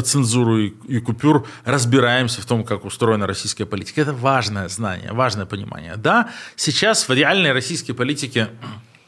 цензуру 0.02 0.58
и, 0.58 0.68
и 0.86 1.00
купюр, 1.00 1.46
разбираемся 1.64 2.40
в 2.40 2.46
том, 2.46 2.64
как 2.64 2.84
устроена 2.84 3.26
российская 3.26 3.66
политика. 3.66 4.00
Это 4.00 4.12
важное 4.12 4.68
знание, 4.68 5.12
важное 5.12 5.46
понимание. 5.46 5.96
Да, 5.96 6.30
сейчас 6.56 7.08
в 7.08 7.12
реальной 7.12 7.52
российской 7.52 7.92
политике 7.92 8.50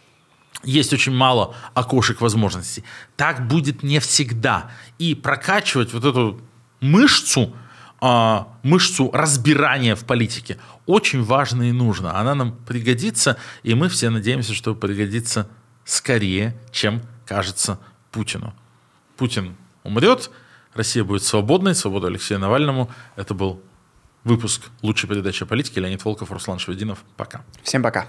есть 0.65 0.93
очень 0.93 1.13
мало 1.13 1.55
окошек 1.75 2.21
возможностей. 2.21 2.85
Так 3.17 3.47
будет 3.47 3.83
не 3.83 4.01
всегда. 4.01 4.71
И 4.99 5.15
прокачивать 5.15 5.93
вот 5.93 6.05
эту 6.05 6.41
мышцу, 6.81 7.55
а, 8.01 8.49
мышцу 8.63 9.11
разбирания 9.13 9.95
в 9.95 10.05
политике 10.05 10.59
очень 10.87 11.23
важно 11.23 11.69
и 11.69 11.73
нужно. 11.73 12.19
Она 12.19 12.35
нам 12.35 12.57
пригодится, 12.67 13.37
и 13.63 13.75
мы 13.75 13.89
все 13.89 14.11
надеемся, 14.11 14.55
что 14.55 14.75
пригодится 14.75 15.49
скорее, 15.85 16.57
чем 16.73 17.03
кажется 17.27 17.79
Путину. 18.11 18.55
Путин 19.17 19.57
умрет, 19.83 20.31
Россия 20.75 21.05
будет 21.05 21.23
свободной, 21.23 21.75
свобода 21.75 22.07
Алексея 22.07 22.39
Навальному. 22.39 22.91
Это 23.17 23.35
был 23.35 23.61
выпуск 24.25 24.63
лучшей 24.83 25.09
передачи 25.09 25.43
о 25.43 25.47
политике. 25.47 25.81
Леонид 25.81 26.05
Волков, 26.05 26.31
Руслан 26.31 26.59
Швединов. 26.59 27.05
Пока. 27.17 27.43
Всем 27.63 27.83
пока. 27.83 28.09